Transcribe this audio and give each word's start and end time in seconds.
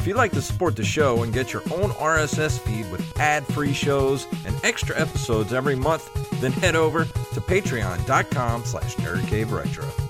If 0.00 0.06
you'd 0.06 0.16
like 0.16 0.32
to 0.32 0.40
support 0.40 0.76
the 0.76 0.82
show 0.82 1.24
and 1.24 1.30
get 1.30 1.52
your 1.52 1.60
own 1.70 1.90
RSS 1.90 2.58
feed 2.58 2.90
with 2.90 3.20
ad-free 3.20 3.74
shows 3.74 4.26
and 4.46 4.58
extra 4.64 4.98
episodes 4.98 5.52
every 5.52 5.74
month, 5.76 6.10
then 6.40 6.52
head 6.52 6.74
over 6.74 7.04
to 7.04 7.40
patreon.com 7.42 8.64
slash 8.64 8.96
nerdcaveretro. 8.96 10.09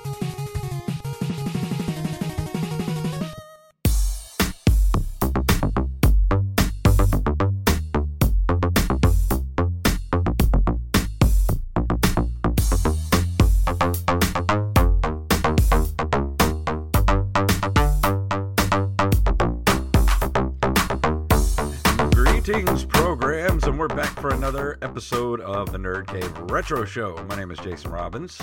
Back 23.96 24.18
for 24.20 24.30
another 24.32 24.78
episode 24.82 25.40
of 25.40 25.72
the 25.72 25.78
Nerd 25.78 26.06
Cave 26.06 26.32
Retro 26.50 26.84
Show. 26.84 27.16
My 27.28 27.36
name 27.36 27.50
is 27.50 27.58
Jason 27.58 27.90
Robbins, 27.90 28.40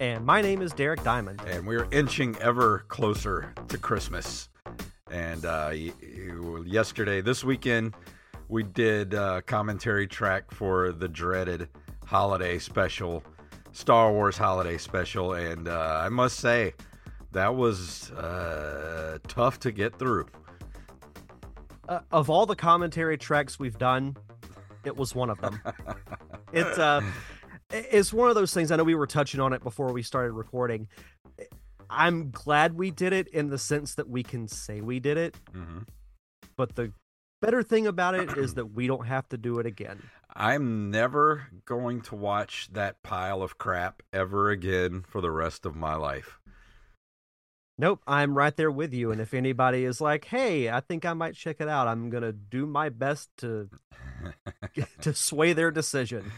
And 0.00 0.24
my 0.24 0.40
name 0.42 0.60
is 0.62 0.72
Derek 0.72 1.02
Diamond. 1.02 1.40
and 1.46 1.66
we're 1.66 1.88
inching 1.90 2.36
ever 2.40 2.80
closer 2.88 3.52
to 3.68 3.78
Christmas. 3.78 4.48
And 5.10 5.44
uh, 5.44 5.72
yesterday, 6.64 7.20
this 7.20 7.44
weekend, 7.44 7.94
we 8.48 8.62
did 8.62 9.14
a 9.14 9.42
commentary 9.42 10.06
track 10.06 10.50
for 10.52 10.92
the 10.92 11.08
dreaded 11.08 11.68
holiday 12.04 12.58
special, 12.58 13.22
Star 13.72 14.12
Wars 14.12 14.36
holiday 14.36 14.76
special, 14.78 15.32
and 15.34 15.66
uh, 15.68 16.00
I 16.04 16.08
must 16.08 16.38
say, 16.40 16.74
that 17.32 17.54
was 17.54 18.10
uh, 18.12 19.18
tough 19.28 19.58
to 19.60 19.72
get 19.72 19.98
through. 19.98 20.26
Uh, 21.88 22.00
of 22.12 22.30
all 22.30 22.46
the 22.46 22.56
commentary 22.56 23.18
tracks 23.18 23.58
we've 23.58 23.78
done, 23.78 24.16
it 24.86 24.96
was 24.96 25.14
one 25.14 25.30
of 25.30 25.40
them. 25.40 25.60
it's 26.52 26.78
uh, 26.78 27.02
it's 27.70 28.12
one 28.12 28.28
of 28.28 28.34
those 28.34 28.52
things. 28.54 28.70
I 28.70 28.76
know 28.76 28.84
we 28.84 28.94
were 28.94 29.06
touching 29.06 29.40
on 29.40 29.52
it 29.52 29.62
before 29.62 29.92
we 29.92 30.02
started 30.02 30.32
recording. 30.32 30.88
I'm 31.90 32.30
glad 32.30 32.74
we 32.74 32.90
did 32.90 33.12
it 33.12 33.28
in 33.28 33.48
the 33.50 33.58
sense 33.58 33.94
that 33.96 34.08
we 34.08 34.22
can 34.22 34.48
say 34.48 34.80
we 34.80 35.00
did 35.00 35.16
it, 35.16 35.36
hmm 35.52 35.80
but 36.56 36.76
the 36.76 36.92
better 37.42 37.62
thing 37.64 37.86
about 37.86 38.14
it 38.14 38.38
is 38.38 38.54
that 38.54 38.66
we 38.66 38.86
don't 38.86 39.06
have 39.06 39.28
to 39.30 39.36
do 39.36 39.58
it 39.58 39.66
again. 39.66 40.00
I'm 40.36 40.90
never 40.90 41.48
going 41.64 42.00
to 42.02 42.14
watch 42.14 42.68
that 42.72 43.02
pile 43.02 43.42
of 43.42 43.58
crap 43.58 44.02
ever 44.12 44.50
again 44.50 45.04
for 45.06 45.20
the 45.20 45.30
rest 45.30 45.66
of 45.66 45.74
my 45.74 45.94
life. 45.96 46.38
Nope, 47.76 48.02
I'm 48.06 48.36
right 48.36 48.56
there 48.56 48.70
with 48.70 48.94
you. 48.94 49.10
And 49.10 49.20
if 49.20 49.34
anybody 49.34 49.84
is 49.84 50.00
like, 50.00 50.24
"Hey, 50.26 50.70
I 50.70 50.80
think 50.80 51.04
I 51.04 51.12
might 51.12 51.34
check 51.34 51.56
it 51.60 51.68
out," 51.68 51.88
I'm 51.88 52.08
gonna 52.08 52.32
do 52.32 52.66
my 52.66 52.88
best 52.88 53.28
to 53.38 53.68
to 55.00 55.14
sway 55.14 55.52
their 55.52 55.70
decision. 55.70 56.30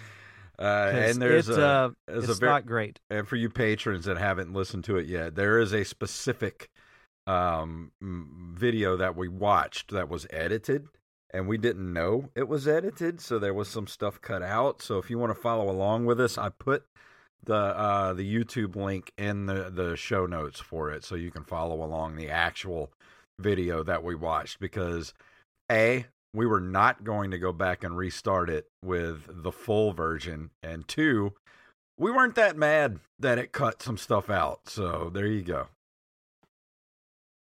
Uh, 0.59 0.91
and 0.95 1.21
there's 1.21 1.51
it, 1.51 1.59
a, 1.59 1.67
uh, 1.67 1.91
there's 2.07 2.25
it's 2.25 2.39
a 2.39 2.41
very, 2.41 2.53
not 2.53 2.67
great. 2.67 2.99
and 3.11 3.29
for 3.29 3.37
you 3.37 3.51
patrons 3.51 4.07
that 4.07 4.17
haven't 4.17 4.55
listened 4.55 4.85
to 4.85 4.97
it 4.97 5.07
yet, 5.07 5.35
there 5.35 5.59
is 5.59 5.75
a 5.75 5.85
specific 5.85 6.71
um, 7.27 7.93
video 8.01 8.97
that 8.97 9.17
we 9.17 9.29
watched 9.29 9.91
that 9.91 10.09
was 10.09 10.27
edited, 10.31 10.87
and 11.35 11.47
we 11.47 11.59
didn't 11.59 11.93
know 11.93 12.31
it 12.35 12.49
was 12.49 12.67
edited, 12.67 13.21
so 13.21 13.39
there 13.39 13.53
was 13.53 13.69
some 13.69 13.87
stuff 13.87 14.23
cut 14.23 14.43
out. 14.43 14.81
So 14.81 14.97
if 14.97 15.11
you 15.11 15.19
want 15.19 15.35
to 15.35 15.41
follow 15.41 15.71
along 15.71 16.07
with 16.07 16.19
us, 16.21 16.39
I 16.39 16.49
put 16.49 16.85
the 17.47 17.55
uh, 17.55 18.13
the 18.13 18.23
YouTube 18.23 18.77
link 18.77 19.13
in 19.17 19.47
the 19.47 19.71
the 19.71 19.97
show 19.97 20.27
notes 20.27 20.61
for 20.61 20.91
it, 20.91 21.05
so 21.05 21.15
you 21.15 21.31
can 21.31 21.45
follow 21.45 21.83
along 21.83 22.17
the 22.17 22.31
actual 22.31 22.93
video 23.39 23.83
that 23.83 24.03
we 24.05 24.15
watched 24.15 24.61
because 24.61 25.15
a 25.71 26.07
we 26.35 26.47
were 26.47 26.61
not 26.61 27.03
going 27.03 27.31
to 27.31 27.39
go 27.39 27.53
back 27.53 27.83
and 27.83 27.97
restart 27.97 28.51
it 28.51 28.67
with 28.83 29.29
the 29.29 29.53
full 29.53 29.93
version 29.93 30.51
and 30.63 30.87
two 30.87 31.33
we 31.99 32.11
weren't 32.11 32.35
that 32.35 32.57
mad 32.57 33.01
that 33.19 33.39
it 33.39 33.53
cut 33.53 33.83
some 33.83 33.97
stuff 33.97 34.29
out. 34.31 34.69
So 34.69 35.11
there 35.13 35.27
you 35.27 35.43
go. 35.43 35.69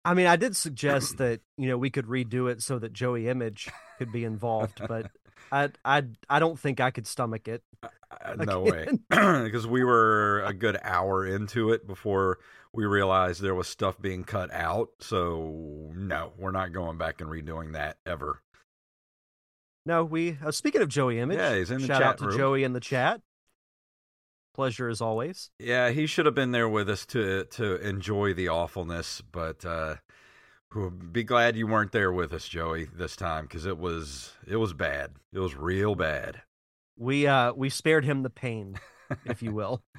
I 0.05 0.15
mean, 0.15 0.27
I 0.27 0.37
did 0.37 0.57
suggest 0.57 1.19
that 1.19 1.41
you 1.57 1.69
know 1.69 1.79
we 1.79 1.91
could 1.91 2.07
redo 2.07 2.51
it 2.51 2.61
so 2.61 2.79
that 2.81 2.93
Joey 2.93 3.29
Image 3.29 3.71
could 3.99 4.11
be 4.11 4.25
involved, 4.25 4.81
but 4.89 5.11
I 5.53 5.69
I 5.85 6.05
I 6.29 6.39
don't 6.41 6.59
think 6.59 6.81
I 6.81 6.91
could 6.91 7.07
stomach 7.07 7.47
it. 7.47 7.63
Uh, 7.83 8.35
no 8.45 8.63
way. 8.63 8.89
Because 9.11 9.67
we 9.67 9.85
were 9.85 10.43
a 10.45 10.53
good 10.55 10.79
hour 10.83 11.27
into 11.27 11.71
it 11.73 11.87
before 11.87 12.39
we 12.73 12.85
realized 12.87 13.41
there 13.43 13.55
was 13.55 13.69
stuff 13.69 14.01
being 14.01 14.25
cut 14.25 14.53
out. 14.53 14.89
So 15.01 15.93
no, 15.95 16.33
we're 16.39 16.51
not 16.51 16.73
going 16.73 16.97
back 16.99 17.21
and 17.21 17.31
redoing 17.31 17.73
that 17.75 17.99
ever. 18.07 18.41
No, 19.85 20.05
we. 20.05 20.39
Uh, 20.45 20.53
speaking 20.53 20.81
of 20.81 20.89
Joey 20.89 21.19
Image, 21.19 21.39
Yeah, 21.39 21.55
he's 21.57 21.71
in 21.71 21.81
the 21.83 21.87
shout 21.87 22.01
chat 22.01 22.09
out 22.09 22.19
to 22.19 22.27
room. 22.27 22.39
Joey 22.39 22.65
in 22.65 22.73
the 22.73 22.81
chat. 22.81 23.21
Pleasure 24.55 24.89
as 24.89 25.01
always. 25.01 25.51
Yeah, 25.59 25.91
he 25.91 26.07
should 26.07 26.27
have 26.27 26.35
been 26.35 26.53
there 26.53 26.69
with 26.69 26.89
us 26.89 27.05
to 27.07 27.45
to 27.45 27.77
enjoy 27.87 28.33
the 28.35 28.49
awfulness, 28.49 29.21
but 29.21 29.65
uh 29.65 29.97
be 31.13 31.25
glad 31.25 31.57
you 31.57 31.67
weren't 31.67 31.93
there 31.93 32.13
with 32.13 32.33
us, 32.33 32.49
Joey, 32.49 32.89
this 32.95 33.17
time 33.17 33.45
because 33.45 33.67
it 33.67 33.79
was 33.79 34.33
it 34.47 34.57
was 34.57 34.73
bad. 34.73 35.13
It 35.33 35.39
was 35.39 35.55
real 35.55 35.95
bad. 35.95 36.43
We 36.97 37.27
uh 37.27 37.53
we 37.53 37.69
spared 37.71 38.05
him 38.05 38.23
the 38.23 38.31
pain, 38.31 38.79
if 39.25 39.43
you 39.43 39.53
will. 39.53 39.83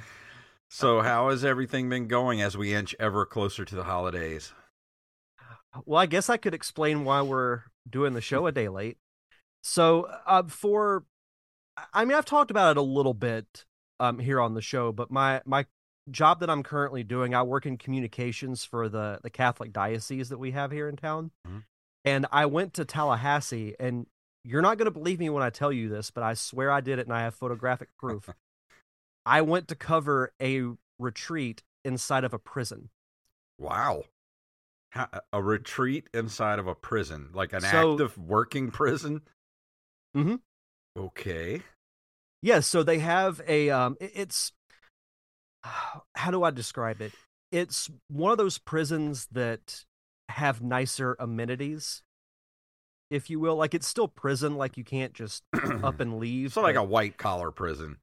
So, 0.76 1.02
how 1.02 1.30
has 1.30 1.46
everything 1.46 1.88
been 1.88 2.08
going 2.08 2.42
as 2.42 2.58
we 2.58 2.74
inch 2.74 2.96
ever 3.00 3.28
closer 3.28 3.64
to 3.64 3.76
the 3.76 3.84
holidays? 3.84 4.54
Well, 5.86 6.02
I 6.02 6.08
guess 6.08 6.32
I 6.32 6.38
could 6.38 6.56
explain 6.56 7.06
why 7.06 7.22
we're 7.22 7.62
doing 7.88 8.14
the 8.14 8.22
show 8.22 8.48
a 8.48 8.52
day 8.52 8.70
late. 8.70 8.98
So, 9.62 10.08
uh, 10.26 10.42
for, 10.48 11.06
I 11.94 12.06
mean, 12.06 12.18
I've 12.18 12.26
talked 12.26 12.50
about 12.50 12.72
it 12.72 12.78
a 12.78 12.82
little 12.82 13.14
bit 13.14 13.66
um, 14.00 14.18
here 14.18 14.42
on 14.42 14.56
the 14.56 14.64
show, 14.64 14.92
but 14.92 15.12
my 15.12 15.44
my 15.46 15.68
job 16.10 16.40
that 16.42 16.50
I'm 16.50 16.64
currently 16.64 17.04
doing, 17.04 17.34
I 17.34 17.44
work 17.44 17.66
in 17.66 17.78
communications 17.78 18.66
for 18.66 18.90
the 18.90 19.20
the 19.24 19.30
Catholic 19.30 19.72
diocese 19.74 20.30
that 20.30 20.38
we 20.38 20.52
have 20.52 20.72
here 20.72 20.88
in 20.90 20.96
town, 20.96 21.32
Mhm. 21.48 21.64
and 22.06 22.26
I 22.32 22.46
went 22.46 22.74
to 22.76 22.86
Tallahassee, 22.86 23.76
and 23.80 24.08
you're 24.44 24.62
not 24.62 24.78
going 24.78 24.86
to 24.86 24.92
believe 24.92 25.20
me 25.20 25.30
when 25.30 25.44
I 25.44 25.50
tell 25.50 25.72
you 25.72 25.88
this, 25.90 26.12
but 26.12 26.24
I 26.24 26.34
swear 26.34 26.70
I 26.72 26.82
did 26.82 27.00
it, 27.00 27.08
and 27.08 27.14
I 27.16 27.22
have 27.22 27.36
photographic 27.36 27.96
proof. 27.98 28.30
I 29.26 29.42
went 29.42 29.68
to 29.70 29.76
cover 29.76 30.34
a 30.42 30.64
retreat 31.00 31.64
inside 31.86 32.24
of 32.26 32.34
a 32.34 32.40
prison. 32.40 32.90
Wow. 33.58 34.04
A 35.32 35.42
retreat 35.42 36.08
inside 36.14 36.60
of 36.60 36.68
a 36.68 36.76
prison, 36.76 37.30
like 37.34 37.52
an 37.54 37.62
So- 37.62 37.94
active 37.94 38.18
working 38.18 38.70
prison? 38.70 39.22
Mhm. 40.16 40.42
Okay. 40.96 41.64
yeah, 42.42 42.60
so 42.60 42.84
they 42.84 43.00
have 43.00 43.42
a 43.48 43.70
um 43.70 43.96
it's 44.02 44.52
how 45.64 46.32
do 46.32 46.44
I 46.44 46.52
describe 46.52 47.02
it? 47.02 47.14
It's 47.52 47.90
one 48.08 48.32
of 48.32 48.38
those 48.38 48.58
prisons 48.58 49.28
that 49.32 49.84
have 50.30 50.62
nicer 50.62 51.16
amenities, 51.20 52.02
if 53.12 53.30
you 53.30 53.40
will. 53.40 53.56
Like 53.56 53.74
it's 53.74 53.88
still 53.88 54.08
prison, 54.08 54.56
like 54.56 54.78
you 54.78 54.84
can't 54.84 55.14
just 55.14 55.44
up 55.84 56.00
and 56.00 56.20
leave. 56.20 56.54
So 56.54 56.62
like 56.62 56.76
a 56.76 56.84
white 56.84 57.18
collar 57.18 57.52
prison. 57.52 57.98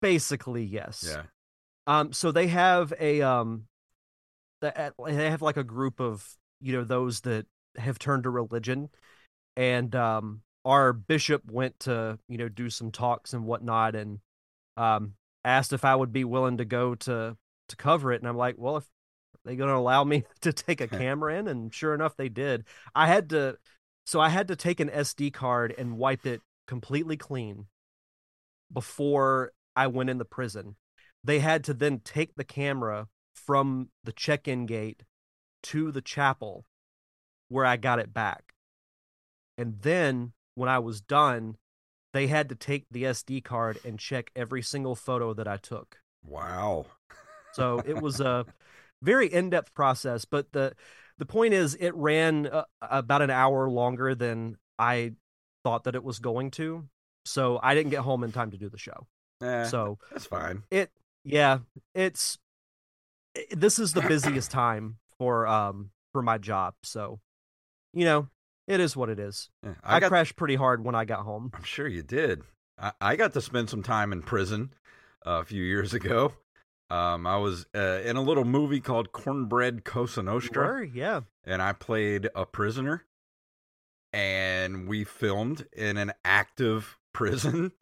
basically 0.00 0.64
yes. 0.64 1.04
Yeah. 1.08 1.22
Um, 1.86 2.12
so 2.12 2.32
they 2.32 2.48
have 2.48 2.92
a 2.98 3.22
um, 3.22 3.66
they 4.60 4.72
have 5.14 5.42
like 5.42 5.56
a 5.56 5.64
group 5.64 6.00
of 6.00 6.28
you 6.60 6.72
know 6.72 6.84
those 6.84 7.20
that 7.22 7.46
have 7.76 7.98
turned 7.98 8.24
to 8.24 8.30
religion, 8.30 8.90
and 9.56 9.94
um, 9.94 10.42
our 10.64 10.92
bishop 10.92 11.42
went 11.50 11.78
to 11.80 12.18
you 12.28 12.38
know 12.38 12.48
do 12.48 12.68
some 12.70 12.90
talks 12.90 13.32
and 13.32 13.44
whatnot, 13.44 13.94
and 13.94 14.18
um, 14.76 15.14
asked 15.46 15.72
if 15.72 15.84
I 15.84 15.94
would 15.94 16.12
be 16.12 16.24
willing 16.24 16.58
to 16.58 16.64
go 16.64 16.94
to 16.94 17.36
to 17.68 17.76
cover 17.76 18.12
it, 18.12 18.20
and 18.20 18.28
I'm 18.28 18.36
like, 18.36 18.56
well, 18.58 18.76
if 18.76 18.84
they're 19.44 19.56
going 19.56 19.70
to 19.70 19.76
allow 19.76 20.04
me 20.04 20.24
to 20.42 20.52
take 20.52 20.80
a 20.80 20.88
camera 20.88 21.38
in, 21.38 21.48
and 21.48 21.72
sure 21.74 21.94
enough, 21.94 22.16
they 22.16 22.28
did. 22.28 22.64
I 22.94 23.06
had 23.06 23.30
to, 23.30 23.58
so 24.04 24.20
I 24.20 24.28
had 24.28 24.48
to 24.48 24.56
take 24.56 24.80
an 24.80 24.88
SD 24.88 25.32
card 25.32 25.74
and 25.76 25.98
wipe 25.98 26.26
it 26.26 26.40
completely 26.66 27.16
clean 27.16 27.66
before 28.72 29.52
I 29.74 29.86
went 29.86 30.10
in 30.10 30.18
the 30.18 30.24
prison 30.24 30.76
they 31.26 31.40
had 31.40 31.64
to 31.64 31.74
then 31.74 31.98
take 31.98 32.36
the 32.36 32.44
camera 32.44 33.08
from 33.34 33.90
the 34.04 34.12
check-in 34.12 34.64
gate 34.64 35.02
to 35.64 35.90
the 35.90 36.00
chapel 36.00 36.64
where 37.48 37.64
I 37.64 37.76
got 37.76 37.98
it 37.98 38.14
back. 38.14 38.54
And 39.58 39.80
then 39.82 40.32
when 40.54 40.68
I 40.68 40.78
was 40.78 41.00
done, 41.00 41.56
they 42.16 42.26
had 42.26 42.48
to 42.48 42.54
take 42.54 42.86
the 42.90 43.04
SD 43.04 43.44
card 43.44 43.78
and 43.84 43.98
check 43.98 44.30
every 44.34 44.62
single 44.62 44.94
photo 44.94 45.34
that 45.34 45.46
I 45.46 45.56
took. 45.58 45.98
Wow. 46.24 46.86
So 47.52 47.82
it 47.86 48.00
was 48.02 48.20
a 48.20 48.46
very 49.02 49.32
in-depth 49.32 49.74
process, 49.74 50.24
but 50.24 50.52
the 50.52 50.74
the 51.18 51.26
point 51.26 51.54
is 51.54 51.74
it 51.78 51.94
ran 51.94 52.46
uh, 52.46 52.64
about 52.82 53.22
an 53.22 53.30
hour 53.30 53.70
longer 53.70 54.14
than 54.14 54.56
I 54.78 55.12
thought 55.64 55.84
that 55.84 55.94
it 55.94 56.04
was 56.04 56.18
going 56.18 56.50
to. 56.52 56.88
So 57.24 57.58
I 57.62 57.74
didn't 57.74 57.90
get 57.90 58.00
home 58.00 58.22
in 58.24 58.32
time 58.32 58.50
to 58.52 58.58
do 58.58 58.68
the 58.68 58.78
show. 58.78 59.06
Eh, 59.42 59.64
So 59.64 59.98
that's 60.10 60.26
fine. 60.26 60.62
it 60.70 60.90
yeah 61.24 61.58
it's 61.94 62.38
i 63.36 63.44
this 63.50 63.78
is 63.78 63.92
the 63.92 64.00
busiest 64.02 64.50
time 64.50 64.98
for 65.18 65.46
um 65.46 65.90
for 66.12 66.22
my 66.22 66.38
job 66.38 66.74
so 66.82 67.18
you 67.92 68.04
know 68.04 68.28
it 68.66 68.80
is 68.80 68.96
what 68.96 69.08
it 69.08 69.18
is 69.18 69.50
Yeah, 69.62 69.74
i, 69.82 70.00
got, 70.00 70.08
crashed 70.08 70.36
pretty 70.36 70.56
hard 70.56 70.84
when 70.84 70.94
i 70.94 71.04
got 71.04 71.20
home 71.20 71.50
I'm 71.54 71.64
sure 71.64 71.88
you 71.88 72.02
did. 72.02 72.42
I, 72.78 72.92
I 73.00 73.16
got 73.16 73.32
to 73.34 73.40
spend 73.40 73.70
some 73.70 73.82
time 73.82 74.12
in 74.12 74.22
prison 74.22 74.72
uh, 75.26 75.40
a 75.40 75.44
few 75.44 75.62
years 75.62 75.94
ago. 75.94 76.32
Um, 76.88 77.26
I 77.26 77.38
was 77.38 77.66
uh, 77.74 78.00
in 78.04 78.16
a 78.16 78.22
little 78.22 78.44
movie 78.44 78.80
called 78.80 79.10
Cornbread 79.10 79.84
Cosa 79.84 80.22
Nostra. 80.22 80.66
Were? 80.66 80.84
yeah 80.84 81.22
and 81.46 81.62
I 81.62 81.72
played 81.72 82.28
a 82.34 82.44
prisoner. 82.44 83.04
And 84.12 84.88
we 84.88 85.04
filmed 85.04 85.66
in 85.72 85.96
an 85.96 86.12
active 86.24 86.98
prison. 87.14 87.72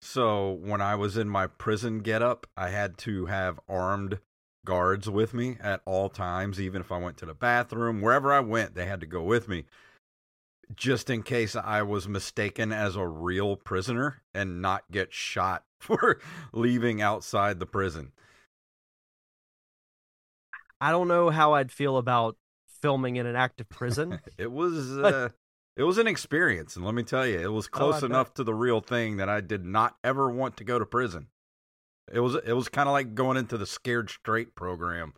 So 0.00 0.52
when 0.52 0.80
I 0.80 0.94
was 0.94 1.16
in 1.16 1.28
my 1.28 1.46
prison 1.46 2.00
getup, 2.00 2.46
I 2.56 2.70
had 2.70 2.96
to 2.98 3.26
have 3.26 3.60
armed 3.68 4.18
guards 4.64 5.10
with 5.10 5.34
me 5.34 5.58
at 5.60 5.82
all 5.84 6.08
times, 6.08 6.60
even 6.60 6.80
if 6.80 6.90
I 6.90 6.98
went 6.98 7.16
to 7.18 7.26
the 7.26 7.34
bathroom, 7.34 8.00
wherever 8.00 8.32
I 8.32 8.40
went, 8.40 8.74
they 8.74 8.86
had 8.86 9.00
to 9.00 9.06
go 9.06 9.22
with 9.22 9.48
me. 9.48 9.64
Just 10.76 11.10
in 11.10 11.22
case 11.22 11.56
I 11.56 11.82
was 11.82 12.06
mistaken 12.08 12.72
as 12.72 12.94
a 12.96 13.06
real 13.06 13.56
prisoner 13.56 14.22
and 14.32 14.62
not 14.62 14.84
get 14.90 15.12
shot 15.12 15.64
for 15.78 16.20
leaving 16.52 17.02
outside 17.02 17.58
the 17.58 17.66
prison. 17.66 18.12
i 20.80 20.90
don't 20.90 21.08
know 21.08 21.28
how 21.30 21.52
i'd 21.54 21.70
feel 21.72 21.96
about 21.98 22.36
filming 22.80 23.16
in 23.16 23.26
an 23.26 23.36
active 23.36 23.68
prison 23.68 24.18
It 24.38 24.50
was 24.50 24.96
But- 25.02 25.14
uh, 25.14 25.28
it 25.76 25.84
was 25.84 25.98
an 25.98 26.06
experience, 26.08 26.76
and 26.76 26.84
let 26.84 26.94
me 26.94 27.02
tell 27.04 27.26
you, 27.26 27.38
it 27.40 27.50
was 27.52 27.66
Oh, 27.72 27.76
close 27.78 28.00
bet. 28.02 28.10
enough 28.10 28.34
to 28.34 28.44
the 28.44 28.52
real 28.52 28.80
thing 28.80 29.16
that 29.16 29.28
I 29.30 29.40
did 29.40 29.64
not 29.64 29.96
ever 30.04 30.28
want 30.30 30.56
to 30.58 30.64
go 30.64 30.78
to 30.78 30.84
prison. 30.84 31.28
It 32.12 32.20
was 32.20 32.34
it 32.34 32.52
was 32.52 32.68
kind 32.68 32.88
of 32.88 32.92
like 32.92 33.14
going 33.14 33.36
into 33.38 33.56
the 33.56 33.66
Scared 33.66 34.10
Straight 34.10 34.54
program. 34.54 35.14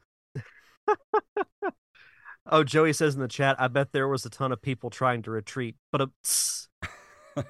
Oh 2.46 2.64
joey 2.64 2.92
says 2.92 3.14
in 3.14 3.20
the 3.20 3.28
chat 3.28 3.56
i 3.58 3.68
bet 3.68 3.92
there 3.92 4.08
was 4.08 4.24
a 4.24 4.30
ton 4.30 4.52
of 4.52 4.60
people 4.60 4.90
trying 4.90 5.22
to 5.22 5.30
retreat 5.30 5.76
but 5.90 6.00
uh, 6.00 6.06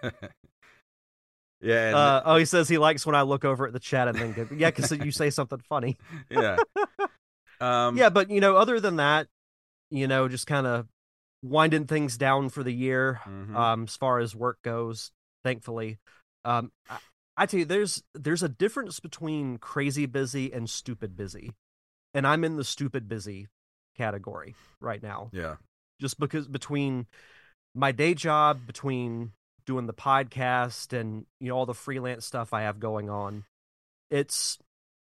yeah, 1.60 1.86
and, 1.86 1.96
uh, 1.96 2.22
oh 2.24 2.36
he 2.36 2.44
says 2.44 2.68
he 2.68 2.78
likes 2.78 3.06
when 3.06 3.14
i 3.14 3.22
look 3.22 3.44
over 3.44 3.66
at 3.66 3.72
the 3.72 3.80
chat 3.80 4.08
and 4.08 4.18
then 4.18 4.32
go, 4.32 4.46
yeah 4.54 4.70
because 4.70 4.90
you 4.92 5.10
say 5.10 5.30
something 5.30 5.60
funny 5.68 5.96
yeah. 6.30 6.56
Um, 7.62 7.96
yeah, 7.96 8.10
but 8.10 8.28
you 8.28 8.40
know, 8.40 8.56
other 8.56 8.80
than 8.80 8.96
that, 8.96 9.28
you 9.90 10.08
know, 10.08 10.28
just 10.28 10.48
kind 10.48 10.66
of 10.66 10.88
winding 11.42 11.86
things 11.86 12.16
down 12.16 12.48
for 12.48 12.64
the 12.64 12.72
year, 12.72 13.20
mhm. 13.24 13.54
um, 13.54 13.84
as 13.84 13.96
far 13.96 14.18
as 14.18 14.34
work 14.34 14.58
goes. 14.62 15.12
Thankfully, 15.44 15.98
um, 16.44 16.72
I, 16.90 16.98
I 17.36 17.46
tell 17.46 17.60
you, 17.60 17.64
there's 17.64 18.02
there's 18.14 18.42
a 18.42 18.48
difference 18.48 18.98
between 18.98 19.58
crazy 19.58 20.06
busy 20.06 20.52
and 20.52 20.68
stupid 20.68 21.16
busy, 21.16 21.52
and 22.12 22.26
I'm 22.26 22.42
in 22.42 22.56
the 22.56 22.64
stupid 22.64 23.08
busy 23.08 23.46
category 23.96 24.54
right 24.80 25.02
now, 25.02 25.30
yeah, 25.32 25.56
just 26.00 26.18
because 26.18 26.46
between 26.48 27.06
my 27.74 27.92
day 27.92 28.14
job, 28.14 28.66
between 28.66 29.32
doing 29.66 29.86
the 29.86 29.94
podcast, 29.94 30.98
and 30.98 31.26
you 31.40 31.48
know 31.48 31.56
all 31.56 31.66
the 31.66 31.74
freelance 31.74 32.26
stuff 32.26 32.52
I 32.52 32.62
have 32.62 32.80
going 32.80 33.10
on, 33.10 33.44
it's 34.10 34.58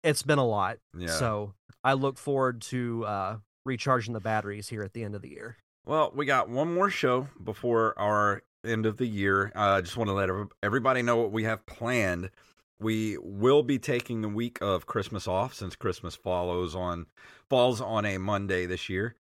it's 0.03 0.23
been 0.23 0.39
a 0.39 0.45
lot. 0.45 0.77
yeah. 0.97 1.07
So 1.07 1.53
I 1.83 1.93
look 1.93 2.17
forward 2.17 2.61
to 2.63 3.05
uh, 3.05 3.37
recharging 3.65 4.13
the 4.13 4.19
batteries 4.19 4.69
here 4.69 4.83
at 4.83 4.93
the 4.93 5.03
end 5.03 5.15
of 5.15 5.21
the 5.21 5.29
year. 5.29 5.57
Well, 5.85 6.11
we 6.15 6.25
got 6.25 6.49
one 6.49 6.73
more 6.73 6.89
show 6.89 7.27
before 7.43 7.97
our 7.99 8.41
end 8.65 8.85
of 8.85 8.97
the 8.97 9.05
year. 9.05 9.51
Uh, 9.55 9.77
I 9.77 9.81
just 9.81 9.97
want 9.97 10.09
to 10.09 10.13
let 10.13 10.29
everybody 10.63 11.01
know 11.01 11.17
what 11.17 11.31
we 11.31 11.43
have 11.43 11.65
planned. 11.65 12.31
We 12.79 13.17
will 13.21 13.63
be 13.63 13.79
taking 13.79 14.21
the 14.21 14.29
week 14.29 14.57
of 14.61 14.85
Christmas 14.85 15.27
off 15.27 15.53
since 15.53 15.75
Christmas 15.75 16.15
follows 16.15 16.75
on 16.75 17.05
falls 17.49 17.79
on 17.81 18.05
a 18.05 18.17
Monday 18.17 18.65
this 18.65 18.89
year. 18.89 19.15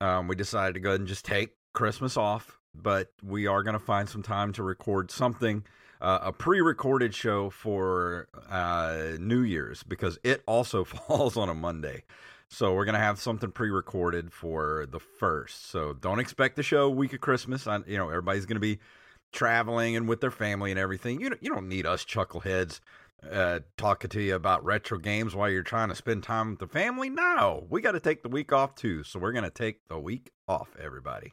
Um, 0.00 0.28
we 0.28 0.34
decided 0.34 0.74
to 0.74 0.80
go 0.80 0.90
ahead 0.90 1.00
and 1.00 1.08
just 1.08 1.24
take 1.24 1.56
Christmas 1.72 2.16
off, 2.16 2.58
but 2.74 3.12
we 3.22 3.46
are 3.46 3.62
going 3.62 3.74
to 3.74 3.78
find 3.78 4.08
some 4.08 4.22
time 4.22 4.52
to 4.54 4.62
record 4.62 5.10
something, 5.10 5.64
uh, 6.00 6.18
a 6.22 6.32
pre-recorded 6.32 7.14
show 7.14 7.48
for 7.48 8.28
uh, 8.50 9.12
New 9.18 9.40
Year's 9.40 9.82
because 9.82 10.18
it 10.24 10.42
also 10.46 10.84
falls 10.84 11.36
on 11.36 11.48
a 11.48 11.54
Monday. 11.54 12.02
So 12.48 12.74
we're 12.74 12.84
gonna 12.84 12.98
have 12.98 13.18
something 13.18 13.50
pre-recorded 13.50 14.32
for 14.32 14.86
the 14.90 15.00
first. 15.00 15.66
So 15.68 15.94
don't 15.94 16.20
expect 16.20 16.56
the 16.56 16.62
show 16.62 16.88
week 16.88 17.12
of 17.12 17.20
Christmas. 17.20 17.66
I, 17.66 17.80
you 17.86 17.98
know, 17.98 18.08
everybody's 18.08 18.46
gonna 18.46 18.60
be 18.60 18.78
traveling 19.32 19.96
and 19.96 20.08
with 20.08 20.20
their 20.20 20.30
family 20.30 20.70
and 20.70 20.78
everything. 20.78 21.20
You 21.20 21.36
you 21.40 21.50
don't 21.50 21.68
need 21.68 21.86
us 21.86 22.04
chuckleheads 22.04 22.80
uh, 23.30 23.60
talking 23.76 24.10
to 24.10 24.22
you 24.22 24.34
about 24.34 24.64
retro 24.64 24.98
games 24.98 25.34
while 25.34 25.50
you're 25.50 25.62
trying 25.62 25.88
to 25.88 25.94
spend 25.94 26.22
time 26.22 26.50
with 26.50 26.58
the 26.60 26.66
family. 26.68 27.08
No, 27.10 27.66
we 27.68 27.80
got 27.80 27.92
to 27.92 28.00
take 28.00 28.22
the 28.22 28.28
week 28.28 28.52
off 28.52 28.74
too. 28.74 29.02
So 29.04 29.18
we're 29.18 29.32
gonna 29.32 29.50
take 29.50 29.88
the 29.88 29.98
week 29.98 30.30
off, 30.46 30.68
everybody. 30.80 31.32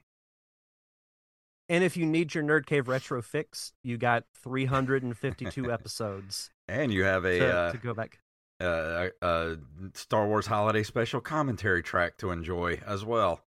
And 1.69 1.83
if 1.83 1.95
you 1.95 2.05
need 2.05 2.35
your 2.35 2.43
Nerd 2.43 2.65
Cave 2.65 2.87
retro 2.87 3.21
fix, 3.21 3.73
you 3.83 3.97
got 3.97 4.25
352 4.43 5.71
episodes 5.71 6.49
And 6.67 6.91
you 6.91 7.03
have 7.05 7.25
a 7.25 7.39
to, 7.39 7.55
uh, 7.57 7.71
to 7.71 7.77
go 7.77 7.93
back. 7.93 8.19
uh, 8.59 9.09
a 9.21 9.57
Star 9.93 10.27
Wars 10.27 10.45
Holiday 10.47 10.83
Special 10.83 11.21
commentary 11.21 11.81
track 11.81 12.17
to 12.17 12.31
enjoy 12.31 12.79
as 12.85 13.05
well. 13.05 13.41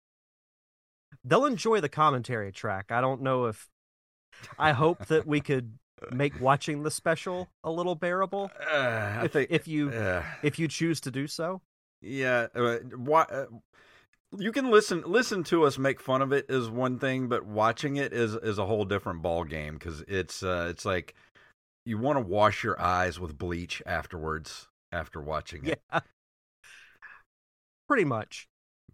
They'll 1.23 1.45
enjoy 1.45 1.81
the 1.81 1.89
commentary 1.89 2.51
track. 2.51 2.91
I 2.91 3.01
don't 3.01 3.21
know 3.21 3.45
if. 3.45 3.69
I 4.59 4.73
hope 4.73 5.05
that 5.07 5.25
we 5.25 5.39
could 5.41 5.77
make 6.11 6.39
watching 6.39 6.83
the 6.83 6.91
special 6.91 7.49
a 7.63 7.71
little 7.71 7.95
bearable 7.95 8.51
Uh, 8.59 8.75
I 8.75 9.25
if, 9.25 9.31
think 9.31 9.51
if 9.51 9.67
you 9.67 9.89
uh, 9.89 10.23
if 10.43 10.59
you 10.59 10.67
choose 10.67 10.99
to 11.01 11.11
do 11.11 11.27
so. 11.27 11.61
Yeah, 12.01 12.47
uh, 12.53 12.77
why, 12.95 13.23
uh, 13.23 13.45
you 14.37 14.51
can 14.51 14.69
listen 14.69 15.03
listen 15.05 15.43
to 15.45 15.63
us 15.63 15.77
make 15.77 15.99
fun 15.99 16.21
of 16.21 16.31
it 16.31 16.45
is 16.49 16.69
one 16.69 16.99
thing, 16.99 17.27
but 17.27 17.45
watching 17.45 17.95
it 17.95 18.13
is 18.13 18.35
is 18.35 18.57
a 18.57 18.65
whole 18.65 18.85
different 18.85 19.21
ball 19.21 19.43
game 19.43 19.75
because 19.75 20.01
it's 20.07 20.43
uh, 20.43 20.67
it's 20.69 20.85
like 20.85 21.15
you 21.85 21.97
want 21.97 22.17
to 22.17 22.21
wash 22.21 22.63
your 22.63 22.79
eyes 22.81 23.19
with 23.19 23.37
bleach 23.37 23.81
afterwards 23.85 24.67
after 24.91 25.21
watching 25.21 25.65
it. 25.65 25.81
Yeah. 25.91 25.99
Pretty 27.87 28.05
much. 28.05 28.47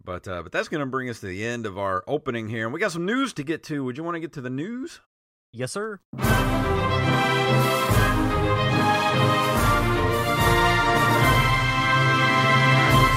But 0.04 0.26
uh, 0.28 0.42
but 0.42 0.52
that's 0.52 0.68
going 0.68 0.80
to 0.80 0.86
bring 0.86 1.08
us 1.08 1.20
to 1.20 1.26
the 1.26 1.44
end 1.44 1.66
of 1.66 1.78
our 1.78 2.02
opening 2.06 2.48
here, 2.48 2.64
and 2.64 2.72
we 2.72 2.80
got 2.80 2.92
some 2.92 3.06
news 3.06 3.32
to 3.34 3.44
get 3.44 3.62
to. 3.64 3.84
Would 3.84 3.96
you 3.96 4.04
want 4.04 4.16
to 4.16 4.20
get 4.20 4.32
to 4.34 4.40
the 4.40 4.50
news? 4.50 5.00
Yes, 5.54 5.72
sir. 5.72 6.00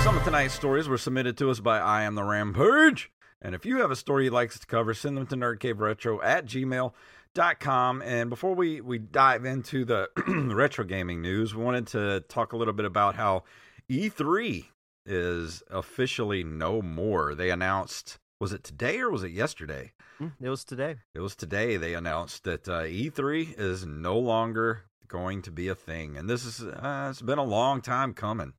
Some 0.04 0.18
of 0.18 0.24
tonight's 0.24 0.54
stories 0.54 0.90
were 0.90 0.98
submitted 0.98 1.38
to 1.38 1.50
us 1.50 1.62
by 1.62 1.80
I 1.80 2.04
Am 2.04 2.16
the 2.16 2.24
Rampage. 2.24 3.10
And 3.42 3.56
if 3.56 3.66
you 3.66 3.78
have 3.78 3.90
a 3.90 3.96
story 3.96 4.26
you'd 4.26 4.34
like 4.34 4.50
us 4.50 4.60
to 4.60 4.68
cover, 4.68 4.94
send 4.94 5.16
them 5.16 5.28
to 5.28 5.36
nerdcaveretro 5.36 6.20
at 6.24 6.46
gmail.com. 6.46 8.02
And 8.02 8.30
before 8.30 8.54
we 8.54 8.82
we 8.82 8.98
dive 9.00 9.46
into 9.46 9.86
the 9.86 10.10
retro 10.54 10.84
gaming 10.84 11.22
news 11.22 11.56
we 11.56 11.64
wanted 11.64 11.88
to 11.88 12.24
talk 12.28 12.52
a 12.52 12.58
little 12.58 12.74
bit 12.74 12.86
about 12.86 13.16
how 13.16 13.44
e3 13.90 14.66
is 15.06 15.64
officially 15.70 16.44
no 16.44 16.82
more 16.82 17.36
they 17.36 17.50
announced 17.52 18.18
was 18.40 18.52
it 18.52 18.64
today 18.64 19.00
or 19.00 19.12
was 19.12 19.24
it 19.24 19.32
yesterday 19.32 19.92
It 20.42 20.50
was 20.50 20.64
today. 20.64 20.96
it 21.14 21.20
was 21.20 21.36
today 21.36 21.78
they 21.78 21.94
announced 21.94 22.44
that 22.46 22.68
uh, 22.70 22.84
e3 22.84 23.58
is 23.60 23.86
no 23.86 24.18
longer 24.18 24.86
going 25.08 25.42
to 25.44 25.52
be 25.52 25.68
a 25.68 25.76
thing 25.76 26.18
and 26.18 26.30
this 26.30 26.46
is 26.46 26.62
uh, 26.64 27.08
it's 27.12 27.22
been 27.22 27.38
a 27.38 27.44
long 27.44 27.82
time 27.82 28.14
coming 28.14 28.54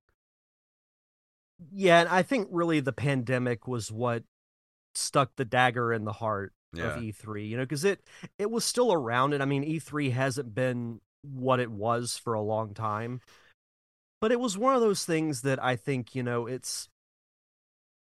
Yeah, 1.73 2.01
and 2.01 2.09
I 2.09 2.23
think 2.23 2.49
really 2.51 2.81
the 2.81 2.93
pandemic 2.93 3.67
was 3.67 3.91
what 3.91 4.25
stuck 4.95 5.37
the 5.37 5.45
dagger 5.45 5.93
in 5.93 6.05
the 6.05 6.13
heart 6.13 6.53
Yeah. 6.73 6.89
of 6.89 7.03
E3, 7.03 7.49
you 7.49 7.57
know, 7.57 7.65
because 7.65 7.85
it 7.85 8.01
it 8.39 8.51
was 8.51 8.65
still 8.65 8.93
around, 8.93 9.33
and 9.33 9.43
I 9.43 9.47
mean, 9.47 9.65
E3 9.65 10.13
hasn't 10.13 10.55
been 10.55 11.01
what 11.23 11.59
it 11.61 11.71
was 11.71 12.17
for 12.17 12.35
a 12.35 12.43
long 12.43 12.75
time, 12.75 13.21
but 14.21 14.31
it 14.31 14.39
was 14.41 14.57
one 14.59 14.75
of 14.75 14.81
those 14.81 15.05
things 15.05 15.43
that 15.43 15.63
I 15.63 15.77
think 15.77 16.15
you 16.15 16.23
know 16.23 16.47
it's 16.47 16.89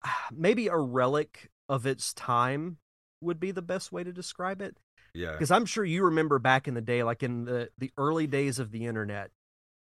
maybe 0.32 0.68
a 0.68 0.78
relic 0.78 1.50
of 1.68 1.86
its 1.86 2.14
time 2.14 2.78
would 3.22 3.40
be 3.40 3.52
the 3.52 3.62
best 3.62 3.92
way 3.92 4.04
to 4.04 4.12
describe 4.12 4.62
it 4.62 4.78
yeah 5.14 5.32
because 5.38 5.52
I'm 5.52 5.66
sure 5.66 5.86
you 5.86 6.06
remember 6.06 6.40
back 6.40 6.68
in 6.68 6.74
the 6.74 6.82
day, 6.82 7.04
like 7.04 7.24
in 7.24 7.46
the 7.46 7.70
the 7.78 7.92
early 7.98 8.28
days 8.28 8.60
of 8.60 8.72
the 8.72 8.86
internet, 8.86 9.32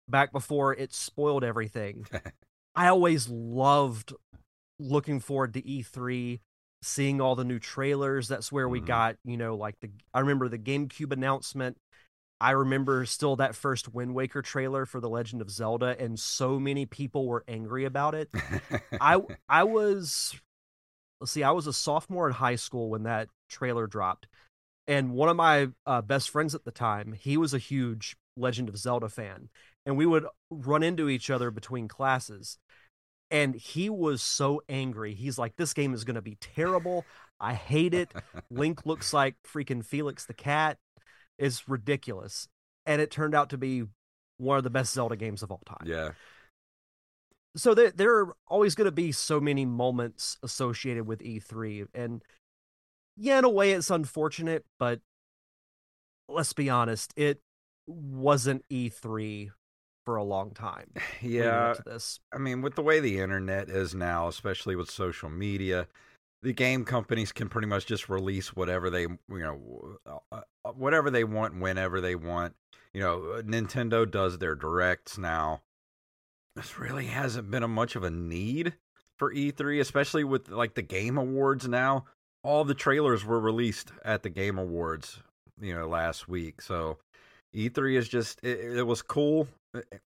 back 0.10 0.32
before 0.32 0.74
it 0.74 0.94
spoiled 0.94 1.44
everything. 1.44 2.08
I 2.76 2.88
always 2.88 3.30
loved 3.30 4.14
looking 4.80 5.20
forward 5.20 5.54
to 5.56 5.68
E3, 5.68 6.42
seeing 6.82 7.22
all 7.22 7.36
the 7.36 7.46
new 7.46 7.60
trailers. 7.60 8.28
That's 8.28 8.52
where 8.52 8.68
we 8.68 8.82
Mhm. 8.82 8.86
got, 8.86 9.16
you 9.24 9.38
know, 9.38 9.56
like 9.56 9.76
the 9.82 9.90
I 10.14 10.22
remember 10.22 10.50
the 10.50 10.60
GameCube 10.60 11.12
announcement. 11.12 11.78
I 12.42 12.52
remember 12.52 13.06
still 13.06 13.38
that 13.38 13.56
first 13.56 13.94
Wind 13.94 14.14
Waker 14.14 14.42
trailer 14.42 14.86
for 14.86 15.00
The 15.00 15.10
Legend 15.10 15.42
of 15.42 15.50
Zelda, 15.50 15.96
and 16.00 16.20
so 16.20 16.60
many 16.60 16.86
people 16.86 17.28
were 17.28 17.44
angry 17.48 17.86
about 17.86 18.16
it. 18.16 18.30
I 19.00 19.20
I 19.50 19.64
was 19.64 20.36
let's 21.20 21.32
see, 21.32 21.44
I 21.44 21.52
was 21.52 21.68
a 21.68 21.74
sophomore 21.74 22.28
in 22.28 22.34
high 22.34 22.56
school 22.56 22.90
when 22.90 23.04
that 23.04 23.30
trailer 23.50 23.88
dropped. 23.88 24.28
And 24.88 25.14
one 25.14 25.30
of 25.30 25.36
my 25.36 25.70
uh, 25.86 26.02
best 26.02 26.30
friends 26.30 26.54
at 26.54 26.64
the 26.64 26.72
time, 26.72 27.14
he 27.14 27.38
was 27.38 27.54
a 27.54 27.60
huge 27.60 28.16
Legend 28.38 28.70
of 28.70 28.78
Zelda 28.78 29.10
fan. 29.10 29.50
And 29.86 29.98
we 29.98 30.06
would 30.06 30.26
run 30.50 30.84
into 30.84 31.10
each 31.10 31.30
other 31.30 31.52
between 31.52 31.88
classes. 31.88 32.58
And 33.32 33.56
he 33.56 33.90
was 33.90 34.22
so 34.22 34.62
angry. 34.70 35.16
He's 35.16 35.38
like, 35.38 35.56
This 35.56 35.74
game 35.74 35.94
is 35.94 36.04
going 36.04 36.16
to 36.16 36.22
be 36.22 36.38
terrible. 36.40 37.06
I 37.40 37.54
hate 37.54 37.94
it. 37.94 38.12
Link 38.52 38.86
looks 38.86 39.14
like 39.14 39.36
freaking 39.44 39.84
Felix 39.84 40.26
the 40.26 40.34
cat. 40.34 40.78
It's 41.40 41.68
ridiculous. 41.68 42.48
And 42.86 43.02
it 43.02 43.10
turned 43.10 43.34
out 43.34 43.50
to 43.50 43.58
be 43.58 43.86
one 44.38 44.58
of 44.58 44.64
the 44.64 44.70
best 44.70 44.94
Zelda 44.94 45.16
games 45.16 45.44
of 45.44 45.52
all 45.52 45.62
time 45.66 45.86
yeah 45.86 46.12
so 47.56 47.74
there 47.74 47.92
there 47.92 48.18
are 48.18 48.36
always 48.48 48.76
going 48.76 48.86
to 48.86 48.92
be 48.92 49.12
so 49.12 49.40
many 49.40 49.66
moments 49.66 50.38
associated 50.44 51.08
with 51.08 51.20
E3 51.20 51.88
and 51.94 52.24
yeah 53.18 53.40
in 53.40 53.46
a 53.46 53.50
way 53.50 53.72
it's 53.72 53.90
unfortunate 53.90 54.66
but 54.80 55.00
let's 56.28 56.54
be 56.54 56.70
honest 56.70 57.14
it 57.16 57.42
wasn't 57.88 58.64
E3 58.70 59.52
for 60.06 60.16
a 60.18 60.24
long 60.24 60.52
time 60.52 60.92
yeah 61.22 61.74
this 61.86 62.20
I 62.34 62.38
mean, 62.38 62.62
with 62.62 62.76
the 62.76 62.82
way 62.82 63.00
the 63.00 63.20
internet 63.20 63.70
is 63.70 63.96
now, 63.96 64.28
especially 64.28 64.76
with 64.76 64.92
social 64.92 65.30
media, 65.30 65.88
the 66.42 66.54
game 66.54 66.84
companies 66.84 67.32
can 67.32 67.48
pretty 67.48 67.68
much 67.68 67.86
just 67.86 68.10
release 68.10 68.56
whatever 68.56 68.90
they, 68.90 69.04
you 69.04 69.20
know, 69.30 69.98
uh, 70.06 70.42
uh, 70.66 70.72
whatever 70.74 71.10
they 71.10 71.24
want, 71.24 71.60
whenever 71.60 72.02
they 72.02 72.16
want. 72.16 72.54
You 72.94 73.02
know, 73.02 73.24
uh, 73.32 73.42
Nintendo 73.42 74.10
does 74.10 74.38
their 74.38 74.54
directs 74.54 75.18
now. 75.18 75.62
This 76.56 76.80
really 76.80 77.08
hasn't 77.08 77.52
been 77.52 77.64
a 77.64 77.68
much 77.68 77.96
of 77.96 78.04
a 78.04 78.10
need 78.10 78.74
for 79.18 79.34
E3, 79.34 79.82
especially 79.82 80.24
with 80.24 80.50
like 80.50 80.76
the 80.76 80.82
Game 80.82 81.18
Awards 81.18 81.68
now. 81.68 82.06
All 82.44 82.64
the 82.64 82.74
trailers 82.74 83.26
were 83.26 83.40
released 83.40 83.92
at 84.06 84.24
the 84.24 84.30
Game 84.30 84.58
Awards, 84.58 85.20
you 85.60 85.76
know, 85.76 85.88
last 85.88 86.30
week. 86.30 86.62
So 86.62 86.98
E3 87.54 87.98
is 87.98 88.08
just 88.08 88.40
it, 88.42 88.78
it 88.78 88.88
was 88.88 89.02
cool 89.02 89.48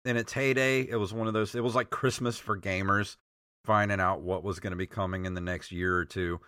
in 0.05 0.17
its 0.17 0.33
heyday. 0.33 0.89
It 0.89 0.97
was 0.97 1.13
one 1.13 1.27
of 1.27 1.35
those. 1.35 1.55
It 1.55 1.63
was 1.63 1.75
like 1.75 1.91
Christmas 1.91 2.39
for 2.39 2.59
gamers, 2.59 3.17
finding 3.65 4.01
out 4.01 4.23
what 4.23 4.43
was 4.43 4.59
going 4.59 4.71
to 4.71 4.77
be 4.77 4.87
coming 4.87 5.27
in 5.27 5.35
the 5.35 5.41
next 5.43 5.71
year 5.71 5.97
or 5.97 6.07
two. 6.07 6.41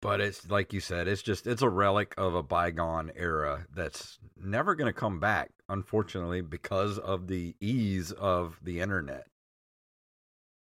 But 0.00 0.20
it's 0.20 0.48
like 0.48 0.72
you 0.72 0.80
said, 0.80 1.08
it's 1.08 1.22
just 1.22 1.46
it's 1.46 1.62
a 1.62 1.68
relic 1.68 2.14
of 2.16 2.34
a 2.34 2.42
bygone 2.42 3.10
era 3.16 3.66
that's 3.74 4.18
never 4.40 4.74
going 4.74 4.86
to 4.86 4.92
come 4.98 5.18
back, 5.18 5.50
unfortunately, 5.68 6.40
because 6.40 6.98
of 6.98 7.26
the 7.26 7.56
ease 7.60 8.12
of 8.12 8.58
the 8.62 8.80
internet. 8.80 9.26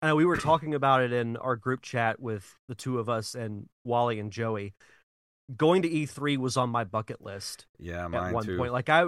I 0.02 0.08
know 0.08 0.16
we 0.16 0.26
were 0.26 0.38
talking 0.38 0.74
about 0.74 1.02
it 1.02 1.12
in 1.12 1.36
our 1.38 1.58
group 1.58 1.82
chat 1.82 2.20
with 2.22 2.56
the 2.70 2.76
two 2.76 3.00
of 3.00 3.10
us 3.10 3.36
and 3.36 3.68
Wally 3.84 4.20
and 4.20 4.32
Joey 4.32 4.74
going 5.58 5.82
to 5.82 5.90
E3 5.90 6.38
was 6.38 6.58
on 6.58 6.70
my 6.70 6.84
bucket 6.84 7.22
list 7.22 7.66
Yeah, 7.80 8.06
at 8.06 8.34
one 8.34 8.46
too. 8.46 8.58
point 8.58 8.72
like 8.72 8.88
I 8.90 9.08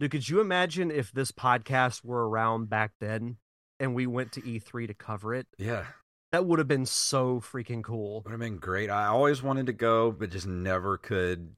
dude, 0.00 0.10
could 0.10 0.28
you 0.28 0.40
imagine 0.40 0.90
if 0.90 1.12
this 1.12 1.32
podcast 1.32 2.04
were 2.04 2.28
around 2.28 2.70
back 2.70 2.92
then 3.00 3.36
and 3.80 3.94
we 3.94 4.06
went 4.06 4.32
to 4.32 4.46
E3 4.46 4.86
to 4.86 4.94
cover 4.94 5.34
it 5.34 5.46
yeah, 5.58 5.84
That 6.32 6.46
would 6.46 6.58
have 6.58 6.68
been 6.68 6.86
so 6.86 7.40
freaking 7.40 7.82
cool. 7.82 8.22
would 8.24 8.30
have 8.30 8.40
been 8.40 8.56
great. 8.56 8.88
I 8.88 9.06
always 9.06 9.42
wanted 9.42 9.66
to 9.66 9.72
go, 9.74 10.10
but 10.10 10.30
just 10.30 10.46
never 10.46 10.96
could 10.96 11.54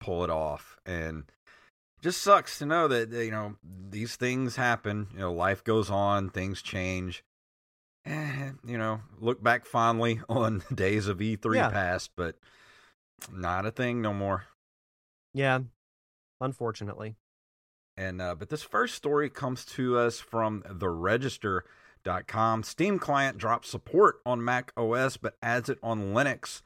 pull 0.00 0.22
it 0.22 0.28
off. 0.30 0.76
And 0.84 1.24
it 1.98 2.02
just 2.02 2.20
sucks 2.20 2.58
to 2.58 2.66
know 2.66 2.88
that 2.88 3.10
you 3.10 3.30
know 3.30 3.56
these 3.62 4.16
things 4.16 4.56
happen. 4.56 5.08
You 5.14 5.20
know, 5.20 5.32
life 5.32 5.64
goes 5.64 5.88
on, 5.90 6.28
things 6.28 6.60
change. 6.60 7.24
Eh, 8.04 8.50
you 8.66 8.76
know, 8.78 9.00
look 9.18 9.42
back 9.42 9.64
fondly 9.64 10.20
on 10.28 10.62
the 10.68 10.74
days 10.74 11.08
of 11.08 11.18
E3 11.18 11.56
Yeah. 11.56 11.70
past, 11.70 12.10
but 12.14 12.36
not 13.32 13.64
a 13.64 13.70
thing 13.70 14.02
no 14.02 14.12
more. 14.12 14.44
Yeah, 15.32 15.60
unfortunately. 16.40 17.16
And 17.96 18.20
uh, 18.20 18.34
but 18.34 18.50
this 18.50 18.62
first 18.62 18.94
story 18.94 19.30
comes 19.30 19.64
to 19.64 19.96
us 19.98 20.20
from 20.20 20.62
the 20.68 20.88
Register.com. 22.08 22.62
Steam 22.62 22.98
client 22.98 23.36
drops 23.36 23.68
support 23.68 24.20
on 24.24 24.44
Mac 24.44 24.72
OS 24.76 25.16
but 25.16 25.36
adds 25.42 25.68
it 25.68 25.78
on 25.82 26.14
Linux. 26.14 26.62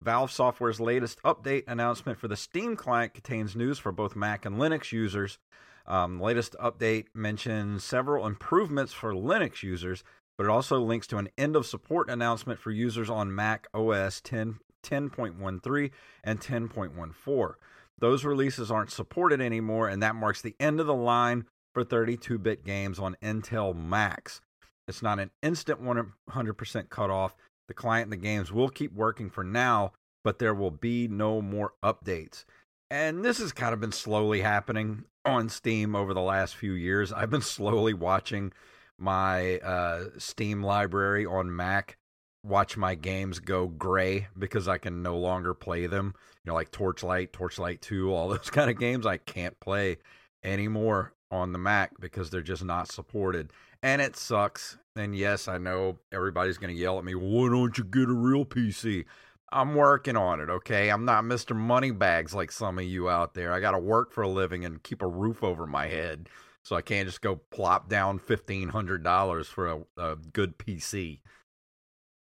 Valve 0.00 0.30
Software's 0.30 0.80
latest 0.80 1.20
update 1.22 1.64
announcement 1.66 2.18
for 2.18 2.28
the 2.28 2.36
Steam 2.36 2.76
client 2.76 3.14
contains 3.14 3.56
news 3.56 3.78
for 3.78 3.90
both 3.90 4.14
Mac 4.14 4.44
and 4.44 4.56
Linux 4.56 4.92
users. 4.92 5.38
Um, 5.86 6.20
latest 6.20 6.54
update 6.62 7.06
mentions 7.14 7.84
several 7.84 8.26
improvements 8.26 8.92
for 8.92 9.12
Linux 9.12 9.62
users, 9.62 10.04
but 10.38 10.44
it 10.44 10.50
also 10.50 10.78
links 10.78 11.06
to 11.08 11.18
an 11.18 11.28
end 11.36 11.56
of 11.56 11.66
support 11.66 12.08
announcement 12.08 12.60
for 12.60 12.70
users 12.70 13.10
on 13.10 13.34
Mac 13.34 13.66
OS 13.74 14.20
10, 14.20 14.60
10.13 14.82 15.90
and 16.22 16.40
10.14. 16.40 17.54
Those 17.98 18.24
releases 18.24 18.70
aren't 18.70 18.90
supported 18.90 19.40
anymore, 19.40 19.88
and 19.88 20.02
that 20.02 20.14
marks 20.14 20.42
the 20.42 20.56
end 20.60 20.80
of 20.80 20.86
the 20.86 20.94
line 20.94 21.46
for 21.72 21.82
32 21.82 22.38
bit 22.38 22.64
games 22.64 22.98
on 22.98 23.16
Intel 23.22 23.74
Macs. 23.74 24.40
It's 24.88 25.02
not 25.02 25.18
an 25.18 25.30
instant 25.42 25.82
100% 25.82 26.88
cutoff. 26.88 27.36
The 27.68 27.74
client 27.74 28.04
and 28.04 28.12
the 28.12 28.16
games 28.16 28.52
will 28.52 28.68
keep 28.68 28.92
working 28.92 29.30
for 29.30 29.44
now, 29.44 29.92
but 30.22 30.38
there 30.38 30.54
will 30.54 30.70
be 30.70 31.08
no 31.08 31.40
more 31.40 31.72
updates. 31.82 32.44
And 32.90 33.24
this 33.24 33.38
has 33.38 33.52
kind 33.52 33.72
of 33.72 33.80
been 33.80 33.92
slowly 33.92 34.40
happening 34.40 35.04
on 35.24 35.48
Steam 35.48 35.96
over 35.96 36.12
the 36.12 36.20
last 36.20 36.54
few 36.56 36.72
years. 36.72 37.12
I've 37.12 37.30
been 37.30 37.40
slowly 37.42 37.94
watching 37.94 38.52
my 38.98 39.58
uh, 39.58 40.04
Steam 40.18 40.62
library 40.62 41.26
on 41.26 41.54
Mac 41.54 41.96
watch 42.44 42.76
my 42.76 42.94
games 42.94 43.40
go 43.40 43.66
gray 43.66 44.28
because 44.38 44.68
I 44.68 44.78
can 44.78 45.02
no 45.02 45.16
longer 45.16 45.54
play 45.54 45.86
them. 45.86 46.14
You 46.44 46.50
know, 46.50 46.54
like 46.54 46.70
Torchlight, 46.70 47.32
Torchlight 47.32 47.80
2, 47.80 48.12
all 48.12 48.28
those 48.30 48.50
kind 48.50 48.70
of 48.70 48.78
games 48.78 49.06
I 49.06 49.16
can't 49.16 49.58
play 49.58 49.98
anymore 50.44 51.14
on 51.30 51.52
the 51.52 51.58
Mac 51.58 51.98
because 51.98 52.30
they're 52.30 52.42
just 52.42 52.64
not 52.64 52.92
supported. 52.92 53.52
And 53.84 54.00
it 54.00 54.16
sucks. 54.16 54.78
And 54.96 55.14
yes, 55.14 55.46
I 55.46 55.58
know 55.58 55.98
everybody's 56.10 56.56
going 56.56 56.74
to 56.74 56.80
yell 56.80 56.98
at 56.98 57.04
me, 57.04 57.14
why 57.14 57.50
don't 57.50 57.76
you 57.76 57.84
get 57.84 58.08
a 58.08 58.14
real 58.14 58.46
PC? 58.46 59.04
I'm 59.52 59.74
working 59.74 60.16
on 60.16 60.40
it, 60.40 60.48
okay? 60.48 60.88
I'm 60.88 61.04
not 61.04 61.24
Mr. 61.24 61.54
Moneybags 61.54 62.34
like 62.34 62.50
some 62.50 62.78
of 62.78 62.86
you 62.86 63.10
out 63.10 63.34
there. 63.34 63.52
I 63.52 63.60
got 63.60 63.72
to 63.72 63.78
work 63.78 64.10
for 64.10 64.22
a 64.22 64.28
living 64.28 64.64
and 64.64 64.82
keep 64.82 65.02
a 65.02 65.06
roof 65.06 65.44
over 65.44 65.66
my 65.66 65.86
head. 65.86 66.30
So 66.64 66.76
I 66.76 66.80
can't 66.80 67.06
just 67.06 67.20
go 67.20 67.36
plop 67.36 67.90
down 67.90 68.18
$1,500 68.18 69.46
for 69.46 69.68
a, 69.68 69.80
a 69.98 70.16
good 70.16 70.56
PC. 70.56 71.20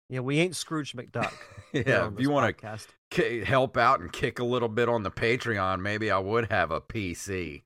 Yeah, 0.08 0.20
we 0.20 0.38
ain't 0.38 0.54
Scrooge 0.54 0.92
McDuck. 0.94 1.32
Yeah, 1.72 2.08
if 2.08 2.18
you 2.18 2.30
want 2.30 2.58
to 2.58 2.78
ki- 3.10 3.44
help 3.44 3.76
out 3.76 4.00
and 4.00 4.12
kick 4.12 4.40
a 4.40 4.44
little 4.44 4.68
bit 4.68 4.88
on 4.88 5.04
the 5.04 5.10
Patreon, 5.10 5.80
maybe 5.82 6.10
I 6.10 6.18
would 6.18 6.50
have 6.50 6.72
a 6.72 6.80
PC. 6.80 7.62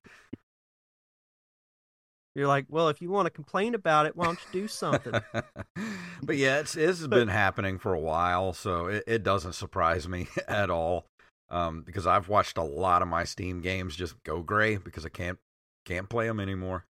You're 2.35 2.49
like, 2.49 2.67
well, 2.69 2.89
if 2.89 3.01
you 3.01 3.11
want 3.11 3.27
to 3.27 3.31
complain 3.31 3.75
about 3.75 4.07
it, 4.07 4.17
why 4.17 4.27
don't 4.27 4.41
you 4.45 4.63
do 4.63 4.69
something? 4.69 5.23
but 6.23 6.37
yeah, 6.37 6.61
it's 6.61 6.73
this 6.75 6.99
has 6.99 7.09
been 7.09 7.29
happening 7.29 7.79
for 7.79 7.95
a 7.95 8.01
while, 8.01 8.53
so 8.53 8.87
it, 8.87 9.05
it 9.07 9.23
doesn't 9.23 9.55
surprise 9.55 10.09
me 10.09 10.29
at 10.49 10.71
all. 10.71 11.07
um, 11.51 11.83
because 11.83 12.07
I've 12.07 12.29
watched 12.29 12.59
a 12.59 12.63
lot 12.63 13.03
of 13.03 13.09
my 13.09 13.25
Steam 13.25 13.61
games 13.61 13.97
just 13.97 14.23
go 14.25 14.43
gray 14.43 14.77
because 14.77 15.05
I 15.07 15.11
can't 15.11 15.39
can't 15.85 16.09
play 16.09 16.27
them 16.27 16.41
anymore. 16.41 16.87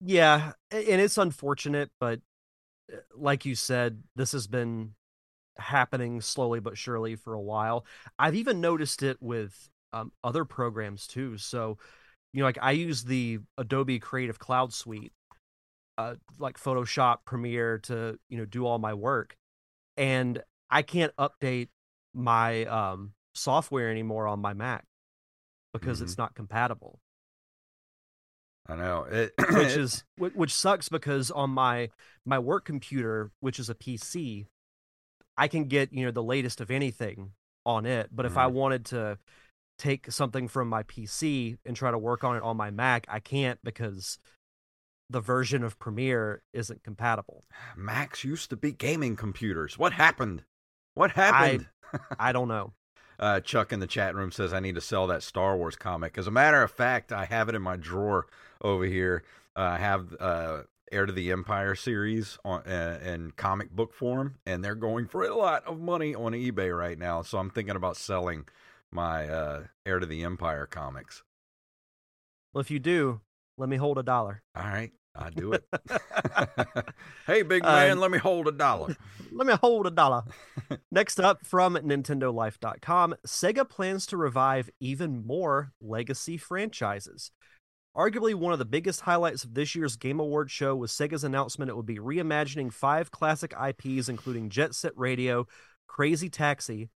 Yeah, 0.00 0.52
and 0.70 1.00
it's 1.00 1.18
unfortunate, 1.18 1.90
but 1.98 2.20
uh, 2.92 2.98
like 3.16 3.44
you 3.46 3.54
said, 3.54 4.02
this 4.16 4.32
has 4.32 4.46
been 4.46 4.94
happening 5.58 6.20
slowly 6.20 6.60
but 6.60 6.78
surely 6.78 7.16
for 7.16 7.34
a 7.34 7.40
while. 7.42 7.86
I've 8.18 8.34
even 8.36 8.60
noticed 8.60 9.02
it 9.02 9.18
with 9.22 9.70
um, 9.92 10.12
other 10.24 10.44
programs 10.44 11.06
too. 11.06 11.38
So, 11.38 11.78
you 12.34 12.40
know, 12.40 12.46
like 12.46 12.58
I 12.60 12.72
use 12.72 13.04
the 13.04 13.38
Adobe 13.56 14.00
Creative 14.00 14.38
Cloud 14.40 14.74
Suite, 14.74 15.12
uh, 15.96 16.16
like 16.36 16.58
Photoshop, 16.58 17.18
Premiere 17.24 17.78
to 17.84 18.18
you 18.28 18.36
know 18.36 18.44
do 18.44 18.66
all 18.66 18.78
my 18.80 18.92
work, 18.92 19.36
and 19.96 20.42
I 20.68 20.82
can't 20.82 21.14
update 21.16 21.68
my 22.12 22.64
um, 22.64 23.12
software 23.34 23.88
anymore 23.88 24.26
on 24.26 24.40
my 24.40 24.52
Mac 24.52 24.84
because 25.72 26.00
Mhm. 26.00 26.02
it's 26.02 26.18
not 26.18 26.34
compatible. 26.34 27.00
I 28.66 28.76
know 28.76 29.04
it, 29.04 29.34
which 29.52 29.76
is 29.76 30.04
which 30.18 30.52
sucks 30.52 30.88
because 30.88 31.30
on 31.30 31.50
my 31.50 31.90
my 32.24 32.38
work 32.40 32.64
computer 32.64 33.30
which 33.40 33.58
is 33.58 33.68
a 33.68 33.74
pc 33.74 34.46
i 35.36 35.48
can 35.48 35.64
get 35.64 35.92
you 35.92 36.06
know 36.06 36.10
the 36.10 36.22
latest 36.22 36.62
of 36.62 36.70
anything 36.70 37.32
on 37.66 37.84
it 37.84 38.08
but 38.10 38.24
if 38.24 38.38
i 38.38 38.46
wanted 38.46 38.86
to 38.86 39.18
take 39.78 40.10
something 40.10 40.48
from 40.48 40.68
my 40.68 40.82
pc 40.84 41.56
and 41.64 41.76
try 41.76 41.90
to 41.90 41.98
work 41.98 42.24
on 42.24 42.36
it 42.36 42.42
on 42.42 42.56
my 42.56 42.70
mac 42.70 43.06
i 43.08 43.18
can't 43.18 43.58
because 43.64 44.18
the 45.10 45.20
version 45.20 45.62
of 45.62 45.78
premiere 45.78 46.42
isn't 46.52 46.82
compatible 46.82 47.44
Macs 47.76 48.24
used 48.24 48.48
to 48.50 48.56
be 48.56 48.72
gaming 48.72 49.16
computers. 49.16 49.78
What 49.78 49.92
happened? 49.92 50.44
What 50.94 51.12
happened? 51.12 51.66
i 52.18 52.32
don't 52.32 52.48
know 52.48 52.72
Uh, 53.18 53.38
Chuck 53.40 53.72
in 53.72 53.80
the 53.80 53.86
chat 53.86 54.14
room 54.14 54.32
says 54.32 54.52
I 54.52 54.60
need 54.60 54.74
to 54.74 54.80
sell 54.80 55.06
that 55.06 55.22
Star 55.22 55.56
Wars 55.56 55.76
comic. 55.76 56.18
As 56.18 56.26
a 56.26 56.32
matter 56.32 56.62
of 56.62 56.70
fact, 56.70 57.12
I 57.12 57.26
have 57.26 57.48
it 57.48 57.54
in 57.54 57.62
my 57.62 57.76
drawer 57.76 58.26
over 58.60 58.84
here. 58.84 59.22
Uh, 59.54 59.60
I 59.60 59.78
have 59.78 60.16
uh, 60.18 60.62
Heir 60.90 61.06
to 61.06 61.12
the 61.12 61.30
Empire 61.30 61.76
series 61.76 62.38
on 62.44 62.62
uh, 62.62 62.98
in 63.04 63.32
comic 63.36 63.70
book 63.70 63.94
form, 63.94 64.36
and 64.46 64.64
they're 64.64 64.74
going 64.74 65.06
for 65.06 65.22
a 65.22 65.34
lot 65.34 65.64
of 65.64 65.78
money 65.78 66.14
on 66.14 66.32
eBay 66.32 66.76
right 66.76 66.98
now. 66.98 67.22
So 67.22 67.38
I'm 67.38 67.50
thinking 67.50 67.76
about 67.76 67.96
selling 67.96 68.46
my 68.94 69.28
uh, 69.28 69.64
Heir 69.84 69.98
to 69.98 70.06
the 70.06 70.22
Empire 70.22 70.66
comics. 70.66 71.22
well 72.52 72.60
if 72.60 72.70
you 72.70 72.78
do 72.78 73.20
let 73.56 73.68
me 73.68 73.76
hold 73.76 73.98
a 73.98 74.02
dollar 74.02 74.42
All 74.56 74.64
right, 74.64 74.92
I 75.14 75.30
do 75.30 75.52
it. 75.52 75.64
hey, 77.26 77.42
big 77.42 77.64
Uh, 77.64 77.72
man, 77.72 78.00
let 78.00 78.10
me 78.10 78.18
hold 78.18 78.48
a 78.48 78.52
dollar. 78.52 78.96
Let 79.32 79.48
me 79.48 79.54
hold 79.54 79.88
a 79.88 79.90
dollar. 79.90 80.22
Next 80.92 81.18
up 81.18 81.44
from 81.44 81.74
NintendoLife.com, 81.74 83.16
Sega 83.26 83.68
plans 83.68 84.06
to 84.06 84.16
revive 84.16 84.70
even 84.78 85.26
more 85.26 85.72
legacy 85.80 86.36
franchises. 86.36 87.32
Arguably 87.96 88.34
one 88.34 88.52
of 88.52 88.60
the 88.60 88.64
biggest 88.64 89.00
highlights 89.00 89.42
of 89.42 89.54
this 89.54 89.74
year's 89.74 89.96
Game 89.96 90.20
Awards 90.20 90.52
show 90.52 90.76
was 90.76 90.92
Sega's 90.92 91.24
announcement 91.24 91.68
it 91.68 91.76
would 91.76 91.86
be 91.86 91.98
reimagining 91.98 92.72
five 92.72 93.10
classic 93.10 93.52
IPs, 93.60 94.08
including 94.08 94.50
Jet 94.50 94.74
Set 94.74 94.92
Radio, 94.96 95.48
Crazy 95.88 96.28
Taxi, 96.30 96.90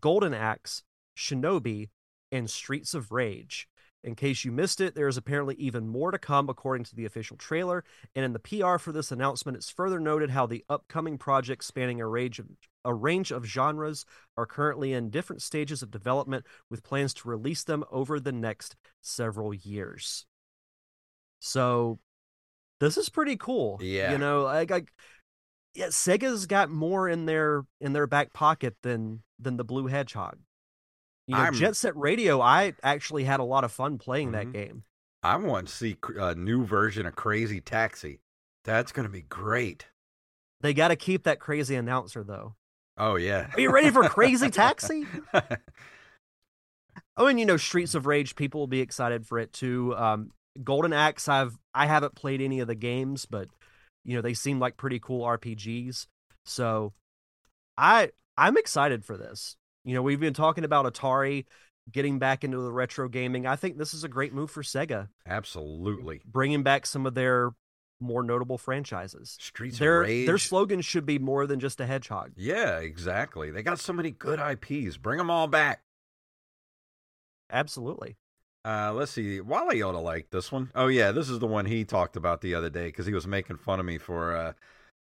Golden 0.00 0.34
Axe, 0.34 0.82
Shinobi, 1.16 1.88
and 2.30 2.50
Streets 2.50 2.94
of 2.94 3.12
Rage. 3.12 3.68
In 4.04 4.14
case 4.14 4.44
you 4.44 4.52
missed 4.52 4.80
it, 4.80 4.94
there 4.94 5.08
is 5.08 5.16
apparently 5.16 5.56
even 5.56 5.88
more 5.88 6.12
to 6.12 6.18
come, 6.18 6.48
according 6.48 6.84
to 6.84 6.94
the 6.94 7.06
official 7.06 7.36
trailer. 7.36 7.82
And 8.14 8.24
in 8.24 8.32
the 8.32 8.38
PR 8.38 8.78
for 8.78 8.92
this 8.92 9.10
announcement, 9.10 9.56
it's 9.56 9.70
further 9.70 9.98
noted 9.98 10.30
how 10.30 10.46
the 10.46 10.64
upcoming 10.68 11.18
projects 11.18 11.66
spanning 11.66 12.00
a 12.00 12.06
range 12.06 12.38
of 12.38 12.46
a 12.84 12.94
range 12.94 13.32
of 13.32 13.44
genres 13.44 14.06
are 14.36 14.46
currently 14.46 14.92
in 14.92 15.10
different 15.10 15.42
stages 15.42 15.82
of 15.82 15.90
development, 15.90 16.46
with 16.70 16.84
plans 16.84 17.12
to 17.14 17.28
release 17.28 17.64
them 17.64 17.82
over 17.90 18.20
the 18.20 18.30
next 18.30 18.76
several 19.00 19.52
years. 19.52 20.24
So, 21.40 21.98
this 22.78 22.96
is 22.96 23.08
pretty 23.08 23.36
cool. 23.36 23.80
Yeah. 23.82 24.12
you 24.12 24.18
know, 24.18 24.42
like, 24.42 24.70
like 24.70 24.92
yeah, 25.74 25.86
Sega's 25.86 26.46
got 26.46 26.70
more 26.70 27.08
in 27.08 27.26
their 27.26 27.64
in 27.80 27.92
their 27.92 28.06
back 28.06 28.32
pocket 28.32 28.76
than 28.82 29.22
than 29.38 29.56
the 29.56 29.64
Blue 29.64 29.86
Hedgehog. 29.86 30.38
You 31.26 31.34
know, 31.34 31.40
I'm- 31.42 31.54
Jet 31.54 31.76
Set 31.76 31.96
Radio. 31.96 32.40
I 32.40 32.74
actually 32.82 33.24
had 33.24 33.40
a 33.40 33.44
lot 33.44 33.64
of 33.64 33.72
fun 33.72 33.98
playing 33.98 34.32
that 34.32 34.46
Mhm. 34.46 34.52
game. 34.52 34.84
I 35.22 35.36
want 35.36 35.68
to 35.68 35.74
see 35.74 35.96
a 36.16 36.34
new 36.34 36.64
version 36.64 37.04
of 37.06 37.16
Crazy 37.16 37.60
Taxi. 37.60 38.20
That's 38.64 38.92
going 38.92 39.06
to 39.06 39.12
be 39.12 39.22
great. 39.22 39.86
They 40.60 40.72
got 40.72 40.88
to 40.88 40.96
keep 40.96 41.24
that 41.24 41.40
crazy 41.40 41.74
announcer 41.74 42.22
though. 42.24 42.54
Oh 42.96 43.16
yeah. 43.16 43.50
Are 43.54 43.60
you 43.60 43.70
ready 43.72 43.90
for 43.90 44.08
Crazy 44.08 44.50
Taxi? 44.50 45.06
Oh, 47.18 47.26
and 47.26 47.38
you 47.40 47.46
know, 47.46 47.56
Streets 47.56 47.94
of 47.94 48.04
Rage, 48.06 48.36
people 48.36 48.60
will 48.60 48.66
be 48.66 48.80
excited 48.80 49.26
for 49.26 49.38
it 49.38 49.52
too. 49.52 49.94
Um, 49.96 50.32
Golden 50.62 50.92
Axe, 50.92 51.28
I've 51.28 51.58
I 51.74 51.86
haven't 51.86 52.14
played 52.14 52.40
any 52.42 52.60
of 52.60 52.68
the 52.68 52.74
games, 52.74 53.24
but 53.26 53.48
you 54.04 54.14
know 54.16 54.20
they 54.22 54.34
seem 54.34 54.58
like 54.58 54.76
pretty 54.76 54.98
cool 54.98 55.22
RPGs. 55.24 56.06
So, 56.44 56.92
I 57.78 58.10
I'm 58.36 58.56
excited 58.58 59.04
for 59.04 59.16
this. 59.16 59.56
You 59.86 59.94
know, 59.94 60.02
we've 60.02 60.20
been 60.20 60.34
talking 60.34 60.64
about 60.64 60.92
Atari 60.92 61.46
getting 61.90 62.18
back 62.18 62.42
into 62.42 62.58
the 62.58 62.72
retro 62.72 63.08
gaming. 63.08 63.46
I 63.46 63.54
think 63.56 63.78
this 63.78 63.94
is 63.94 64.02
a 64.04 64.08
great 64.08 64.34
move 64.34 64.50
for 64.50 64.62
Sega, 64.62 65.08
Absolutely. 65.26 66.20
bringing 66.26 66.64
back 66.64 66.84
some 66.86 67.06
of 67.06 67.14
their 67.14 67.52
more 68.00 68.22
notable 68.24 68.58
franchises. 68.58 69.36
Streets 69.40 69.78
Their 69.78 70.02
of 70.02 70.08
Rage. 70.08 70.26
their 70.26 70.38
slogan 70.38 70.80
should 70.80 71.06
be 71.06 71.18
more 71.20 71.46
than 71.46 71.60
just 71.60 71.80
a 71.80 71.86
hedgehog. 71.86 72.32
yeah, 72.36 72.78
exactly. 72.78 73.50
They 73.52 73.62
got 73.62 73.78
so 73.78 73.92
many 73.92 74.10
good 74.10 74.40
IPs. 74.40 74.96
Bring 74.96 75.18
them 75.18 75.30
all 75.30 75.46
back. 75.46 75.82
Absolutely. 77.50 78.16
Uh, 78.64 78.92
let's 78.92 79.12
see. 79.12 79.40
Wally 79.40 79.80
ought 79.82 79.92
to 79.92 79.98
like 79.98 80.30
this 80.30 80.50
one. 80.50 80.72
Oh 80.74 80.88
yeah, 80.88 81.12
this 81.12 81.30
is 81.30 81.38
the 81.38 81.46
one 81.46 81.66
he 81.66 81.84
talked 81.84 82.16
about 82.16 82.40
the 82.40 82.54
other 82.56 82.68
day 82.68 82.86
because 82.86 83.06
he 83.06 83.14
was 83.14 83.26
making 83.26 83.58
fun 83.58 83.78
of 83.78 83.86
me 83.86 83.96
for 83.98 84.34
uh, 84.36 84.52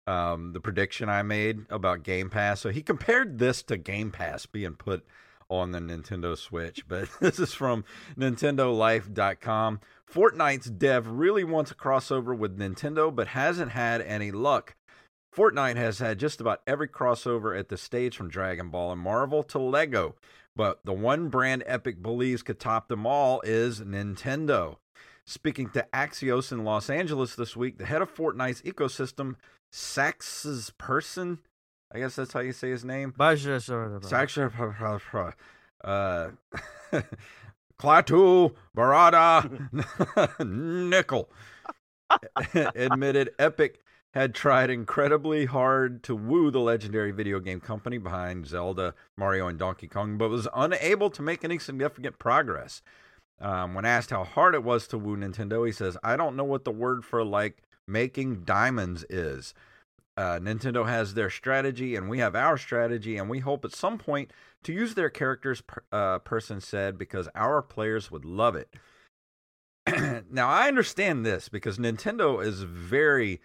um, 0.09 0.53
the 0.55 0.61
prediction 0.61 1.09
I 1.09 1.23
made 1.23 1.67
about 1.69 2.03
Game 2.03 2.31
Pass. 2.31 2.61
So 2.61 2.71
he 2.71 2.83
compared 2.83 3.39
this 3.39 3.63
to 3.65 3.77
Game 3.77 4.11
Pass 4.11 4.47
being 4.47 4.75
put 4.75 5.07
on 5.51 5.73
the 5.73 5.79
Nintendo 5.79 6.37
Switch. 6.37 6.89
But 6.89 7.09
this 7.21 7.39
is 7.39 7.53
from 7.53 7.85
NintendoLife.com. 8.19 9.81
Fortnite's 10.11 10.71
dev 10.71 11.07
really 11.07 11.45
wants 11.45 11.71
a 11.71 11.75
crossover 11.75 12.37
with 12.37 12.59
Nintendo, 12.59 13.15
but 13.15 13.29
hasn't 13.29 13.73
had 13.73 14.01
any 14.01 14.31
luck. 14.31 14.75
Fortnite 15.37 15.77
has 15.77 15.99
had 15.99 16.19
just 16.19 16.41
about 16.41 16.63
every 16.67 16.89
crossover 16.89 17.57
at 17.57 17.69
the 17.69 17.77
stage 17.77 18.17
from 18.17 18.31
Dragon 18.31 18.71
Ball 18.71 18.93
and 18.93 19.01
Marvel 19.01 19.43
to 19.45 19.59
Lego. 19.59 20.15
But 20.57 20.81
the 20.85 20.95
one 20.95 21.29
brand 21.29 21.63
Epic 21.67 22.03
believes 22.03 22.43
could 22.43 22.59
top 22.59 22.89
them 22.89 23.07
all 23.07 23.43
is 23.43 23.81
Nintendo. 23.81 24.77
Speaking 25.27 25.69
to 25.71 25.87
Axios 25.93 26.51
in 26.51 26.65
Los 26.65 26.89
Angeles 26.89 27.35
this 27.35 27.55
week, 27.55 27.77
the 27.77 27.85
head 27.85 28.01
of 28.01 28.13
Fortnite's 28.13 28.63
ecosystem, 28.63 29.37
Saxs 29.73 30.71
Persson, 30.79 31.39
I 31.93 31.99
guess 31.99 32.17
that's 32.17 32.33
how 32.33 32.41
you 32.41 32.53
say 32.53 32.71
his 32.71 32.85
name. 32.85 33.13
Sax, 34.09 34.39
uh, 35.85 36.31
Klaatu 37.79 38.55
Barada 38.77 39.69
Nickel 40.47 41.31
admitted 42.75 43.31
Epic 43.39 43.81
had 44.15 44.35
tried 44.35 44.71
incredibly 44.71 45.45
hard 45.47 46.03
to 46.03 46.17
woo 46.17 46.51
the 46.51 46.59
legendary 46.59 47.11
video 47.13 47.39
game 47.39 47.61
company 47.61 47.99
behind 47.99 48.47
Zelda, 48.47 48.95
Mario, 49.17 49.47
and 49.47 49.59
Donkey 49.59 49.87
Kong, 49.87 50.17
but 50.17 50.31
was 50.31 50.49
unable 50.55 51.11
to 51.11 51.23
make 51.23 51.45
any 51.45 51.59
significant 51.59 52.19
progress. 52.19 52.83
Um, 53.41 53.75
when 53.75 53.85
asked 53.85 54.11
how 54.11 54.25
hard 54.25 54.55
it 54.55 54.65
was 54.65 54.89
to 54.89 54.99
woo 54.99 55.17
Nintendo, 55.17 55.65
he 55.65 55.73
says, 55.73 55.97
I 56.03 56.17
don't 56.17 56.35
know 56.37 56.45
what 56.45 56.65
the 56.65 56.73
word 56.73 57.05
for 57.05 57.25
like 57.25 57.63
making 57.89 58.45
diamonds 58.45 59.05
is. 59.09 59.55
Uh, 60.17 60.39
Nintendo 60.41 60.87
has 60.87 61.15
their 61.15 61.31
strategy, 61.31 61.95
and 61.95 62.09
we 62.09 62.19
have 62.19 62.35
our 62.35 62.59
strategy, 62.59 63.17
and 63.17 63.31
we 63.31 63.39
hope 63.39 63.65
at 63.65 63.73
some 63.73 63.99
point 63.99 64.33
to 64.65 64.73
use 64.73 64.95
their 64.95 65.11
characters, 65.11 65.63
uh, 65.93 66.19
Persson 66.19 66.61
said, 66.61 66.99
because 66.99 67.29
our 67.37 67.63
players 67.63 68.11
would 68.11 68.25
love 68.25 68.57
it. 68.57 68.75
now, 70.31 70.49
I 70.49 70.67
understand 70.67 71.25
this 71.25 71.49
because 71.49 71.79
Nintendo 71.79 72.45
is 72.45 72.63
very 72.63 73.41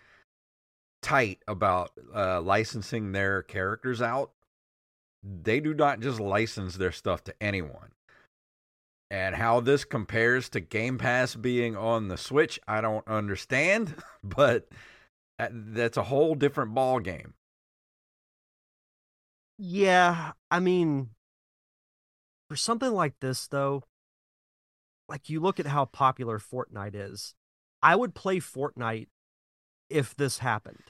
tight 1.03 1.43
about 1.47 1.91
uh, 2.15 2.41
licensing 2.41 3.11
their 3.11 3.43
characters 3.43 4.01
out. 4.01 4.31
They 5.21 5.59
do 5.59 5.73
not 5.73 5.99
just 5.99 6.19
license 6.19 6.75
their 6.75 6.91
stuff 6.91 7.23
to 7.25 7.35
anyone. 7.39 7.91
And 9.13 9.35
how 9.35 9.59
this 9.59 9.85
compares 9.85 10.49
to 10.49 10.59
Game 10.59 10.97
Pass 10.97 11.35
being 11.35 11.77
on 11.77 12.07
the 12.07 12.17
Switch, 12.17 12.59
I 12.67 12.81
don't 12.81 13.07
understand, 13.07 13.93
but 14.23 14.67
that's 15.37 15.97
a 15.97 16.03
whole 16.03 16.33
different 16.33 16.73
ball 16.73 16.99
game. 16.99 17.35
Yeah, 19.59 20.31
I 20.49 20.59
mean, 20.59 21.11
for 22.49 22.55
something 22.55 22.91
like 22.91 23.13
this, 23.19 23.47
though, 23.47 23.83
like 25.07 25.29
you 25.29 25.39
look 25.39 25.59
at 25.59 25.67
how 25.67 25.85
popular 25.85 26.39
Fortnite 26.39 26.95
is, 26.95 27.35
I 27.83 27.95
would 27.95 28.15
play 28.15 28.39
Fortnite 28.39 29.09
if 29.91 30.15
this 30.15 30.39
happened. 30.39 30.85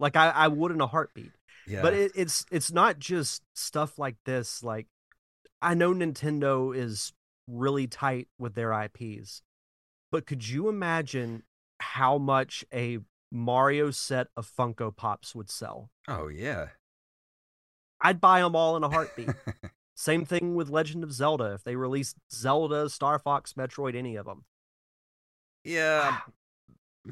Like 0.00 0.16
I, 0.16 0.30
I 0.30 0.48
would 0.48 0.72
in 0.72 0.80
a 0.80 0.88
heartbeat. 0.88 1.30
Yeah. 1.68 1.82
But 1.82 1.94
it, 1.94 2.10
it's 2.16 2.44
it's 2.50 2.72
not 2.72 2.98
just 2.98 3.42
stuff 3.54 4.00
like 4.00 4.16
this. 4.24 4.64
Like 4.64 4.88
I 5.62 5.74
know 5.74 5.92
Nintendo 5.94 6.76
is 6.76 7.12
really 7.48 7.86
tight 7.86 8.28
with 8.38 8.54
their 8.54 8.72
IPs, 8.72 9.42
but 10.12 10.26
could 10.26 10.48
you 10.48 10.68
imagine 10.68 11.42
how 11.80 12.18
much 12.18 12.64
a 12.72 12.98
Mario 13.32 13.90
set 13.90 14.28
of 14.36 14.50
Funko 14.50 14.94
Pops 14.94 15.34
would 15.34 15.50
sell? 15.50 15.90
Oh 16.08 16.28
yeah. 16.28 16.68
I'd 18.00 18.20
buy 18.20 18.40
them 18.42 18.54
all 18.54 18.76
in 18.76 18.84
a 18.84 18.88
heartbeat. 18.90 19.30
Same 19.96 20.24
thing 20.26 20.54
with 20.54 20.68
Legend 20.68 21.02
of 21.02 21.12
Zelda. 21.12 21.54
If 21.54 21.64
they 21.64 21.76
released 21.76 22.16
Zelda, 22.30 22.90
Star 22.90 23.18
Fox, 23.18 23.54
Metroid, 23.54 23.96
any 23.96 24.16
of 24.16 24.26
them. 24.26 24.44
Yeah. 25.64 26.00
Ah. 26.12 26.26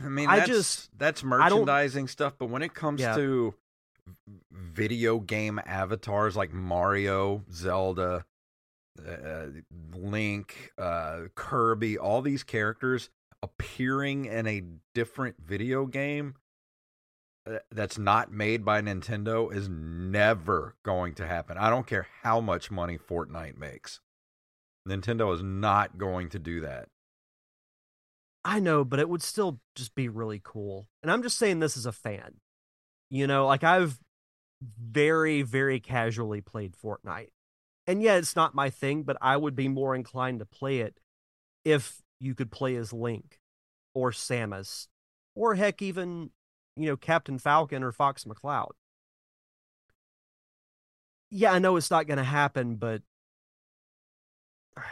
I 0.04 0.08
mean, 0.08 0.28
I 0.28 0.44
just- 0.44 0.90
that's 0.98 1.22
merchandising 1.24 2.08
stuff, 2.08 2.34
but 2.38 2.46
when 2.46 2.62
it 2.62 2.74
comes 2.74 3.00
Yeah. 3.00 3.14
to 3.16 3.54
video 4.50 5.18
game 5.20 5.60
avatars 5.64 6.36
like 6.36 6.52
Mario, 6.52 7.42
Zelda, 7.50 8.26
uh, 8.98 9.46
Link, 9.94 10.72
uh, 10.78 11.22
Kirby, 11.34 11.98
all 11.98 12.22
these 12.22 12.42
characters 12.42 13.10
appearing 13.42 14.24
in 14.24 14.46
a 14.46 14.62
different 14.94 15.36
video 15.38 15.86
game 15.86 16.34
uh, 17.46 17.58
that's 17.70 17.98
not 17.98 18.32
made 18.32 18.64
by 18.64 18.80
Nintendo 18.80 19.52
is 19.54 19.68
never 19.68 20.76
going 20.82 21.14
to 21.14 21.26
happen. 21.26 21.58
I 21.58 21.68
don't 21.68 21.86
care 21.86 22.06
how 22.22 22.40
much 22.40 22.70
money 22.70 22.96
Fortnite 22.96 23.58
makes. 23.58 24.00
Nintendo 24.88 25.34
is 25.34 25.42
not 25.42 25.98
going 25.98 26.28
to 26.30 26.38
do 26.38 26.60
that. 26.60 26.88
I 28.44 28.60
know, 28.60 28.84
but 28.84 28.98
it 28.98 29.08
would 29.08 29.22
still 29.22 29.60
just 29.74 29.94
be 29.94 30.08
really 30.08 30.40
cool. 30.42 30.88
And 31.02 31.10
I'm 31.10 31.22
just 31.22 31.38
saying 31.38 31.60
this 31.60 31.76
as 31.76 31.86
a 31.86 31.92
fan. 31.92 32.40
You 33.10 33.26
know, 33.26 33.46
like 33.46 33.64
I've 33.64 33.98
very, 34.62 35.42
very 35.42 35.80
casually 35.80 36.40
played 36.40 36.74
Fortnite. 36.74 37.30
And 37.86 38.02
yeah, 38.02 38.16
it's 38.16 38.36
not 38.36 38.54
my 38.54 38.70
thing, 38.70 39.02
but 39.02 39.16
I 39.20 39.36
would 39.36 39.54
be 39.54 39.68
more 39.68 39.94
inclined 39.94 40.38
to 40.38 40.46
play 40.46 40.80
it 40.80 41.00
if 41.64 42.02
you 42.20 42.34
could 42.34 42.50
play 42.50 42.76
as 42.76 42.92
Link 42.92 43.40
or 43.94 44.10
Samus 44.10 44.88
or 45.34 45.54
heck, 45.54 45.82
even, 45.82 46.30
you 46.76 46.86
know, 46.86 46.96
Captain 46.96 47.38
Falcon 47.38 47.82
or 47.82 47.92
Fox 47.92 48.24
McCloud. 48.24 48.70
Yeah, 51.30 51.52
I 51.52 51.58
know 51.58 51.76
it's 51.76 51.90
not 51.90 52.06
going 52.06 52.18
to 52.18 52.24
happen, 52.24 52.76
but 52.76 53.02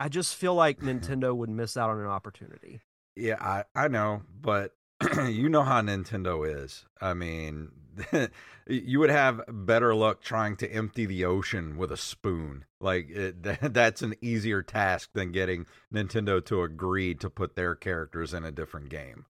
I 0.00 0.08
just 0.08 0.34
feel 0.34 0.54
like 0.54 0.78
Nintendo 0.80 1.34
would 1.36 1.50
miss 1.50 1.76
out 1.76 1.90
on 1.90 2.00
an 2.00 2.06
opportunity. 2.06 2.80
Yeah, 3.16 3.36
I, 3.40 3.64
I 3.74 3.88
know, 3.88 4.22
but 4.40 4.72
you 5.28 5.48
know 5.48 5.62
how 5.62 5.80
Nintendo 5.80 6.64
is. 6.64 6.84
I 7.00 7.14
mean, 7.14 7.70
you 8.66 8.98
would 8.98 9.10
have 9.10 9.40
better 9.48 9.94
luck 9.94 10.20
trying 10.20 10.56
to 10.56 10.70
empty 10.70 11.06
the 11.06 11.24
ocean 11.24 11.76
with 11.76 11.90
a 11.90 11.96
spoon. 11.96 12.64
Like 12.80 13.10
eh, 13.14 13.32
it, 13.44 13.72
that's 13.74 14.02
an 14.02 14.14
easier 14.20 14.62
task 14.62 15.10
than 15.14 15.32
getting 15.32 15.66
Nintendo 15.92 16.44
to 16.46 16.62
agree 16.62 17.14
to 17.16 17.30
put 17.30 17.56
their 17.56 17.74
characters 17.74 18.34
in 18.34 18.44
a 18.44 18.52
different 18.52 18.90
game, 18.90 19.26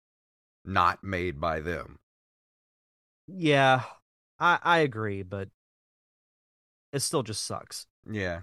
not 0.65 1.03
made 1.03 1.39
by 1.39 1.59
them. 1.59 1.99
Yeah, 3.27 3.83
I 4.39 4.59
I 4.63 4.77
agree, 4.79 5.21
but 5.23 5.49
it 6.91 6.99
still 7.01 7.23
just 7.23 7.45
sucks. 7.45 7.85
Yeah. 8.09 8.41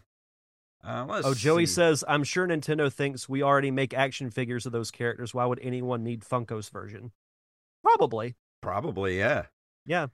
Uh, 0.87 1.22
Oh, 1.25 1.35
Joey 1.35 1.66
see. 1.66 1.72
says, 1.75 2.05
"I'm 2.07 2.22
sure 2.22 2.46
Nintendo 2.46 2.92
thinks 2.92 3.29
we 3.29 3.42
already 3.42 3.70
make 3.72 3.92
action 3.92 4.31
figures 4.31 4.66
of 4.66 4.72
those 4.72 4.90
characters. 4.90 5.35
Why 5.35 5.44
would 5.44 5.59
anyone 5.61 6.05
need 6.05 6.22
Funko's 6.22 6.68
version?" 6.68 7.12
Probably. 7.83 8.37
probably 8.62 9.18
yeah. 9.18 9.46
Yeah. 9.85 10.09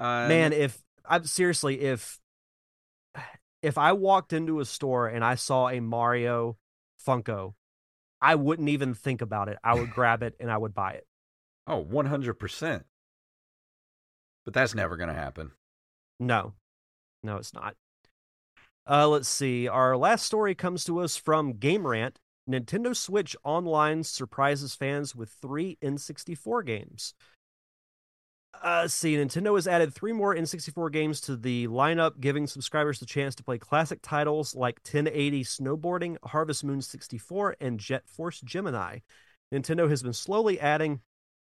Uh, 0.00 0.28
Man, 0.28 0.52
if 0.52 0.82
I'm 1.04 1.24
seriously, 1.24 1.80
if 1.80 2.18
if 3.62 3.78
I 3.78 3.92
walked 3.92 4.32
into 4.32 4.60
a 4.60 4.64
store 4.64 5.06
and 5.08 5.24
I 5.24 5.34
saw 5.36 5.68
a 5.68 5.80
Mario 5.80 6.56
Funko, 7.06 7.54
I 8.20 8.34
wouldn't 8.34 8.68
even 8.68 8.94
think 8.94 9.20
about 9.22 9.48
it. 9.48 9.58
I 9.62 9.74
would 9.74 9.90
grab 9.94 10.22
it 10.22 10.34
and 10.40 10.50
I 10.50 10.56
would 10.58 10.74
buy 10.74 10.92
it. 10.92 11.06
Oh, 11.66 11.74
oh, 11.74 11.78
one 11.80 12.06
hundred 12.06 12.34
percent. 12.34 12.86
But 14.44 14.52
that's 14.54 14.74
never 14.74 14.96
going 14.96 15.08
to 15.08 15.14
happen. 15.14 15.52
No, 16.20 16.54
no, 17.22 17.36
it's 17.36 17.54
not. 17.54 17.76
Uh, 18.88 19.08
let's 19.08 19.28
see. 19.28 19.66
Our 19.66 19.96
last 19.96 20.26
story 20.26 20.54
comes 20.54 20.84
to 20.84 21.00
us 21.00 21.16
from 21.16 21.54
Game 21.54 21.86
Rant. 21.86 22.18
Nintendo 22.48 22.94
Switch 22.94 23.34
Online 23.42 24.02
surprises 24.04 24.74
fans 24.74 25.14
with 25.14 25.30
three 25.30 25.78
N64 25.82 26.66
games. 26.66 27.14
Uh, 28.62 28.80
let's 28.82 28.94
see. 28.94 29.16
Nintendo 29.16 29.54
has 29.54 29.66
added 29.66 29.94
three 29.94 30.12
more 30.12 30.34
N64 30.34 30.92
games 30.92 31.20
to 31.22 31.36
the 31.36 31.66
lineup, 31.68 32.20
giving 32.20 32.46
subscribers 32.46 33.00
the 33.00 33.06
chance 33.06 33.34
to 33.34 33.42
play 33.42 33.58
classic 33.58 34.00
titles 34.02 34.54
like 34.54 34.80
1080 34.84 35.42
Snowboarding, 35.44 36.16
Harvest 36.22 36.64
Moon 36.64 36.80
64, 36.82 37.56
and 37.60 37.80
Jet 37.80 38.06
Force 38.06 38.40
Gemini. 38.42 38.98
Nintendo 39.52 39.88
has 39.88 40.02
been 40.02 40.12
slowly 40.12 40.60
adding, 40.60 41.00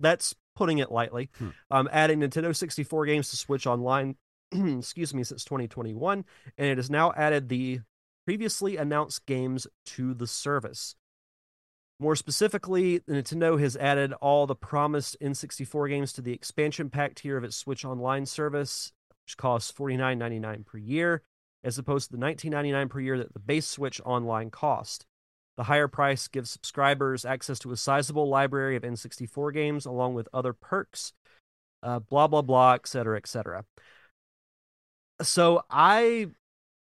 that's 0.00 0.34
putting 0.56 0.78
it 0.78 0.90
lightly, 0.90 1.30
Hmm. 1.38 1.48
um, 1.70 1.88
adding 1.92 2.20
Nintendo 2.20 2.54
64 2.54 3.06
games 3.06 3.30
to 3.30 3.36
Switch 3.36 3.66
Online 3.66 4.16
excuse 4.78 5.14
me, 5.14 5.22
since 5.22 5.44
2021, 5.44 6.24
and 6.58 6.66
it 6.66 6.78
has 6.78 6.90
now 6.90 7.12
added 7.16 7.48
the 7.48 7.80
previously 8.26 8.76
announced 8.76 9.26
games 9.26 9.66
to 9.86 10.14
the 10.14 10.26
service. 10.26 10.96
More 11.98 12.16
specifically, 12.16 13.00
Nintendo 13.00 13.60
has 13.60 13.76
added 13.76 14.12
all 14.14 14.46
the 14.46 14.54
promised 14.54 15.16
N64 15.20 15.88
games 15.88 16.12
to 16.14 16.22
the 16.22 16.32
expansion 16.32 16.88
pack 16.88 17.14
tier 17.14 17.36
of 17.36 17.44
its 17.44 17.56
Switch 17.56 17.84
Online 17.84 18.24
service, 18.26 18.92
which 19.24 19.36
costs 19.36 19.70
$49.99 19.72 20.64
per 20.64 20.78
year, 20.78 21.22
as 21.62 21.78
opposed 21.78 22.10
to 22.10 22.16
the 22.16 22.22
$19.99 22.22 22.88
per 22.88 23.00
year 23.00 23.18
that 23.18 23.34
the 23.34 23.38
base 23.38 23.66
Switch 23.66 24.00
Online 24.04 24.50
cost. 24.50 25.04
The 25.56 25.64
higher 25.64 25.88
price 25.88 26.26
gives 26.26 26.50
subscribers 26.50 27.26
access 27.26 27.58
to 27.60 27.72
a 27.72 27.76
sizable 27.76 28.28
library 28.28 28.76
of 28.76 28.82
N64 28.82 29.52
games 29.52 29.84
along 29.84 30.14
with 30.14 30.28
other 30.32 30.54
perks, 30.54 31.12
uh, 31.82 31.98
blah, 31.98 32.28
blah, 32.28 32.42
blah, 32.42 32.74
et 32.74 32.86
cetera, 32.86 33.18
et 33.18 33.26
cetera 33.26 33.64
so 35.22 35.62
I 35.70 36.28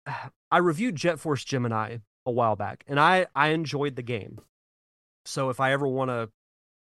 I 0.52 0.58
reviewed 0.58 0.96
Jet 0.96 1.20
Force 1.20 1.44
Gemini 1.44 1.98
a 2.26 2.32
while 2.32 2.56
back, 2.56 2.84
and 2.88 3.00
I 3.00 3.28
I 3.36 3.50
enjoyed 3.50 3.96
the 3.96 4.02
game. 4.02 4.40
So 5.26 5.50
if 5.50 5.60
I 5.60 5.72
ever 5.72 5.88
want 5.88 6.10
to 6.10 6.30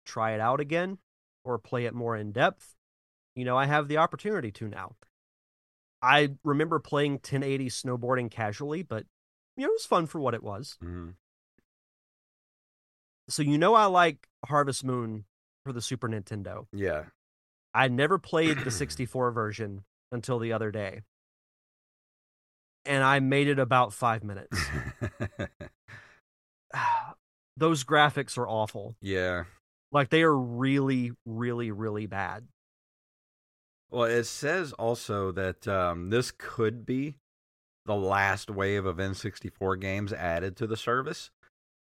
try 0.04 0.32
it 0.32 0.40
out 0.40 0.60
again 0.60 0.98
or 1.44 1.58
play 1.58 1.84
it 1.86 1.94
more 1.94 2.16
in 2.16 2.32
depth, 2.32 2.74
you 3.34 3.44
know, 3.44 3.56
I 3.56 3.66
have 3.66 3.88
the 3.88 3.98
opportunity 3.98 4.50
to 4.52 4.68
now. 4.68 4.96
I 6.02 6.34
remember 6.44 6.78
playing 6.78 7.12
1080 7.14 7.68
snowboarding 7.68 8.30
casually, 8.30 8.82
but 8.82 9.06
you 9.56 9.62
know, 9.64 9.70
it 9.70 9.74
was 9.74 9.86
fun 9.86 10.06
for 10.06 10.20
what 10.20 10.34
it 10.34 10.42
was. 10.42 10.76
Mhm. 10.82 11.14
So 13.28 13.42
you 13.42 13.58
know 13.58 13.74
I 13.74 13.86
like 13.86 14.28
Harvest 14.44 14.84
Moon 14.84 15.24
for 15.64 15.72
the 15.72 15.80
Super 15.80 16.08
Nintendo. 16.08 16.66
Yeah. 16.72 17.06
I 17.74 17.88
never 17.88 18.18
played 18.18 18.58
the 18.58 18.70
64 18.70 19.30
version 19.32 19.84
until 20.12 20.38
the 20.38 20.52
other 20.52 20.70
day. 20.70 21.02
And 22.86 23.02
I 23.02 23.20
made 23.20 23.48
it 23.48 23.58
about 23.58 23.92
five 23.92 24.22
minutes. 24.22 24.58
Those 27.56 27.84
graphics 27.84 28.36
are 28.38 28.48
awful. 28.48 28.96
yeah. 29.00 29.44
Like 29.92 30.10
they 30.10 30.22
are 30.22 30.36
really, 30.36 31.12
really, 31.24 31.70
really 31.70 32.06
bad. 32.06 32.48
Well, 33.90 34.04
it 34.04 34.24
says 34.24 34.72
also 34.72 35.32
that 35.32 35.66
um, 35.68 36.10
this 36.10 36.32
could 36.36 36.84
be 36.84 37.18
the 37.86 37.94
last 37.94 38.50
wave 38.50 38.84
of 38.84 38.96
N64 38.96 39.80
games 39.80 40.12
added 40.12 40.56
to 40.56 40.66
the 40.66 40.76
service. 40.76 41.30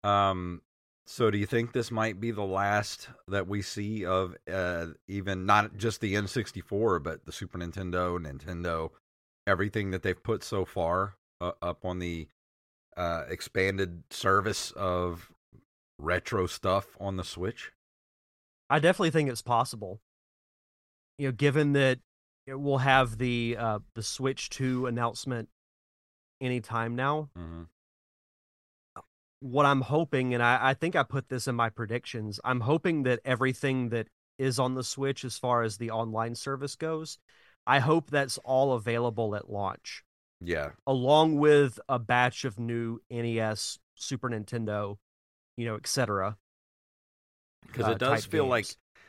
Um, 0.04 0.62
so, 1.08 1.32
do 1.32 1.38
you 1.38 1.46
think 1.46 1.72
this 1.72 1.92
might 1.92 2.20
be 2.20 2.32
the 2.32 2.44
last 2.44 3.10
that 3.28 3.48
we 3.48 3.62
see 3.62 4.06
of 4.06 4.36
uh, 4.52 4.88
even 5.08 5.46
not 5.46 5.78
just 5.78 6.02
the 6.02 6.16
N64, 6.16 7.02
but 7.02 7.26
the 7.26 7.32
Super 7.32 7.60
Nintendo, 7.60 8.20
Nintendo, 8.20 8.90
everything 9.48 9.92
that 9.92 10.04
they've 10.04 10.22
put 10.22 10.44
so 10.44 10.66
far 10.66 11.16
uh, 11.42 11.52
up 11.62 11.86
on 11.86 12.00
the 12.00 12.28
uh, 12.98 13.24
expanded 13.30 14.04
service 14.10 14.72
of 14.72 15.32
retro 16.00 16.48
stuff 16.48 16.98
on 17.00 17.18
the 17.18 17.24
Switch? 17.24 17.72
I 18.70 18.80
definitely 18.80 19.12
think 19.12 19.30
it's 19.30 19.42
possible. 19.42 20.00
You 21.18 21.28
know, 21.28 21.32
given 21.32 21.74
that 21.74 22.00
it 22.48 22.60
will 22.60 22.80
have 22.80 23.18
the 23.18 23.56
uh, 23.60 23.80
the 23.96 24.04
Switch 24.04 24.50
2 24.50 24.86
announcement 24.86 25.50
anytime 26.42 26.96
now. 26.96 27.30
Mm-hmm. 27.38 27.64
What 29.40 29.66
I'm 29.66 29.82
hoping, 29.82 30.34
and 30.34 30.42
I, 30.42 30.70
I 30.70 30.74
think 30.74 30.96
I 30.96 31.04
put 31.04 31.30
this 31.30 31.48
in 31.48 31.56
my 31.56 31.70
predictions, 31.70 32.40
I'm 32.44 32.62
hoping 32.62 33.04
that 33.04 33.20
everything 33.26 33.90
that 33.90 34.08
is 34.40 34.60
on 34.60 34.76
the 34.76 34.84
Switch 34.84 35.24
as 35.24 35.38
far 35.38 35.62
as 35.62 35.78
the 35.78 35.92
online 35.92 36.36
service 36.36 36.76
goes, 36.76 37.20
I 37.68 37.80
hope 37.80 38.10
that's 38.10 38.38
all 38.40 38.74
available 38.74 39.36
at 39.36 39.50
launch. 39.50 40.04
Yeah. 40.42 40.72
along 40.86 41.38
with 41.38 41.80
a 41.88 41.98
batch 41.98 42.46
of 42.46 42.60
new 42.60 43.00
NES, 43.10 43.80
Super 43.96 44.30
Nintendo, 44.30 44.98
you 45.58 45.66
know, 45.66 45.76
etc. 45.76 46.38
because 47.66 47.88
uh, 47.88 47.92
it 47.92 48.00
does 48.00 48.26
feel 48.26 48.46
like 48.46 48.68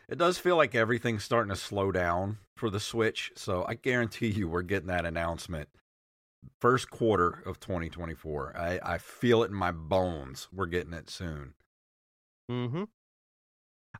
it 0.08 0.18
does 0.18 0.38
feel 0.38 0.56
like 0.56 0.74
everything's 0.74 1.24
starting 1.24 1.50
to 1.50 1.60
slow 1.60 1.90
down 1.90 2.38
for 2.56 2.70
the 2.70 2.80
Switch. 2.80 3.32
So 3.34 3.64
I 3.68 3.74
guarantee 3.74 4.28
you, 4.28 4.48
we're 4.48 4.62
getting 4.62 4.86
that 4.86 5.04
announcement 5.04 5.68
first 6.60 6.90
quarter 6.90 7.42
of 7.44 7.58
2024. 7.58 8.56
I, 8.56 8.80
I 8.82 8.98
feel 8.98 9.42
it 9.42 9.50
in 9.50 9.56
my 9.56 9.72
bones. 9.72 10.48
We're 10.52 10.66
getting 10.66 10.92
it 10.92 11.10
soon. 11.10 11.54
Mm-hmm. 12.50 12.84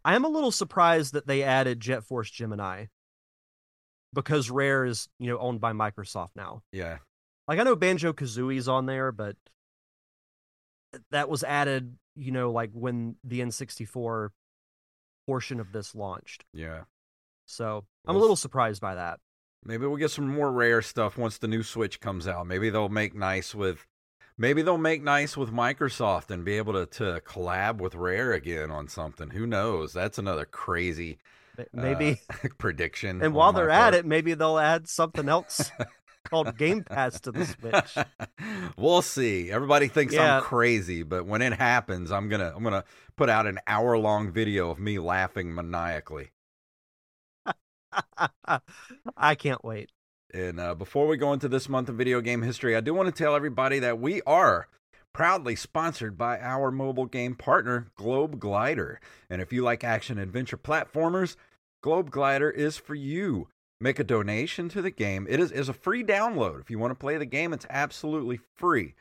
I 0.05 0.15
am 0.15 0.25
a 0.25 0.29
little 0.29 0.53
surprised 0.53 1.13
that 1.15 1.27
they 1.27 1.43
added 1.43 1.81
Jet 1.81 2.05
Force 2.05 2.31
Gemini 2.31 2.87
because 4.13 4.51
Rare 4.51 4.85
is, 4.85 5.09
you 5.19 5.31
know, 5.31 5.39
owned 5.39 5.61
by 5.61 5.73
Microsoft 5.73 6.31
now. 6.37 6.63
Yeah. 6.73 6.99
Like 7.49 7.59
I 7.59 7.63
know 7.63 7.77
Banjo 7.77 8.13
Kazooie's 8.13 8.69
on 8.69 8.87
there, 8.87 9.13
but 9.13 9.37
that 11.11 11.29
was 11.29 11.45
added, 11.45 11.97
you 12.15 12.33
know, 12.33 12.51
like 12.51 12.71
when 12.73 13.17
the 13.23 13.41
N64 13.41 14.31
portion 15.27 15.61
of 15.61 15.73
this 15.73 15.95
launched. 15.95 16.45
Yeah. 16.53 16.83
So 17.47 17.85
I'm 18.07 18.15
Well, 18.15 18.19
a 18.19 18.23
little 18.23 18.37
surprised 18.37 18.81
by 18.81 18.95
that. 18.95 19.21
Maybe 19.65 19.87
we'll 19.87 19.97
get 19.97 20.11
some 20.11 20.29
more 20.29 20.51
rare 20.53 20.83
stuff 20.83 21.19
once 21.19 21.39
the 21.39 21.49
new 21.49 21.63
Switch 21.63 22.01
comes 22.01 22.29
out. 22.29 22.47
Maybe 22.47 22.71
they'll 22.71 22.89
make 22.89 23.15
nice 23.15 23.55
with 23.55 23.87
maybe 24.39 24.63
they'll 24.63 24.79
make 24.79 25.03
nice 25.03 25.37
with 25.37 25.51
Microsoft 25.51 26.31
and 26.31 26.45
be 26.45 26.57
able 26.57 26.73
to, 26.75 26.87
to 26.87 27.21
collab 27.25 27.79
with 27.79 27.95
Rare 27.95 28.33
again 28.33 28.71
on 28.71 28.89
something. 28.89 29.31
Who 29.31 29.47
knows? 29.47 29.93
That's 29.93 30.19
another 30.19 30.45
crazy 30.45 31.19
Maybe. 31.73 32.21
uh, 32.31 32.49
prediction. 32.59 33.23
and 33.23 33.35
while 33.35 33.53
they're 33.53 33.69
part. 33.69 33.95
at 33.95 33.99
it, 34.01 34.07
maybe 34.07 34.35
they'll 34.35 34.59
add 34.59 34.89
something 34.89 35.29
else 35.29 35.71
called 36.25 36.57
Game 36.57 36.83
Pass 36.85 37.21
to 37.21 37.33
the 37.33 37.45
Switch. 37.47 38.07
we'll 38.77 39.03
see. 39.03 39.51
Everybody 39.51 39.89
thinks 39.89 40.15
Yeah. 40.15 40.37
I'm 40.39 40.43
crazy, 40.43 41.03
but 41.03 41.27
when 41.27 41.43
it 41.43 41.53
happens, 41.53 42.11
I'm 42.11 42.29
gonna 42.29 42.53
I'm 42.55 42.63
gonna 42.63 42.85
put 43.17 43.29
out 43.29 43.47
an 43.47 43.59
hour 43.67 43.97
long 43.99 44.33
video 44.33 44.71
of 44.71 44.79
me 44.79 44.99
laughing 44.99 45.55
maniacally. 45.55 46.31
I 49.17 49.35
can't 49.35 49.65
wait. 49.65 49.91
And 50.35 50.61
uh, 50.61 50.75
before 50.75 51.07
we 51.07 51.17
go 51.17 51.33
into 51.33 51.49
this 51.49 51.69
month 51.69 51.89
of 51.89 51.97
video 51.97 52.21
game 52.21 52.43
history, 52.43 52.77
I 52.77 52.81
do 52.81 52.93
want 52.93 53.07
to 53.07 53.13
tell 53.25 53.35
everybody 53.35 53.79
that 53.79 53.99
we 53.99 54.21
are 54.23 54.69
proudly 55.17 55.57
sponsored 55.57 56.19
by 56.19 56.39
our 56.41 56.71
mobile 56.71 57.07
game 57.07 57.35
partner, 57.35 57.87
Globe 57.97 58.39
Glider. 58.39 59.01
And 59.31 59.41
if 59.41 59.51
you 59.51 59.63
like 59.63 59.83
action 59.83 60.19
adventure 60.19 60.59
platformers, 60.59 61.37
Globe 61.83 62.11
Glider 62.11 62.51
is 62.51 62.77
for 62.77 62.95
you. 62.95 63.49
Make 63.81 63.99
a 63.99 64.05
donation 64.05 64.69
to 64.69 64.83
the 64.83 64.91
game. 64.91 65.27
It 65.31 65.41
is, 65.41 65.51
is 65.53 65.71
a 65.71 65.73
free 65.73 66.05
download. 66.05 66.61
If 66.61 66.71
you 66.71 66.79
want 66.79 66.91
to 66.91 67.01
play 67.01 67.17
the 67.17 67.25
game, 67.25 67.55
it's 67.55 67.65
absolutely 67.71 68.41
free. 68.57 68.93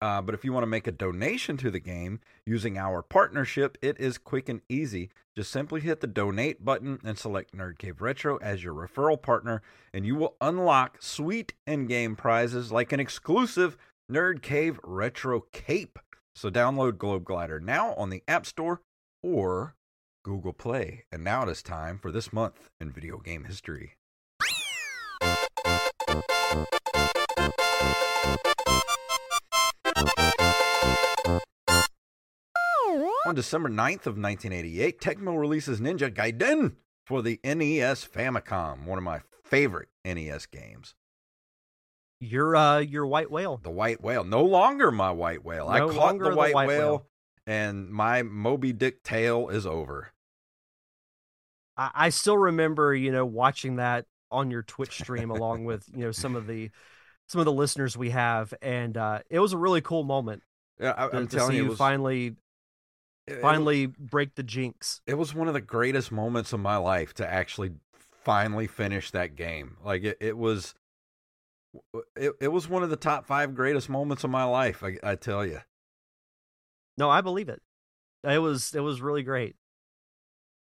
Uh, 0.00 0.22
but 0.22 0.34
if 0.34 0.42
you 0.42 0.54
want 0.54 0.62
to 0.62 0.68
make 0.68 0.86
a 0.86 0.92
donation 0.92 1.58
to 1.58 1.70
the 1.70 1.80
game 1.80 2.20
using 2.46 2.78
our 2.78 3.02
partnership, 3.02 3.76
it 3.82 4.00
is 4.00 4.16
quick 4.16 4.48
and 4.48 4.62
easy. 4.70 5.10
Just 5.36 5.50
simply 5.50 5.82
hit 5.82 6.00
the 6.00 6.06
donate 6.06 6.64
button 6.64 6.98
and 7.04 7.18
select 7.18 7.54
Nerd 7.54 7.76
Cave 7.76 8.00
Retro 8.00 8.38
as 8.38 8.64
your 8.64 8.72
referral 8.72 9.20
partner, 9.20 9.60
and 9.92 10.06
you 10.06 10.16
will 10.16 10.36
unlock 10.40 11.02
sweet 11.02 11.52
in 11.66 11.86
game 11.86 12.16
prizes 12.16 12.72
like 12.72 12.90
an 12.90 13.00
exclusive 13.00 13.76
Nerd 14.10 14.40
Cave 14.40 14.80
Retro 14.82 15.42
cape. 15.52 15.98
So 16.34 16.50
download 16.50 16.96
Globe 16.96 17.24
Glider 17.24 17.60
now 17.60 17.92
on 17.94 18.08
the 18.08 18.22
App 18.26 18.46
Store 18.46 18.80
or 19.22 19.74
Google 20.24 20.54
Play. 20.54 21.04
And 21.12 21.22
now 21.22 21.42
it 21.42 21.50
is 21.50 21.62
time 21.62 21.98
for 21.98 22.10
this 22.10 22.32
month 22.32 22.70
in 22.80 22.90
video 22.90 23.18
game 23.18 23.44
history. 23.44 23.96
On 33.26 33.34
December 33.34 33.68
9th 33.68 34.06
of 34.06 34.16
1988, 34.16 35.00
Tecmo 35.02 35.38
releases 35.38 35.80
Ninja 35.80 36.10
Gaiden 36.10 36.76
for 37.04 37.20
the 37.20 37.38
NES 37.44 38.06
Famicom, 38.06 38.86
one 38.86 38.96
of 38.96 39.04
my 39.04 39.20
favorite 39.44 39.90
NES 40.02 40.46
games. 40.46 40.94
You're 42.20 42.56
uh 42.56 42.78
your 42.78 43.06
white 43.06 43.30
whale. 43.30 43.60
The 43.62 43.70
White 43.70 44.02
Whale, 44.02 44.24
no 44.24 44.42
longer 44.42 44.90
my 44.90 45.10
White 45.12 45.44
Whale. 45.44 45.68
I 45.68 45.80
caught 45.80 46.18
the 46.18 46.30
the 46.30 46.36
White, 46.36 46.54
white 46.54 46.68
whale, 46.68 46.90
whale. 46.90 47.06
and 47.46 47.90
my 47.90 48.22
Moby 48.22 48.72
Dick 48.72 49.02
tale 49.02 49.48
is 49.48 49.66
over. 49.66 50.12
I, 51.76 51.90
I 51.94 52.08
still 52.08 52.36
remember, 52.38 52.94
you 52.94 53.12
know, 53.12 53.24
watching 53.24 53.76
that 53.76 54.06
on 54.30 54.50
your 54.50 54.62
Twitch 54.62 54.98
stream 54.98 55.30
along 55.30 55.64
with, 55.64 55.84
you 55.94 56.04
know, 56.04 56.12
some 56.12 56.34
of 56.36 56.46
the 56.46 56.70
some 57.28 57.38
of 57.40 57.44
the 57.44 57.52
listeners 57.52 57.96
we 57.96 58.10
have, 58.10 58.52
and 58.62 58.96
uh 58.96 59.20
it 59.30 59.38
was 59.38 59.52
a 59.52 59.58
really 59.58 59.80
cool 59.80 60.02
moment 60.02 60.42
Yeah, 60.80 60.94
I, 60.96 61.08
to 61.08 61.26
telling 61.26 61.56
you, 61.56 61.64
you 61.64 61.68
was, 61.70 61.78
finally 61.78 62.36
finally 63.42 63.86
break 63.86 64.34
the 64.34 64.42
jinx. 64.42 65.02
it 65.06 65.14
was 65.14 65.34
one 65.34 65.48
of 65.48 65.54
the 65.54 65.60
greatest 65.60 66.10
moments 66.10 66.52
of 66.52 66.60
my 66.60 66.76
life 66.78 67.14
to 67.14 67.28
actually 67.30 67.72
finally 68.24 68.66
finish 68.66 69.10
that 69.10 69.36
game. 69.36 69.76
Like 69.84 70.02
it, 70.04 70.16
it 70.20 70.36
was, 70.36 70.74
it, 72.16 72.32
it 72.40 72.48
was 72.48 72.68
one 72.68 72.82
of 72.82 72.90
the 72.90 72.96
top 72.96 73.26
five 73.26 73.54
greatest 73.54 73.88
moments 73.88 74.24
of 74.24 74.30
my 74.30 74.44
life. 74.44 74.82
I, 74.82 74.98
I 75.02 75.14
tell 75.14 75.44
you. 75.44 75.60
No, 76.96 77.08
I 77.10 77.20
believe 77.20 77.48
it. 77.48 77.62
It 78.24 78.38
was 78.38 78.74
it 78.74 78.80
was 78.80 79.00
really 79.00 79.22
great. 79.22 79.56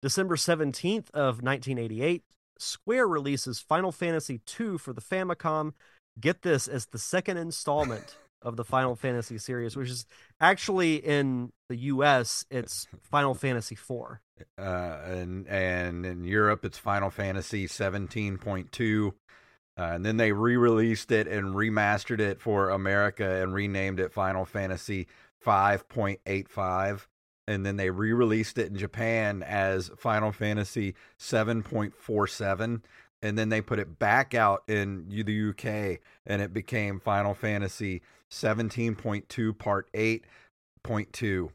December 0.03 0.37
17th 0.37 1.11
of 1.13 1.43
1988, 1.43 2.25
Square 2.59 3.09
releases 3.09 3.59
Final 3.59 3.93
Fantasy 3.93 4.41
II 4.61 4.77
for 4.77 4.93
the 4.93 5.01
Famicom. 5.01 5.73
Get 6.21 6.43
this 6.43 6.69
as 6.69 6.87
the 6.87 6.99
second 6.99 7.39
installment 7.39 8.17
of 8.43 8.57
the 8.57 8.65
Final 8.65 8.97
Fantasy 8.97 9.39
series, 9.39 9.77
which 9.77 9.89
is 9.89 10.05
actually 10.41 10.97
in 10.97 11.53
the 11.69 11.77
US, 11.77 12.45
it's 12.51 12.87
Final 13.01 13.35
Fantasy 13.35 13.75
IV. 13.77 14.19
Uh, 14.59 14.99
and 15.07 15.49
and 15.49 16.05
in 16.05 16.25
Europe, 16.25 16.65
it's 16.65 16.79
Final 16.79 17.11
Fantasy 17.11 17.67
17.2. 17.67 19.13
Uh, 19.77 19.91
and 19.95 20.05
then 20.07 20.17
they 20.17 20.31
re-released 20.33 21.11
it 21.11 21.27
and 21.27 21.55
remastered 21.55 22.21
it 22.21 22.41
for 22.41 22.71
America 22.71 23.43
and 23.43 23.53
renamed 23.53 23.99
it 23.99 24.13
Final 24.13 24.45
Fantasy 24.45 25.09
5.85. 25.45 27.07
And 27.47 27.67
then 27.67 27.77
they 27.77 27.91
re-released 27.91 28.57
it 28.59 28.69
in 28.69 28.77
Japan 28.77 29.43
as 29.43 29.91
Final 29.99 30.33
Fantasy 30.33 30.95
7.47. 31.19 32.83
And 33.23 33.39
then 33.39 33.49
they 33.49 33.61
put 33.61 33.79
it 33.79 33.99
back 33.99 34.35
out 34.35 34.63
in 34.69 35.09
the 35.09 35.51
UK 35.51 36.01
and 36.27 36.41
it 36.41 36.53
became 36.53 37.01
Final 37.01 37.35
Fantasy 37.35 38.03
17.2 38.31 39.59
Part 39.59 39.93
8.2. 39.93 41.51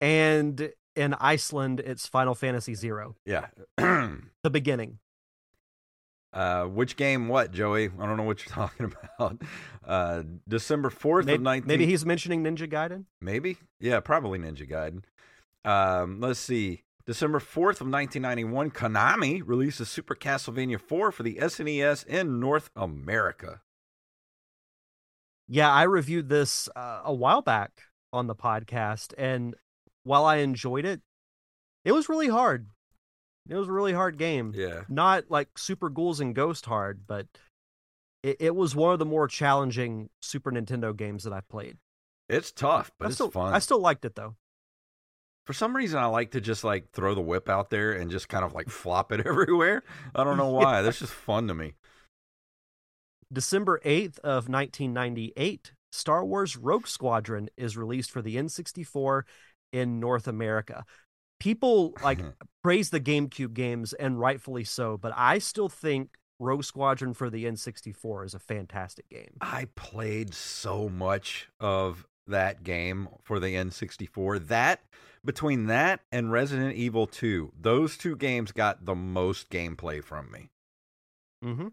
And 0.00 0.72
in 0.96 1.14
Iceland, 1.14 1.80
it's 1.80 2.06
Final 2.06 2.34
Fantasy 2.34 2.74
Zero, 2.74 3.16
yeah. 3.26 3.48
the 3.76 4.50
beginning. 4.50 4.98
Uh, 6.32 6.64
which 6.64 6.96
game? 6.96 7.26
What, 7.28 7.50
Joey? 7.52 7.90
I 7.98 8.06
don't 8.06 8.16
know 8.16 8.22
what 8.22 8.44
you're 8.44 8.54
talking 8.54 8.92
about. 9.18 9.42
Uh, 9.84 10.22
December 10.46 10.90
fourth 10.90 11.28
of 11.28 11.40
nineteen. 11.40 11.66
maybe 11.66 11.86
he's 11.86 12.06
mentioning 12.06 12.44
Ninja 12.44 12.70
Gaiden. 12.70 13.04
maybe. 13.20 13.58
Yeah, 13.80 14.00
probably 14.00 14.38
Ninja 14.38 14.68
Gaiden. 14.70 15.02
Um, 15.68 16.20
let's 16.20 16.38
see. 16.40 16.84
December 17.06 17.40
fourth 17.40 17.80
of 17.80 17.88
nineteen 17.88 18.22
ninety 18.22 18.44
one, 18.44 18.70
Konami 18.70 19.42
releases 19.44 19.88
Super 19.88 20.14
Castlevania 20.14 20.80
four 20.80 21.10
for 21.10 21.24
the 21.24 21.36
SNES 21.36 22.06
in 22.06 22.38
North 22.38 22.70
America. 22.76 23.62
Yeah, 25.48 25.70
I 25.72 25.82
reviewed 25.82 26.28
this 26.28 26.68
uh, 26.76 27.00
a 27.04 27.12
while 27.12 27.42
back 27.42 27.72
on 28.12 28.28
the 28.28 28.36
podcast, 28.36 29.12
and 29.18 29.56
while 30.04 30.24
I 30.24 30.36
enjoyed 30.36 30.84
it, 30.84 31.00
it 31.84 31.90
was 31.92 32.08
really 32.08 32.28
hard. 32.28 32.68
It 33.50 33.56
was 33.56 33.68
a 33.68 33.72
really 33.72 33.92
hard 33.92 34.16
game. 34.16 34.52
Yeah, 34.56 34.82
Not 34.88 35.24
like 35.28 35.58
Super 35.58 35.90
Ghouls 35.90 36.20
and 36.20 36.34
Ghost 36.34 36.64
hard, 36.66 37.00
but 37.06 37.26
it, 38.22 38.36
it 38.40 38.54
was 38.54 38.76
one 38.76 38.92
of 38.92 38.98
the 39.00 39.04
more 39.04 39.26
challenging 39.26 40.08
Super 40.22 40.52
Nintendo 40.52 40.96
games 40.96 41.24
that 41.24 41.32
I've 41.32 41.48
played. 41.48 41.76
it's 42.28 42.52
tough, 42.52 42.92
but 42.98 43.06
I 43.06 43.08
it's 43.08 43.16
still, 43.16 43.30
fun. 43.30 43.52
I 43.52 43.58
still 43.58 43.80
liked 43.80 44.04
it 44.04 44.14
though. 44.14 44.36
For 45.46 45.52
some 45.52 45.74
reason, 45.74 45.98
I 45.98 46.06
like 46.06 46.30
to 46.32 46.40
just 46.40 46.62
like 46.62 46.92
throw 46.92 47.14
the 47.14 47.20
whip 47.20 47.48
out 47.48 47.70
there 47.70 47.92
and 47.92 48.08
just 48.10 48.28
kind 48.28 48.44
of 48.44 48.52
like 48.52 48.68
flop 48.70 49.10
it 49.10 49.20
everywhere. 49.26 49.82
I 50.14 50.22
don't 50.22 50.36
know 50.36 50.50
why. 50.50 50.82
That's 50.82 51.00
just 51.00 51.12
fun 51.12 51.48
to 51.48 51.54
me. 51.54 51.74
December 53.32 53.80
8th 53.84 54.18
of 54.20 54.48
1998, 54.48 55.72
Star 55.92 56.24
Wars 56.24 56.56
Rogue 56.56 56.86
Squadron 56.86 57.48
is 57.56 57.76
released 57.76 58.10
for 58.10 58.22
the 58.22 58.36
N64 58.36 59.22
in 59.72 59.98
North 60.00 60.26
America. 60.28 60.84
People 61.40 61.94
like 62.02 62.20
praise 62.62 62.90
the 62.90 63.00
GameCube 63.00 63.54
games 63.54 63.92
and 63.94 64.20
rightfully 64.20 64.64
so, 64.64 64.96
but 64.96 65.12
I 65.16 65.38
still 65.38 65.68
think 65.68 66.10
Rogue 66.38 66.64
Squadron 66.64 67.14
for 67.14 67.30
the 67.30 67.44
N64 67.44 68.26
is 68.26 68.34
a 68.34 68.38
fantastic 68.38 69.08
game. 69.08 69.36
I 69.40 69.66
played 69.74 70.34
so 70.34 70.88
much 70.88 71.48
of 71.58 72.06
that 72.26 72.62
game 72.62 73.08
for 73.22 73.40
the 73.40 73.54
N64. 73.54 74.48
That 74.48 74.80
between 75.24 75.66
that 75.66 76.00
and 76.12 76.32
Resident 76.32 76.76
Evil 76.76 77.06
2, 77.06 77.52
those 77.58 77.96
two 77.96 78.16
games 78.16 78.52
got 78.52 78.84
the 78.84 78.94
most 78.94 79.50
gameplay 79.50 80.02
from 80.02 80.30
me. 80.30 80.50
Mm-hmm. 81.44 81.68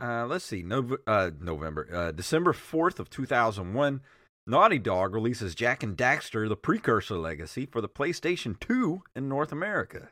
Uh, 0.00 0.26
let's 0.26 0.44
see, 0.44 0.62
Nov- 0.62 1.00
uh, 1.08 1.30
November, 1.40 1.88
uh, 1.92 2.12
December 2.12 2.52
4th 2.52 3.00
of 3.00 3.10
2001, 3.10 4.00
Naughty 4.48 4.78
Dog 4.78 5.12
releases 5.12 5.54
Jak 5.54 5.82
and 5.82 5.94
Daxter: 5.94 6.48
The 6.48 6.56
Precursor 6.56 7.18
Legacy 7.18 7.66
for 7.66 7.82
the 7.82 7.88
PlayStation 7.88 8.58
2 8.58 9.02
in 9.14 9.28
North 9.28 9.52
America. 9.52 10.08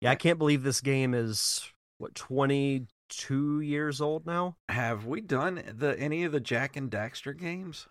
Yeah, 0.00 0.12
I 0.12 0.14
can't 0.14 0.38
believe 0.38 0.62
this 0.62 0.80
game 0.80 1.12
is 1.12 1.70
what 1.98 2.14
22 2.14 3.60
years 3.60 4.00
old 4.00 4.24
now. 4.24 4.56
Have 4.70 5.04
we 5.04 5.20
done 5.20 5.62
the 5.76 5.94
any 6.00 6.24
of 6.24 6.32
the 6.32 6.40
Jak 6.40 6.74
and 6.74 6.90
Daxter 6.90 7.38
games? 7.38 7.86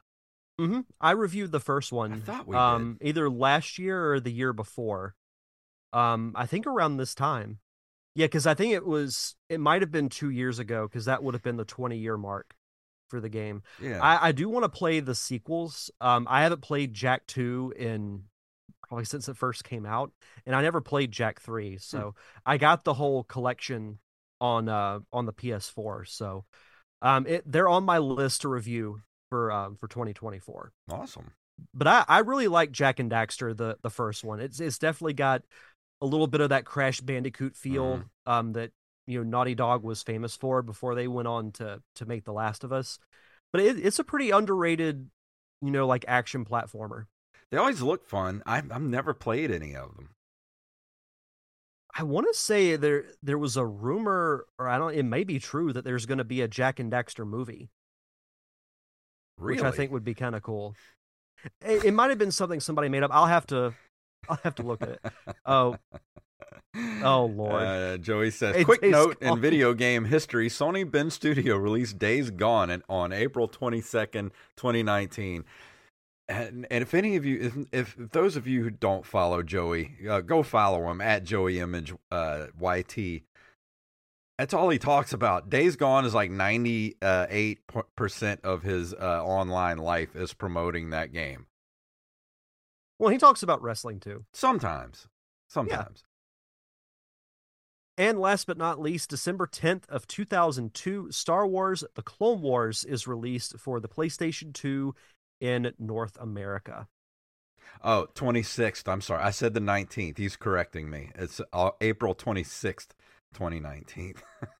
Mm-hmm. 0.59 0.81
I 0.99 1.11
reviewed 1.11 1.51
the 1.51 1.59
first 1.59 1.91
one. 1.91 2.13
I 2.13 2.17
thought 2.17 2.47
we 2.47 2.55
um, 2.55 2.97
either 2.99 3.29
last 3.29 3.77
year 3.77 4.11
or 4.11 4.19
the 4.19 4.31
year 4.31 4.53
before. 4.53 5.13
Um, 5.93 6.33
I 6.35 6.47
think 6.47 6.65
around 6.65 6.97
this 6.97 7.13
time. 7.13 7.59
Yeah, 8.15 8.25
because 8.25 8.47
I 8.47 8.55
think 8.55 8.73
it 8.73 8.87
was. 8.87 9.35
It 9.49 9.59
might 9.59 9.83
have 9.83 9.91
been 9.91 10.09
two 10.09 10.31
years 10.31 10.57
ago 10.57 10.87
because 10.87 11.05
that 11.05 11.23
would 11.23 11.35
have 11.35 11.43
been 11.43 11.57
the 11.57 11.65
twenty 11.65 11.99
year 11.99 12.17
mark 12.17 12.55
for 13.09 13.19
the 13.19 13.29
game. 13.29 13.61
Yeah. 13.81 13.99
I, 14.01 14.29
I 14.29 14.31
do 14.31 14.49
want 14.49 14.63
to 14.63 14.69
play 14.69 14.99
the 14.99 15.15
sequels. 15.15 15.91
Um, 16.01 16.27
I 16.29 16.43
haven't 16.43 16.61
played 16.61 16.93
Jak 16.93 17.25
Two 17.27 17.73
in 17.77 18.23
probably 18.87 19.05
since 19.05 19.27
it 19.29 19.37
first 19.37 19.63
came 19.63 19.85
out, 19.85 20.11
and 20.45 20.55
I 20.55 20.61
never 20.61 20.81
played 20.81 21.11
Jak 21.11 21.39
Three. 21.41 21.77
So 21.77 22.15
I 22.45 22.57
got 22.57 22.83
the 22.83 22.93
whole 22.93 23.23
collection 23.23 23.99
on 24.41 24.67
uh 24.67 24.99
on 25.11 25.25
the 25.25 25.33
PS4. 25.33 26.05
So 26.07 26.45
um, 27.01 27.25
it 27.27 27.43
they're 27.49 27.69
on 27.69 27.83
my 27.83 27.97
list 27.99 28.41
to 28.41 28.49
review 28.49 29.01
for 29.29 29.51
um 29.51 29.75
for 29.75 29.87
2024 29.87 30.71
awesome. 30.91 31.31
but 31.73 31.87
I, 31.87 32.05
I 32.07 32.19
really 32.19 32.47
like 32.47 32.71
Jak 32.71 32.99
and 32.99 33.09
Daxter, 33.11 33.55
the 33.55 33.77
the 33.81 33.89
first 33.89 34.23
one. 34.23 34.39
It's 34.39 34.59
it's 34.59 34.77
definitely 34.77 35.13
got 35.13 35.43
a 36.01 36.05
little 36.05 36.27
bit 36.27 36.41
of 36.41 36.49
that 36.49 36.65
Crash 36.65 36.99
Bandicoot 37.01 37.55
feel 37.55 37.97
Mhm. 37.99 38.31
um 38.31 38.53
that 38.53 38.71
you 39.07 39.19
know 39.19 39.29
Naughty 39.29 39.55
Dog 39.55 39.83
was 39.83 40.03
famous 40.03 40.35
for 40.35 40.61
before 40.61 40.95
they 40.95 41.07
went 41.07 41.27
on 41.27 41.51
to 41.53 41.81
to 41.95 42.05
make 42.05 42.25
The 42.25 42.33
Last 42.33 42.63
of 42.63 42.71
Us. 42.71 42.99
But 43.51 43.61
it, 43.61 43.77
it's 43.85 43.99
a 43.99 44.03
pretty 44.03 44.31
underrated, 44.31 45.09
you 45.61 45.71
know, 45.71 45.85
like 45.87 46.05
action 46.07 46.45
platformer. 46.45 47.05
They 47.51 47.57
always 47.57 47.81
look 47.81 48.05
fun. 48.05 48.41
I've, 48.45 48.71
I've 48.71 48.81
never 48.81 49.13
played 49.13 49.51
any 49.51 49.75
of 49.75 49.95
them. 49.95 50.09
I 51.95 52.03
want 52.03 52.25
to 52.31 52.33
say 52.39 52.75
there 52.75 53.05
there 53.21 53.37
was 53.37 53.55
a 53.55 53.65
rumor, 53.65 54.45
or 54.57 54.67
I 54.67 54.77
don't. 54.79 54.95
It 54.95 55.03
may 55.03 55.23
be 55.23 55.39
true 55.39 55.71
that 55.73 55.83
there's 55.83 56.05
going 56.07 56.17
to 56.17 56.23
be 56.23 56.41
a 56.41 56.47
Jak 56.47 56.79
and 56.79 56.91
Daxter 56.91 57.25
movie, 57.27 57.69
Really? 59.37 59.57
which 59.57 59.63
I 59.63 59.71
think 59.71 59.91
would 59.91 60.03
be 60.03 60.13
kind 60.13 60.35
of 60.35 60.41
cool. 60.41 60.75
It, 61.61 61.85
it 61.85 61.91
might 61.93 62.09
have 62.09 62.17
been 62.17 62.31
something 62.31 62.59
somebody 62.59 62.89
made 62.89 63.03
up. 63.03 63.11
I'll 63.13 63.25
have 63.27 63.45
to, 63.47 63.73
I'll 64.29 64.39
have 64.43 64.55
to 64.55 64.63
look 64.63 64.81
at 64.81 64.89
it. 64.89 65.01
Oh, 65.45 65.77
Oh, 67.03 67.25
Lord. 67.35 67.63
Uh, 67.63 67.97
Joey 67.97 68.31
says, 68.31 68.55
Hey, 68.55 68.63
quick 68.63 68.83
note 68.83 69.17
in 69.21 69.39
video 69.39 69.73
game 69.73 70.05
history: 70.05 70.49
Sony 70.49 70.89
Bend 70.89 71.13
Studio 71.13 71.55
released 71.57 71.99
Days 71.99 72.29
Gone 72.31 72.83
on 72.89 73.11
April 73.13 73.47
twenty 73.47 73.81
second, 73.81 74.31
twenty 74.55 74.83
nineteen. 74.83 75.45
And, 76.29 76.65
and 76.71 76.81
if 76.81 76.93
any 76.93 77.17
of 77.17 77.25
you, 77.25 77.39
if, 77.41 77.57
if, 77.73 77.99
if 77.99 78.11
those 78.11 78.37
of 78.37 78.47
you 78.47 78.63
who 78.63 78.69
don't 78.69 79.05
follow 79.05 79.43
Joey, 79.43 79.91
uh, 80.09 80.21
go 80.21 80.41
follow 80.41 80.89
him 80.89 81.01
at 81.01 81.25
Joey 81.25 81.59
Image 81.59 81.93
uh, 82.11 82.47
YT. 82.59 83.23
That's 84.39 84.53
all 84.53 84.69
he 84.69 84.79
talks 84.79 85.11
about. 85.13 85.49
Days 85.49 85.75
Gone 85.75 86.05
is 86.05 86.13
like 86.13 86.31
ninety 86.31 86.95
eight 87.03 87.59
percent 87.95 88.39
of 88.43 88.63
his 88.63 88.93
uh, 88.93 89.23
online 89.23 89.77
life 89.77 90.15
is 90.15 90.33
promoting 90.33 90.89
that 90.91 91.11
game. 91.11 91.45
well, 92.99 93.09
he 93.11 93.17
talks 93.17 93.43
about 93.43 93.61
wrestling 93.61 93.99
too. 93.99 94.25
Sometimes, 94.33 95.07
sometimes. 95.49 96.03
And 97.97 98.19
last 98.19 98.47
but 98.47 98.57
not 98.57 98.79
least, 98.79 99.09
December 99.09 99.45
10th 99.45 99.87
of 99.87 100.07
2002, 100.07 101.11
Star 101.11 101.45
Wars: 101.45 101.83
The 101.95 102.01
Clone 102.01 102.41
Wars 102.41 102.83
is 102.83 103.07
released 103.07 103.59
for 103.59 103.79
the 103.79 103.87
PlayStation 103.87 104.51
2 104.53 104.95
in 105.39 105.73
North 105.77 106.17
America. 106.19 106.87
Oh, 107.83 108.07
26th. 108.15 108.87
I'm 108.87 109.01
sorry. 109.01 109.23
I 109.23 109.31
said 109.31 109.53
the 109.53 109.59
19th. 109.59 110.17
He's 110.17 110.35
correcting 110.35 110.89
me. 110.89 111.09
It's 111.15 111.41
uh, 111.51 111.71
April 111.81 112.15
26th, 112.15 112.89
2019. 113.33 114.15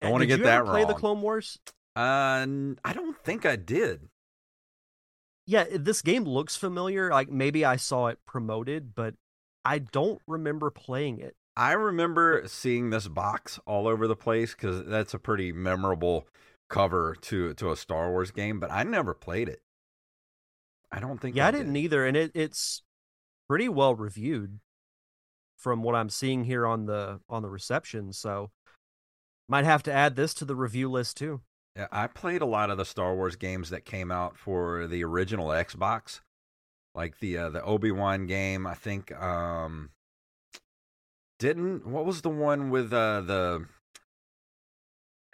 I 0.00 0.10
want 0.10 0.22
to 0.22 0.26
get 0.26 0.38
you 0.38 0.44
that 0.44 0.58
ever 0.58 0.66
play 0.66 0.82
wrong. 0.82 0.88
the 0.88 0.98
Clone 0.98 1.20
Wars? 1.20 1.58
uh, 1.96 2.46
I 2.84 2.92
don't 2.92 3.18
think 3.24 3.44
I 3.44 3.56
did. 3.56 4.08
Yeah, 5.46 5.64
this 5.72 6.02
game 6.02 6.24
looks 6.24 6.56
familiar. 6.56 7.10
Like 7.10 7.30
maybe 7.30 7.64
I 7.64 7.76
saw 7.76 8.08
it 8.08 8.18
promoted, 8.26 8.94
but 8.94 9.14
I 9.64 9.78
don't 9.78 10.20
remember 10.26 10.70
playing 10.70 11.18
it. 11.18 11.34
I 11.58 11.72
remember 11.72 12.44
seeing 12.46 12.90
this 12.90 13.08
box 13.08 13.58
all 13.66 13.88
over 13.88 14.06
the 14.06 14.14
place 14.14 14.54
because 14.54 14.86
that's 14.86 15.12
a 15.12 15.18
pretty 15.18 15.50
memorable 15.50 16.28
cover 16.70 17.16
to 17.22 17.52
to 17.54 17.72
a 17.72 17.76
Star 17.76 18.10
Wars 18.10 18.30
game, 18.30 18.60
but 18.60 18.70
I 18.70 18.84
never 18.84 19.12
played 19.12 19.48
it. 19.48 19.60
I 20.92 21.00
don't 21.00 21.20
think. 21.20 21.34
Yeah, 21.34 21.48
I 21.48 21.50
did. 21.50 21.58
didn't 21.58 21.76
either, 21.76 22.06
and 22.06 22.16
it, 22.16 22.30
it's 22.32 22.82
pretty 23.48 23.68
well 23.68 23.96
reviewed 23.96 24.60
from 25.56 25.82
what 25.82 25.96
I'm 25.96 26.10
seeing 26.10 26.44
here 26.44 26.64
on 26.64 26.86
the 26.86 27.20
on 27.28 27.42
the 27.42 27.50
reception. 27.50 28.12
So 28.12 28.52
might 29.48 29.64
have 29.64 29.82
to 29.82 29.92
add 29.92 30.14
this 30.14 30.34
to 30.34 30.44
the 30.44 30.54
review 30.54 30.88
list 30.88 31.16
too. 31.16 31.40
Yeah, 31.74 31.88
I 31.90 32.06
played 32.06 32.40
a 32.40 32.46
lot 32.46 32.70
of 32.70 32.78
the 32.78 32.84
Star 32.84 33.16
Wars 33.16 33.34
games 33.34 33.70
that 33.70 33.84
came 33.84 34.12
out 34.12 34.38
for 34.38 34.86
the 34.86 35.02
original 35.02 35.48
Xbox, 35.48 36.20
like 36.94 37.18
the 37.18 37.36
uh, 37.36 37.50
the 37.50 37.64
Obi 37.64 37.90
Wan 37.90 38.26
game. 38.26 38.64
I 38.64 38.74
think 38.74 39.10
um, 39.20 39.90
didn't 41.38 41.86
what 41.86 42.04
was 42.04 42.22
the 42.22 42.28
one 42.30 42.70
with 42.70 42.92
uh, 42.92 43.20
the 43.20 43.66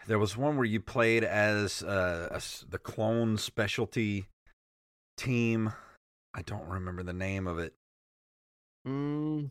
there 0.06 0.18
was 0.18 0.36
one 0.36 0.56
where 0.56 0.66
you 0.66 0.80
played 0.80 1.24
as 1.24 1.82
uh, 1.82 2.28
a 2.30 2.42
the 2.70 2.78
clone 2.78 3.38
specialty 3.38 4.26
team. 5.16 5.72
I 6.34 6.42
don't 6.42 6.68
remember 6.68 7.02
the 7.02 7.12
name 7.12 7.46
of 7.46 7.58
it. 7.58 7.74
Mm, 8.86 9.50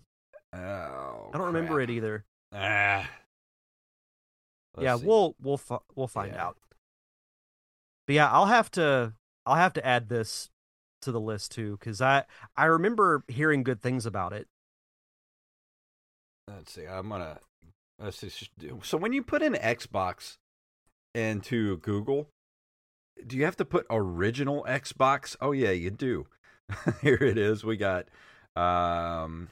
Oh, 0.54 1.30
I 1.34 1.38
don't 1.38 1.48
remember 1.48 1.82
it 1.82 1.90
either. 1.90 2.24
Ah. 2.54 3.10
Let's 4.76 4.84
yeah, 4.84 4.98
see. 4.98 5.06
we'll 5.08 5.36
we'll 5.42 5.58
fi- 5.58 5.80
we'll 5.96 6.08
find 6.08 6.34
Yeah. 6.34 6.46
out. 6.46 6.58
But 8.06 8.14
yeah, 8.16 8.30
I'll 8.32 8.46
have 8.46 8.70
to 8.72 9.14
I'll 9.46 9.56
have 9.56 9.74
to 9.74 9.86
add 9.86 10.10
this 10.10 10.50
to 11.02 11.12
the 11.12 11.20
list 11.20 11.52
too 11.52 11.78
because 11.80 12.02
I 12.02 12.26
I 12.56 12.66
remember 12.66 13.24
hearing 13.28 13.64
good 13.64 13.82
things 13.82 14.06
about 14.06 14.34
it. 14.34 14.48
Let's 16.48 16.72
see. 16.74 16.86
I'm 16.86 17.10
gonna. 17.10 17.40
Let's 18.00 18.18
see. 18.18 18.30
So 18.82 18.98
when 18.98 19.14
you 19.14 19.24
put 19.24 19.42
an 19.42 19.54
Xbox 19.54 20.38
into 21.16 21.78
Google, 21.78 22.28
do 23.26 23.38
you 23.38 23.46
have 23.46 23.58
to 23.58 23.66
put 23.66 23.86
original 23.90 24.66
Xbox? 24.68 25.36
Oh 25.40 25.52
yeah, 25.52 25.72
you 25.72 25.90
do. 25.90 26.28
Here 27.02 27.20
it 27.22 27.38
is. 27.38 27.64
We 27.64 27.78
got. 27.78 28.08
Um, 28.56 29.50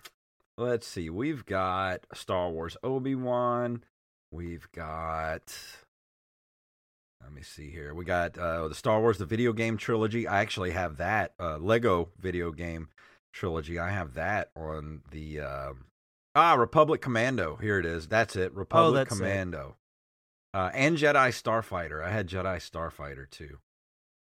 let's 0.58 0.88
see. 0.88 1.10
We've 1.10 1.45
got 1.45 2.06
Star 2.13 2.49
Wars 2.49 2.77
Obi 2.84 3.15
Wan. 3.15 3.84
We've 4.32 4.67
got. 4.71 5.56
Let 7.23 7.34
me 7.34 7.43
see 7.43 7.69
here. 7.69 7.93
We 7.93 8.04
got 8.04 8.36
uh, 8.38 8.67
the 8.67 8.75
Star 8.75 8.99
Wars 8.99 9.19
the 9.19 9.25
video 9.25 9.54
game 9.54 9.77
trilogy. 9.77 10.27
I 10.27 10.41
actually 10.41 10.71
have 10.71 10.97
that 10.97 11.34
uh, 11.39 11.58
Lego 11.58 12.10
video 12.19 12.51
game 12.51 12.89
trilogy. 13.32 13.77
I 13.77 13.91
have 13.91 14.15
that 14.15 14.49
on 14.56 15.01
the. 15.12 15.41
um 15.41 15.86
Ah, 16.33 16.53
Republic 16.53 17.01
Commando. 17.01 17.57
Here 17.57 17.79
it 17.79 17.85
is. 17.85 18.07
That's 18.07 18.35
it. 18.35 18.53
Republic 18.53 19.09
that's 19.09 19.19
it. 19.19 19.23
Commando. 19.23 19.75
Uh, 20.53 20.69
and 20.73 20.97
Jedi 20.97 21.29
Starfighter. 21.29 22.03
I 22.03 22.09
had 22.09 22.27
Jedi 22.27 22.57
Starfighter 22.57 23.29
too. 23.29 23.57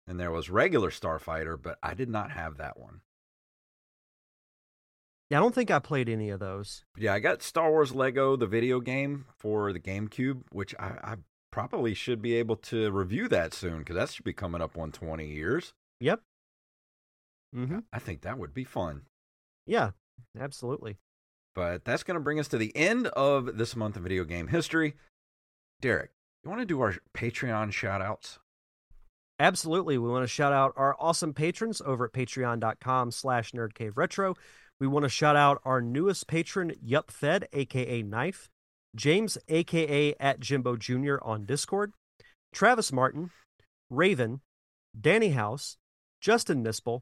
And 0.06 0.20
there 0.20 0.30
was 0.30 0.50
regular 0.50 0.90
Starfighter, 0.90 1.60
but 1.60 1.78
I 1.82 1.94
did 1.94 2.08
not 2.08 2.30
have 2.30 2.58
that 2.58 2.78
one. 2.78 3.00
Yeah, 5.30 5.38
I 5.38 5.40
don't 5.40 5.54
think 5.54 5.72
I 5.72 5.80
played 5.80 6.08
any 6.08 6.30
of 6.30 6.38
those. 6.38 6.84
Yeah, 6.96 7.12
I 7.12 7.18
got 7.18 7.42
Star 7.42 7.70
Wars 7.70 7.92
Lego, 7.92 8.36
the 8.36 8.46
video 8.46 8.78
game 8.78 9.26
for 9.36 9.72
the 9.72 9.80
GameCube, 9.80 10.42
which 10.52 10.72
I, 10.78 10.98
I 11.02 11.14
probably 11.50 11.94
should 11.94 12.22
be 12.22 12.34
able 12.34 12.56
to 12.56 12.92
review 12.92 13.26
that 13.28 13.52
soon 13.52 13.78
because 13.78 13.96
that 13.96 14.10
should 14.10 14.24
be 14.24 14.32
coming 14.32 14.62
up 14.62 14.78
on 14.78 14.92
20 14.92 15.26
years. 15.26 15.72
Yep. 15.98 16.20
Mm-hmm. 17.56 17.80
I 17.92 17.98
think 17.98 18.20
that 18.20 18.38
would 18.38 18.54
be 18.54 18.64
fun. 18.64 19.02
Yeah, 19.66 19.90
absolutely. 20.38 20.98
But 21.56 21.86
that's 21.86 22.02
going 22.02 22.16
to 22.16 22.20
bring 22.20 22.38
us 22.38 22.48
to 22.48 22.58
the 22.58 22.76
end 22.76 23.06
of 23.08 23.56
this 23.56 23.74
month 23.74 23.96
of 23.96 24.02
video 24.02 24.24
game 24.24 24.48
history. 24.48 24.94
Derek, 25.80 26.10
you 26.44 26.50
want 26.50 26.60
to 26.60 26.66
do 26.66 26.82
our 26.82 26.96
Patreon 27.16 27.72
shout 27.72 28.02
outs? 28.02 28.38
Absolutely. 29.40 29.96
We 29.96 30.10
want 30.10 30.22
to 30.22 30.28
shout 30.28 30.52
out 30.52 30.74
our 30.76 30.94
awesome 31.00 31.32
patrons 31.32 31.80
over 31.84 32.04
at 32.04 32.12
patreon.com 32.12 33.10
slash 33.10 33.52
nerdcaveretro. 33.52 34.36
We 34.78 34.86
want 34.86 35.04
to 35.04 35.08
shout 35.08 35.36
out 35.36 35.62
our 35.64 35.80
newest 35.80 36.26
patron, 36.26 36.74
Yup 36.82 37.10
Fed, 37.10 37.48
aka 37.54 38.02
Knife, 38.02 38.50
James, 38.94 39.38
aka 39.48 40.14
at 40.20 40.40
Jimbo 40.40 40.76
Jr. 40.76 41.16
on 41.22 41.46
Discord, 41.46 41.94
Travis 42.52 42.92
Martin, 42.92 43.30
Raven, 43.90 44.40
Danny 44.98 45.30
House, 45.30 45.78
Justin 46.20 46.62
Nispel, 46.62 47.00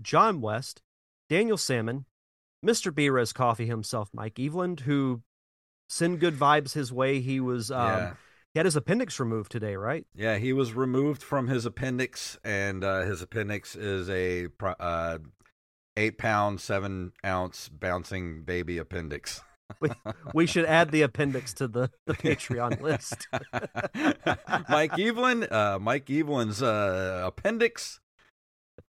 John 0.00 0.40
West, 0.40 0.80
Daniel 1.28 1.56
Salmon, 1.56 2.06
Mr. 2.64 2.92
Brez 2.92 3.32
Coffee 3.32 3.66
himself, 3.66 4.10
Mike 4.12 4.34
Eveland, 4.34 4.80
who 4.80 5.22
send 5.88 6.20
good 6.20 6.34
vibes 6.34 6.72
his 6.72 6.92
way. 6.92 7.20
He 7.20 7.40
was 7.40 7.70
um, 7.70 7.86
yeah. 7.86 8.12
he 8.52 8.58
had 8.58 8.66
his 8.66 8.76
appendix 8.76 9.18
removed 9.18 9.50
today, 9.50 9.76
right? 9.76 10.06
Yeah, 10.14 10.38
he 10.38 10.52
was 10.52 10.72
removed 10.72 11.22
from 11.22 11.48
his 11.48 11.66
appendix, 11.66 12.38
and 12.44 12.84
uh, 12.84 13.02
his 13.02 13.22
appendix 13.22 13.76
is 13.76 14.08
a 14.10 14.48
uh, 14.78 15.18
eight 15.96 16.18
pound, 16.18 16.60
seven 16.60 17.12
ounce 17.24 17.68
bouncing 17.68 18.42
baby 18.42 18.78
appendix. 18.78 19.42
we, 19.80 19.90
we 20.34 20.46
should 20.46 20.64
add 20.64 20.90
the 20.90 21.02
appendix 21.02 21.52
to 21.54 21.68
the, 21.68 21.90
the 22.06 22.14
Patreon 22.14 22.80
list. 22.80 23.28
Mike 24.68 24.98
Evelyn, 24.98 25.44
uh, 25.44 25.78
Mike 25.80 26.10
Evelyn's 26.10 26.62
uh, 26.62 27.22
appendix. 27.24 28.00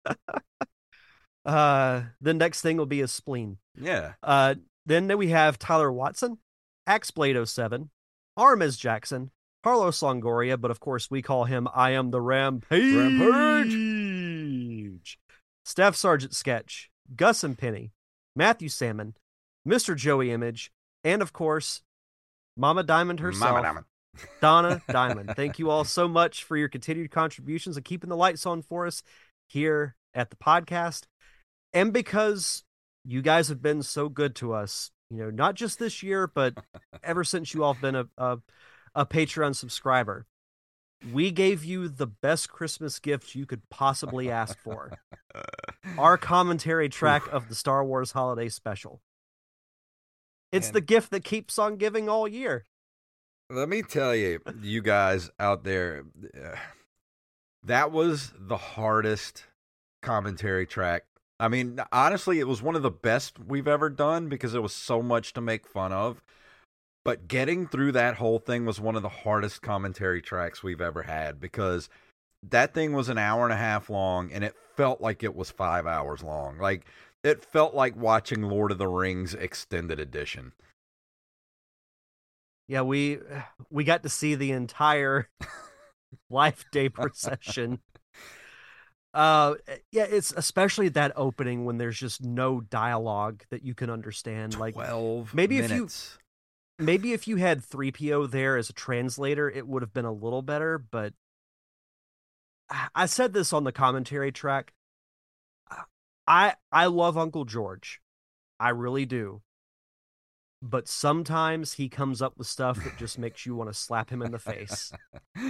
Uh, 1.44 2.02
the 2.20 2.34
next 2.34 2.60
thing 2.60 2.76
will 2.76 2.86
be 2.86 3.00
a 3.00 3.08
spleen. 3.08 3.58
Yeah. 3.80 4.12
Uh, 4.22 4.56
then 4.86 5.16
we 5.16 5.28
have 5.28 5.58
Tyler 5.58 5.90
Watson, 5.92 6.38
Axblade 6.88 7.46
07, 7.48 7.90
Armez 8.38 8.78
Jackson, 8.78 9.30
Carlos 9.62 10.00
Longoria, 10.00 10.60
but 10.60 10.70
of 10.70 10.80
course 10.80 11.10
we 11.10 11.22
call 11.22 11.44
him 11.44 11.68
I 11.74 11.90
am 11.90 12.10
the 12.10 12.20
Rampage. 12.20 13.20
Rampage. 13.20 15.18
Staff 15.64 15.96
Sergeant 15.96 16.34
Sketch, 16.34 16.90
Gus 17.14 17.44
and 17.44 17.56
Penny, 17.56 17.92
Matthew 18.34 18.68
Salmon, 18.68 19.14
Mr. 19.66 19.94
Joey 19.96 20.30
Image, 20.30 20.72
and 21.04 21.22
of 21.22 21.32
course, 21.32 21.82
Mama 22.56 22.82
Diamond 22.82 23.20
herself, 23.20 23.52
Mama 23.52 23.62
Diamond. 23.62 23.86
Donna 24.40 24.82
Diamond. 24.90 25.32
Thank 25.36 25.58
you 25.58 25.70
all 25.70 25.84
so 25.84 26.08
much 26.08 26.44
for 26.44 26.56
your 26.56 26.68
continued 26.68 27.10
contributions 27.10 27.76
and 27.76 27.84
keeping 27.84 28.10
the 28.10 28.16
lights 28.16 28.46
on 28.46 28.62
for 28.62 28.86
us 28.86 29.02
here 29.48 29.94
at 30.14 30.30
the 30.30 30.36
podcast. 30.36 31.04
And 31.72 31.92
because 31.92 32.64
you 33.04 33.22
guys 33.22 33.48
have 33.48 33.62
been 33.62 33.82
so 33.82 34.08
good 34.08 34.34
to 34.36 34.52
us, 34.52 34.90
you 35.10 35.18
know, 35.18 35.30
not 35.30 35.54
just 35.54 35.78
this 35.78 36.02
year, 36.02 36.26
but 36.26 36.54
ever 37.02 37.24
since 37.24 37.54
you 37.54 37.64
all 37.64 37.74
have 37.74 37.82
been 37.82 37.96
a, 37.96 38.06
a, 38.18 38.38
a 38.94 39.06
Patreon 39.06 39.54
subscriber, 39.54 40.26
we 41.12 41.30
gave 41.30 41.64
you 41.64 41.88
the 41.88 42.06
best 42.06 42.50
Christmas 42.50 42.98
gift 42.98 43.34
you 43.34 43.46
could 43.46 43.68
possibly 43.70 44.30
ask 44.30 44.58
for 44.58 44.98
our 45.96 46.18
commentary 46.18 46.88
track 46.88 47.22
of 47.32 47.48
the 47.48 47.54
Star 47.54 47.84
Wars 47.84 48.12
Holiday 48.12 48.48
Special. 48.48 49.00
It's 50.52 50.70
the 50.70 50.80
gift 50.80 51.10
that 51.12 51.24
keeps 51.24 51.58
on 51.58 51.76
giving 51.76 52.08
all 52.08 52.26
year. 52.26 52.64
Let 53.48 53.68
me 53.68 53.82
tell 53.82 54.14
you, 54.14 54.40
you 54.60 54.82
guys 54.82 55.30
out 55.38 55.64
there, 55.64 56.04
uh, 56.36 56.56
that 57.64 57.92
was 57.92 58.32
the 58.38 58.56
hardest 58.56 59.44
commentary 60.02 60.66
track. 60.66 61.04
I 61.40 61.48
mean, 61.48 61.80
honestly, 61.90 62.38
it 62.38 62.46
was 62.46 62.60
one 62.60 62.76
of 62.76 62.82
the 62.82 62.90
best 62.90 63.38
we've 63.38 63.66
ever 63.66 63.88
done 63.88 64.28
because 64.28 64.54
it 64.54 64.62
was 64.62 64.74
so 64.74 65.00
much 65.00 65.32
to 65.32 65.40
make 65.40 65.66
fun 65.66 65.90
of. 65.90 66.22
But 67.02 67.28
getting 67.28 67.66
through 67.66 67.92
that 67.92 68.16
whole 68.16 68.38
thing 68.38 68.66
was 68.66 68.78
one 68.78 68.94
of 68.94 69.02
the 69.02 69.08
hardest 69.08 69.62
commentary 69.62 70.20
tracks 70.20 70.62
we've 70.62 70.82
ever 70.82 71.04
had 71.04 71.40
because 71.40 71.88
that 72.42 72.74
thing 72.74 72.92
was 72.92 73.08
an 73.08 73.16
hour 73.16 73.44
and 73.44 73.54
a 73.54 73.56
half 73.56 73.88
long 73.88 74.30
and 74.30 74.44
it 74.44 74.54
felt 74.76 75.00
like 75.00 75.22
it 75.22 75.34
was 75.34 75.50
five 75.50 75.86
hours 75.86 76.22
long. 76.22 76.58
Like, 76.58 76.84
it 77.24 77.42
felt 77.42 77.74
like 77.74 77.96
watching 77.96 78.42
Lord 78.42 78.70
of 78.70 78.76
the 78.76 78.88
Rings 78.88 79.32
extended 79.32 79.98
edition. 79.98 80.52
Yeah, 82.68 82.82
we 82.82 83.18
we 83.70 83.84
got 83.84 84.02
to 84.02 84.10
see 84.10 84.34
the 84.34 84.52
entire 84.52 85.30
Life 86.30 86.66
Day 86.70 86.90
procession. 86.90 87.80
Uh 89.12 89.54
yeah, 89.90 90.04
it's 90.08 90.32
especially 90.36 90.88
that 90.90 91.12
opening 91.16 91.64
when 91.64 91.78
there's 91.78 91.98
just 91.98 92.22
no 92.22 92.60
dialogue 92.60 93.42
that 93.50 93.64
you 93.64 93.74
can 93.74 93.90
understand. 93.90 94.56
Like 94.58 94.74
12 94.74 95.34
maybe 95.34 95.58
if 95.58 95.70
you- 95.70 95.84
maybe 96.78 97.12
if 97.12 97.26
you 97.26 97.36
had 97.36 97.60
3PO 97.62 98.30
there 98.30 98.56
as 98.56 98.70
a 98.70 98.72
translator, 98.72 99.50
it 99.50 99.66
would 99.66 99.82
have 99.82 99.92
been 99.92 100.04
a 100.04 100.12
little 100.12 100.42
better, 100.42 100.78
but 100.78 101.12
I 102.94 103.06
said 103.06 103.32
this 103.32 103.52
on 103.52 103.64
the 103.64 103.72
commentary 103.72 104.30
track. 104.30 104.72
I 106.26 106.54
I 106.70 106.86
love 106.86 107.18
Uncle 107.18 107.44
George. 107.44 108.00
I 108.60 108.68
really 108.68 109.06
do. 109.06 109.42
But 110.62 110.86
sometimes 110.86 111.72
he 111.74 111.88
comes 111.88 112.22
up 112.22 112.36
with 112.36 112.46
stuff 112.46 112.84
that 112.84 112.96
just 112.98 113.18
makes 113.18 113.44
you 113.46 113.56
want 113.56 113.70
to 113.70 113.74
slap 113.74 114.10
him 114.10 114.22
in 114.22 114.30
the 114.30 114.38
face. 114.38 114.92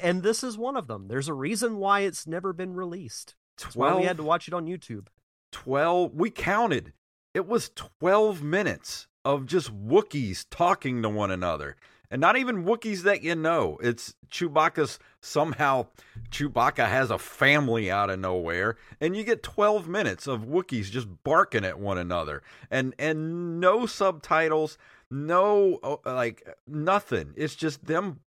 And 0.00 0.22
this 0.22 0.44
is 0.44 0.56
one 0.56 0.76
of 0.76 0.86
them. 0.86 1.08
There's 1.08 1.28
a 1.28 1.34
reason 1.34 1.78
why 1.78 2.00
it's 2.00 2.26
never 2.26 2.52
been 2.52 2.74
released. 2.74 3.34
That's 3.62 3.74
why 3.74 3.94
we 3.94 4.04
had 4.04 4.16
to 4.18 4.22
watch 4.22 4.46
it 4.48 4.54
on 4.54 4.66
YouTube. 4.66 5.08
12 5.52 6.14
we 6.14 6.30
counted 6.30 6.92
it 7.34 7.46
was 7.46 7.70
12 7.74 8.42
minutes 8.42 9.06
of 9.24 9.46
just 9.46 9.74
wookiees 9.74 10.44
talking 10.50 11.02
to 11.02 11.08
one 11.08 11.30
another 11.30 11.76
and 12.10 12.20
not 12.20 12.36
even 12.36 12.64
wookiees 12.64 13.02
that 13.02 13.22
you 13.22 13.34
know 13.34 13.78
it's 13.82 14.14
chewbacca's 14.30 14.98
somehow 15.20 15.86
chewbacca 16.30 16.86
has 16.86 17.10
a 17.10 17.18
family 17.18 17.90
out 17.90 18.10
of 18.10 18.18
nowhere 18.18 18.76
and 19.00 19.16
you 19.16 19.24
get 19.24 19.42
12 19.42 19.88
minutes 19.88 20.26
of 20.26 20.42
wookiees 20.42 20.90
just 20.90 21.08
barking 21.24 21.64
at 21.64 21.78
one 21.78 21.98
another 21.98 22.42
and 22.70 22.94
and 22.98 23.60
no 23.60 23.86
subtitles 23.86 24.76
no 25.10 25.78
uh, 25.82 25.96
like 26.04 26.46
nothing 26.66 27.32
it's 27.36 27.54
just 27.54 27.84
them 27.86 28.20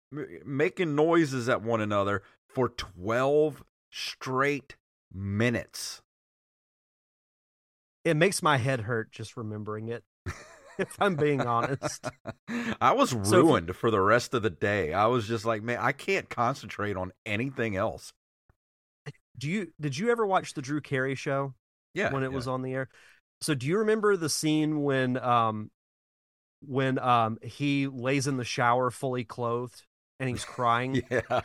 making 0.46 0.96
noises 0.96 1.48
at 1.48 1.62
one 1.62 1.82
another 1.82 2.24
for 2.50 2.70
12 2.70 3.64
straight 3.92 4.76
minutes 5.14 6.02
It 8.04 8.16
makes 8.16 8.42
my 8.42 8.58
head 8.58 8.82
hurt 8.82 9.12
just 9.12 9.38
remembering 9.38 9.90
it. 9.90 10.04
if 10.78 10.96
I'm 11.00 11.16
being 11.16 11.42
honest. 11.42 12.08
I 12.82 12.94
was 12.94 13.12
So 13.12 13.42
ruined 13.42 13.76
for 13.76 13.92
the 13.92 14.02
rest 14.02 14.34
of 14.34 14.42
the 14.42 14.50
day. 14.50 14.94
I 14.94 15.06
was 15.08 15.28
just 15.28 15.46
like, 15.46 15.62
man, 15.62 15.80
I 15.80 15.92
can't 15.92 16.30
concentrate 16.30 16.98
on 16.98 17.12
anything 17.26 17.76
else. 17.76 18.14
Do 19.38 19.50
you 19.50 19.72
did 19.80 19.98
you 19.98 20.12
ever 20.12 20.26
watch 20.26 20.54
the 20.54 20.62
Drew 20.62 20.82
Carey 20.82 21.16
show? 21.16 21.54
Yeah. 21.94 22.14
when 22.14 22.24
it 22.24 22.32
yeah. 22.32 22.36
was 22.36 22.48
on 22.48 22.62
the 22.62 22.74
air. 22.74 22.90
So 23.42 23.54
do 23.54 23.68
you 23.68 23.80
remember 23.80 24.16
the 24.16 24.30
scene 24.30 24.84
when 24.84 25.18
um 25.18 25.72
when 26.62 27.00
um 27.00 27.38
he 27.42 27.88
lays 27.88 28.28
in 28.28 28.38
the 28.38 28.44
shower 28.44 28.92
fully 28.92 29.24
clothed 29.24 29.84
and 30.20 30.30
he's 30.30 30.46
crying? 30.56 31.04
Yeah. 31.10 31.42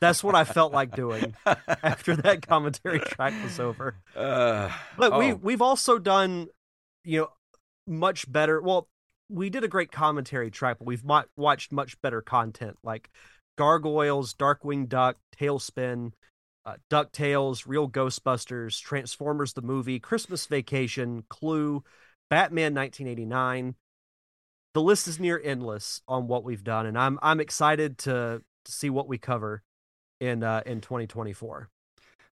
That's 0.00 0.22
what 0.24 0.34
I 0.34 0.44
felt 0.44 0.72
like 0.72 0.94
doing 0.94 1.34
after 1.46 2.16
that 2.16 2.46
commentary 2.46 3.00
track 3.00 3.34
was 3.42 3.58
over. 3.60 3.96
Uh, 4.14 4.70
But 4.96 5.16
we 5.16 5.32
oh, 5.32 5.36
we've 5.36 5.62
also 5.62 5.98
done 5.98 6.48
you 7.04 7.20
know 7.20 7.28
much 7.86 8.30
better. 8.30 8.60
Well, 8.60 8.88
we 9.28 9.50
did 9.50 9.64
a 9.64 9.68
great 9.68 9.90
commentary 9.92 10.50
track, 10.50 10.78
but 10.78 10.86
we've 10.86 11.04
watched 11.36 11.72
much 11.72 12.00
better 12.00 12.20
content 12.22 12.76
like 12.82 13.10
Gargoyles, 13.56 14.34
Darkwing 14.34 14.88
Duck, 14.88 15.16
TaleSpin, 15.38 16.12
uh, 16.64 16.74
DuckTales, 16.90 17.64
Real 17.66 17.88
Ghostbusters, 17.88 18.80
Transformers 18.80 19.52
the 19.52 19.62
movie, 19.62 19.98
Christmas 19.98 20.46
Vacation, 20.46 21.24
Clue, 21.28 21.82
Batman 22.28 22.74
1989. 22.74 23.74
The 24.76 24.82
list 24.82 25.08
is 25.08 25.18
near 25.18 25.40
endless 25.42 26.02
on 26.06 26.26
what 26.26 26.44
we've 26.44 26.62
done, 26.62 26.84
and 26.84 26.98
I'm 26.98 27.18
I'm 27.22 27.40
excited 27.40 27.96
to, 28.00 28.42
to 28.66 28.70
see 28.70 28.90
what 28.90 29.08
we 29.08 29.16
cover 29.16 29.62
in 30.20 30.42
uh, 30.42 30.64
in 30.66 30.82
2024. 30.82 31.70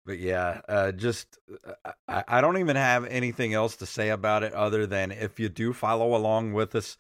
But 0.04 0.18
yeah, 0.18 0.60
uh, 0.68 0.90
just 0.90 1.38
uh, 1.64 1.92
I, 2.08 2.24
I 2.26 2.40
don't 2.40 2.58
even 2.58 2.74
have 2.74 3.04
anything 3.04 3.54
else 3.54 3.76
to 3.76 3.86
say 3.86 4.08
about 4.08 4.42
it 4.42 4.52
other 4.54 4.88
than 4.88 5.12
if 5.12 5.38
you 5.38 5.48
do 5.48 5.72
follow 5.72 6.16
along 6.16 6.52
with 6.52 6.74
us, 6.74 6.98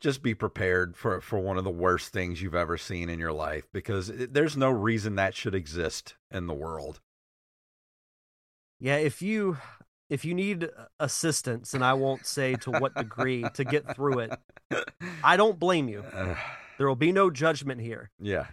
just 0.00 0.22
be 0.22 0.34
prepared 0.34 0.98
for 0.98 1.22
for 1.22 1.38
one 1.38 1.56
of 1.56 1.64
the 1.64 1.70
worst 1.70 2.12
things 2.12 2.42
you've 2.42 2.54
ever 2.54 2.76
seen 2.76 3.08
in 3.08 3.18
your 3.18 3.32
life 3.32 3.66
because 3.72 4.10
it, 4.10 4.34
there's 4.34 4.54
no 4.54 4.68
reason 4.68 5.14
that 5.14 5.34
should 5.34 5.54
exist 5.54 6.14
in 6.30 6.46
the 6.46 6.52
world. 6.52 7.00
Yeah, 8.78 8.96
if 8.96 9.22
you 9.22 9.56
if 10.10 10.24
you 10.24 10.34
need 10.34 10.68
assistance, 11.00 11.74
and 11.74 11.84
I 11.84 11.94
won't 11.94 12.26
say 12.26 12.54
to 12.56 12.70
what 12.70 12.94
degree 12.94 13.44
to 13.54 13.64
get 13.64 13.94
through 13.96 14.20
it, 14.20 14.32
I 15.24 15.36
don't 15.36 15.58
blame 15.58 15.88
you. 15.88 16.00
Uh, 16.12 16.34
There 16.78 16.88
will 16.88 16.96
be 16.96 17.12
no 17.12 17.30
judgment 17.30 17.80
here. 17.80 18.10
yeah. 18.20 18.46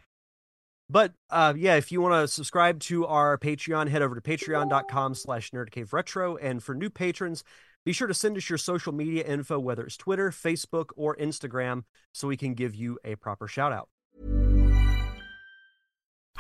But 0.90 1.14
uh, 1.30 1.54
yeah, 1.56 1.76
if 1.76 1.90
you 1.90 2.02
want 2.02 2.22
to 2.22 2.28
subscribe 2.28 2.82
to 2.82 3.06
our 3.06 3.38
Patreon, 3.38 3.88
head 3.88 4.02
over 4.02 4.14
to 4.14 4.20
patreon.com 4.22 5.16
slash 5.16 5.52
nerdcaveretro. 5.52 6.38
And 6.42 6.62
for 6.62 6.76
new 6.76 6.90
patrons, 6.90 7.46
be 7.86 7.94
sure 7.94 8.08
to 8.08 8.14
send 8.14 8.36
us 8.36 8.50
your 8.50 8.58
social 8.58 8.92
media 8.92 9.24
info, 9.24 9.58
whether 9.58 9.86
it's 9.86 9.96
Twitter, 9.96 10.32
Facebook, 10.32 10.88
or 10.98 11.16
Instagram, 11.16 11.84
so 12.14 12.28
we 12.28 12.36
can 12.36 12.54
give 12.56 12.76
you 12.76 13.00
a 13.06 13.16
proper 13.16 13.48
shout 13.48 13.72
out. 13.72 13.88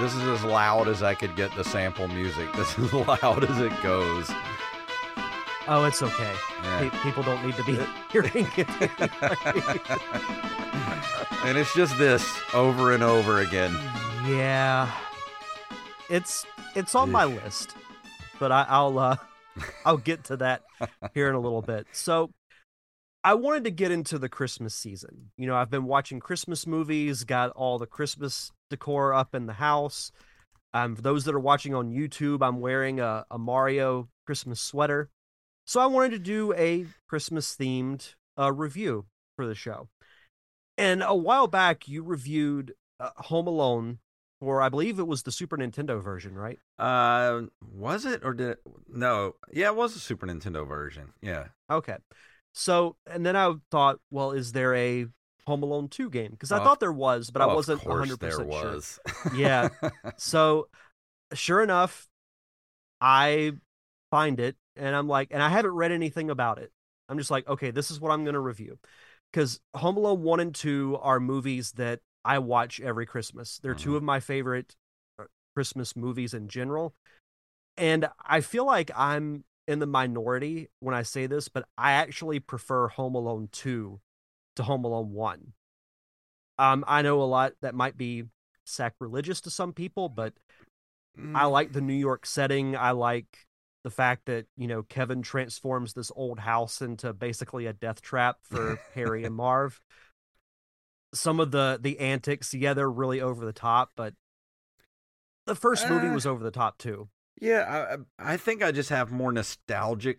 This 0.00 0.14
is 0.14 0.22
as 0.22 0.44
loud 0.44 0.88
as 0.88 1.02
I 1.02 1.14
could 1.14 1.36
get 1.36 1.54
the 1.56 1.64
sample 1.64 2.08
music. 2.08 2.48
This 2.56 2.78
is 2.78 2.84
as 2.86 2.92
loud 2.92 3.44
as 3.44 3.60
it 3.60 3.72
goes. 3.82 4.30
Oh, 5.68 5.84
it's 5.84 6.02
okay. 6.02 6.32
Yeah. 6.62 6.88
Pe- 6.90 6.98
People 7.02 7.22
don't 7.22 7.44
need 7.44 7.56
to 7.56 7.64
be 7.64 7.78
hearing 8.12 8.48
it. 8.56 8.68
and 11.44 11.58
it's 11.58 11.74
just 11.74 11.96
this 11.98 12.26
over 12.54 12.92
and 12.92 13.02
over 13.02 13.40
again. 13.40 13.72
yeah, 14.26 14.90
it's 16.08 16.46
it's 16.74 16.94
on 16.94 17.10
my 17.10 17.24
list, 17.24 17.74
but 18.38 18.52
I, 18.52 18.66
I'll 18.68 18.98
uh, 18.98 19.16
I'll 19.84 19.96
get 19.98 20.24
to 20.24 20.36
that 20.38 20.62
here 21.14 21.28
in 21.28 21.34
a 21.34 21.40
little 21.40 21.62
bit. 21.62 21.86
So, 21.92 22.30
I 23.26 23.34
wanted 23.34 23.64
to 23.64 23.72
get 23.72 23.90
into 23.90 24.20
the 24.20 24.28
Christmas 24.28 24.72
season. 24.72 25.32
You 25.36 25.48
know, 25.48 25.56
I've 25.56 25.68
been 25.68 25.86
watching 25.86 26.20
Christmas 26.20 26.64
movies, 26.64 27.24
got 27.24 27.50
all 27.50 27.76
the 27.76 27.84
Christmas 27.84 28.52
decor 28.70 29.12
up 29.12 29.34
in 29.34 29.46
the 29.46 29.54
house. 29.54 30.12
Um, 30.72 30.94
for 30.94 31.02
those 31.02 31.24
that 31.24 31.34
are 31.34 31.40
watching 31.40 31.74
on 31.74 31.90
YouTube, 31.90 32.38
I'm 32.40 32.60
wearing 32.60 33.00
a, 33.00 33.26
a 33.28 33.36
Mario 33.36 34.08
Christmas 34.26 34.60
sweater. 34.60 35.10
So 35.66 35.80
I 35.80 35.86
wanted 35.86 36.12
to 36.12 36.20
do 36.20 36.54
a 36.54 36.86
Christmas 37.08 37.56
themed 37.56 38.14
uh, 38.38 38.52
review 38.52 39.06
for 39.34 39.44
the 39.44 39.56
show. 39.56 39.88
And 40.78 41.02
a 41.02 41.16
while 41.16 41.48
back, 41.48 41.88
you 41.88 42.04
reviewed 42.04 42.74
uh, 43.00 43.10
Home 43.16 43.48
Alone, 43.48 43.98
or 44.40 44.62
I 44.62 44.68
believe 44.68 45.00
it 45.00 45.08
was 45.08 45.24
the 45.24 45.32
Super 45.32 45.56
Nintendo 45.56 46.00
version, 46.00 46.36
right? 46.36 46.60
Uh, 46.78 47.46
was 47.60 48.06
it 48.06 48.20
or 48.22 48.34
did 48.34 48.50
it? 48.50 48.58
No, 48.88 49.34
yeah, 49.52 49.66
it 49.66 49.74
was 49.74 49.96
a 49.96 49.98
Super 49.98 50.28
Nintendo 50.28 50.64
version. 50.64 51.12
Yeah. 51.20 51.46
Okay. 51.68 51.96
So, 52.58 52.96
and 53.06 53.24
then 53.24 53.36
I 53.36 53.52
thought, 53.70 53.98
well, 54.10 54.32
is 54.32 54.52
there 54.52 54.74
a 54.74 55.06
Home 55.46 55.62
Alone 55.62 55.88
2 55.88 56.08
game? 56.08 56.30
Because 56.30 56.50
I 56.52 56.56
Oh, 56.56 56.64
thought 56.64 56.80
there 56.80 56.90
was, 56.92 57.30
but 57.30 57.42
I 57.42 57.44
Oh, 57.44 57.50
of 57.50 57.54
wasn't 57.54 57.84
course 57.84 58.08
100% 58.08 58.50
there 58.50 58.58
sure. 58.58 59.00
Yeah. 59.30 59.68
So, 60.16 60.68
sure 61.34 61.62
enough, 61.62 62.08
I 63.00 63.52
find 64.10 64.40
it 64.40 64.56
and 64.76 64.96
I'm 64.96 65.08
like, 65.08 65.28
and 65.32 65.42
I 65.42 65.50
haven't 65.50 65.72
read 65.72 65.92
anything 65.92 66.30
about 66.30 66.58
it. 66.58 66.72
I'm 67.08 67.18
just 67.18 67.30
like, 67.30 67.46
okay, 67.48 67.70
this 67.70 67.90
is 67.90 68.00
what 68.00 68.10
I'm 68.10 68.24
going 68.24 68.34
to 68.34 68.40
review. 68.40 68.78
Because 69.32 69.60
Home 69.74 69.98
Alone 69.98 70.22
1 70.22 70.40
and 70.40 70.54
2 70.54 70.98
are 71.02 71.20
movies 71.20 71.72
that 71.72 72.00
I 72.24 72.38
watch 72.38 72.80
every 72.80 73.06
Christmas. 73.06 73.58
They're 73.62 73.74
two 73.74 73.92
Mhm. 73.92 73.96
of 73.96 74.02
my 74.02 74.20
favorite 74.20 74.74
uh, 75.18 75.24
Christmas 75.54 75.94
movies 75.94 76.32
in 76.34 76.48
general. 76.48 76.94
And 77.76 78.08
I 78.24 78.40
feel 78.40 78.64
like 78.66 78.90
I'm 78.96 79.44
in 79.68 79.78
the 79.78 79.86
minority 79.86 80.68
when 80.80 80.94
I 80.94 81.02
say 81.02 81.26
this, 81.26 81.48
but 81.48 81.66
I 81.76 81.92
actually 81.92 82.40
prefer 82.40 82.88
Home 82.88 83.14
Alone 83.14 83.48
2 83.52 84.00
to 84.56 84.62
Home 84.62 84.84
Alone 84.84 85.12
1. 85.12 85.52
Um, 86.58 86.84
I 86.86 87.02
know 87.02 87.20
a 87.20 87.24
lot 87.24 87.52
that 87.60 87.74
might 87.74 87.96
be 87.96 88.24
sacrilegious 88.64 89.40
to 89.42 89.50
some 89.50 89.72
people, 89.72 90.08
but 90.08 90.34
I 91.34 91.44
Mm. 91.44 91.50
like 91.52 91.72
the 91.72 91.80
New 91.80 91.94
York 91.94 92.26
setting. 92.26 92.76
I 92.76 92.92
like 92.92 93.46
the 93.84 93.90
fact 93.90 94.26
that, 94.26 94.46
you 94.56 94.66
know, 94.66 94.82
Kevin 94.82 95.22
transforms 95.22 95.92
this 95.92 96.10
old 96.16 96.40
house 96.40 96.80
into 96.80 97.12
basically 97.12 97.66
a 97.66 97.72
death 97.72 98.00
trap 98.02 98.38
for 98.42 98.78
Harry 98.94 99.24
and 99.24 99.34
Marv. 99.34 99.80
Some 101.14 101.40
of 101.40 101.50
the 101.50 101.78
the 101.80 101.98
antics, 102.00 102.52
yeah, 102.52 102.74
they're 102.74 102.90
really 102.90 103.20
over 103.20 103.44
the 103.44 103.52
top, 103.52 103.92
but 103.96 104.14
the 105.46 105.54
first 105.54 105.86
movie 105.88 106.08
Uh, 106.08 106.14
was 106.14 106.26
over 106.26 106.42
the 106.42 106.50
top 106.50 106.78
too. 106.78 107.08
Yeah, 107.40 107.96
I, 108.18 108.32
I 108.32 108.36
think 108.36 108.62
I 108.62 108.72
just 108.72 108.90
have 108.90 109.10
more 109.10 109.32
nostalgic 109.32 110.18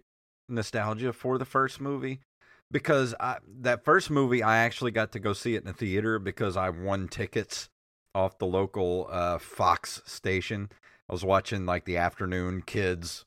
nostalgia 0.49 1.11
for 1.11 1.37
the 1.37 1.45
first 1.45 1.81
movie 1.81 2.19
because 2.71 3.15
I, 3.19 3.37
that 3.61 3.83
first 3.83 4.09
movie 4.09 4.43
I 4.43 4.59
actually 4.59 4.91
got 4.91 5.11
to 5.13 5.19
go 5.19 5.33
see 5.33 5.55
it 5.55 5.59
in 5.59 5.67
the 5.67 5.73
theater 5.73 6.19
because 6.19 6.55
I 6.55 6.69
won 6.69 7.07
tickets 7.07 7.69
off 8.13 8.37
the 8.37 8.45
local 8.45 9.07
uh, 9.11 9.39
Fox 9.39 10.01
station. 10.05 10.69
I 11.09 11.13
was 11.13 11.23
watching 11.23 11.65
like 11.65 11.85
the 11.85 11.97
afternoon 11.97 12.61
kids 12.61 13.25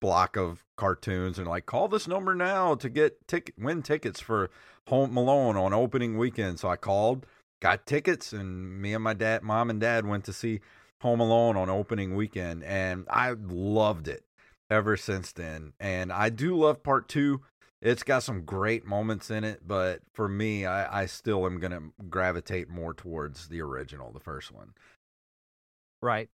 block 0.00 0.36
of 0.36 0.64
cartoons 0.76 1.38
and 1.38 1.46
like 1.46 1.66
call 1.66 1.86
this 1.86 2.08
number 2.08 2.34
now 2.34 2.74
to 2.74 2.88
get 2.88 3.26
ticket 3.28 3.54
win 3.58 3.82
tickets 3.82 4.20
for 4.20 4.50
Home 4.88 5.16
Alone 5.16 5.56
on 5.56 5.72
opening 5.72 6.16
weekend. 6.18 6.58
So 6.58 6.68
I 6.68 6.76
called, 6.76 7.26
got 7.60 7.86
tickets, 7.86 8.32
and 8.32 8.80
me 8.80 8.94
and 8.94 9.04
my 9.04 9.14
dad, 9.14 9.42
mom 9.42 9.70
and 9.70 9.80
dad 9.80 10.06
went 10.06 10.24
to 10.24 10.32
see 10.32 10.60
Home 11.02 11.20
Alone 11.20 11.56
on 11.56 11.70
opening 11.70 12.14
weekend, 12.14 12.62
and 12.64 13.06
I 13.10 13.32
loved 13.32 14.08
it 14.08 14.24
ever 14.70 14.96
since 14.96 15.32
then. 15.32 15.72
And 15.80 16.12
I 16.12 16.28
do 16.28 16.56
love 16.56 16.82
part 16.82 17.08
two. 17.08 17.40
It's 17.82 18.02
got 18.02 18.22
some 18.22 18.44
great 18.44 18.84
moments 18.84 19.30
in 19.30 19.42
it, 19.42 19.66
but 19.66 20.00
for 20.12 20.28
me, 20.28 20.66
I, 20.66 21.02
I 21.02 21.06
still 21.06 21.46
am 21.46 21.58
going 21.58 21.72
to 21.72 22.04
gravitate 22.10 22.68
more 22.68 22.92
towards 22.92 23.48
the 23.48 23.62
original, 23.62 24.12
the 24.12 24.20
first 24.20 24.52
one. 24.52 24.74
Right. 26.02 26.28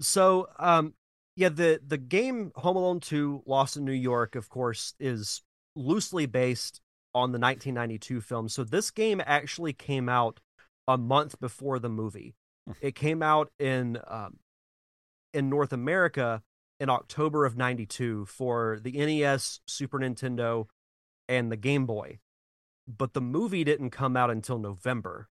So, 0.00 0.48
um, 0.58 0.94
yeah, 1.36 1.50
the 1.50 1.80
the 1.86 1.98
game 1.98 2.52
Home 2.56 2.76
Alone 2.76 3.00
2 3.00 3.42
Lost 3.46 3.76
in 3.76 3.84
New 3.84 3.92
York, 3.92 4.34
of 4.34 4.48
course, 4.48 4.94
is 4.98 5.42
loosely 5.76 6.26
based 6.26 6.80
on 7.14 7.32
the 7.32 7.38
1992 7.38 8.20
film. 8.20 8.48
So 8.48 8.64
this 8.64 8.90
game 8.90 9.22
actually 9.24 9.72
came 9.72 10.08
out 10.08 10.40
a 10.86 10.96
month 10.96 11.38
before 11.40 11.78
the 11.78 11.88
movie. 11.88 12.34
It 12.80 12.94
came 12.94 13.22
out 13.22 13.50
in 13.58 13.98
um, 14.06 14.38
in 15.32 15.48
North 15.48 15.72
America 15.72 16.42
in 16.80 16.88
October 16.88 17.44
of 17.44 17.56
92 17.56 18.26
for 18.26 18.78
the 18.82 18.92
NES, 18.92 19.60
Super 19.66 19.98
Nintendo, 19.98 20.66
and 21.28 21.50
the 21.50 21.56
Game 21.56 21.86
Boy. 21.86 22.18
But 22.86 23.12
the 23.12 23.20
movie 23.20 23.64
didn't 23.64 23.90
come 23.90 24.16
out 24.16 24.30
until 24.30 24.58
November, 24.58 25.28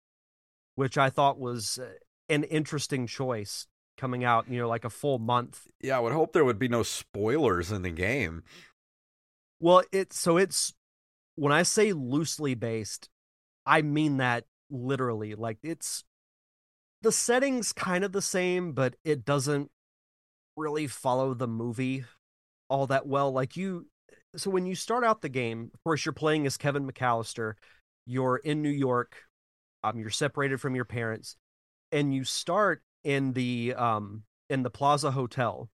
which 0.76 0.98
I 0.98 1.10
thought 1.10 1.40
was 1.40 1.78
uh, 1.78 1.94
an 2.30 2.44
interesting 2.46 3.06
choice 3.06 3.68
coming 3.98 4.24
out, 4.24 4.50
you 4.50 4.60
know, 4.60 4.68
like 4.68 4.86
a 4.86 4.90
full 4.90 5.20
month. 5.20 5.68
Yeah, 5.82 5.98
I 5.98 6.00
would 6.00 6.14
hope 6.14 6.34
there 6.34 6.46
would 6.46 6.60
be 6.60 6.68
no 6.68 6.84
spoilers 6.84 7.72
in 7.72 7.84
the 7.84 7.92
game. 7.92 8.44
Well, 9.60 9.84
it's 9.92 10.20
so 10.20 10.38
it's 10.38 10.74
when 11.36 11.54
I 11.54 11.64
say 11.64 11.94
loosely 11.94 12.56
based, 12.56 13.10
I 13.66 13.82
mean 13.82 14.18
that 14.18 14.46
literally. 14.70 15.36
Like 15.36 15.60
it's 15.64 16.04
the 17.04 17.12
setting's 17.12 17.74
kind 17.74 18.04
of 18.04 18.12
the 18.14 18.22
same, 18.22 18.72
but 18.72 18.96
it 19.04 19.26
doesn't 19.26 19.70
really 20.58 20.88
follow 20.88 21.34
the 21.34 21.48
movie 21.48 22.06
all 22.70 22.88
that 22.88 23.06
well. 23.06 23.32
Like 23.32 23.56
you 23.56 23.88
so 24.36 24.50
when 24.50 24.66
you 24.66 24.74
start 24.74 25.04
out 25.04 25.22
the 25.22 25.30
game, 25.30 25.70
of 25.74 25.84
course 25.84 26.06
you're 26.06 26.14
playing 26.14 26.48
as 26.48 26.58
Kevin 26.58 26.90
McAllister. 26.90 27.54
You're 28.08 28.38
in 28.38 28.62
New 28.62 28.70
York. 28.70 29.16
Um, 29.84 30.00
you're 30.00 30.10
separated 30.10 30.60
from 30.60 30.76
your 30.76 30.86
parents, 30.86 31.36
and 31.92 32.14
you 32.14 32.24
start 32.24 32.82
in 33.04 33.34
the 33.34 33.76
um 33.78 34.24
in 34.50 34.64
the 34.64 34.70
Plaza 34.70 35.12
Hotel. 35.12 35.70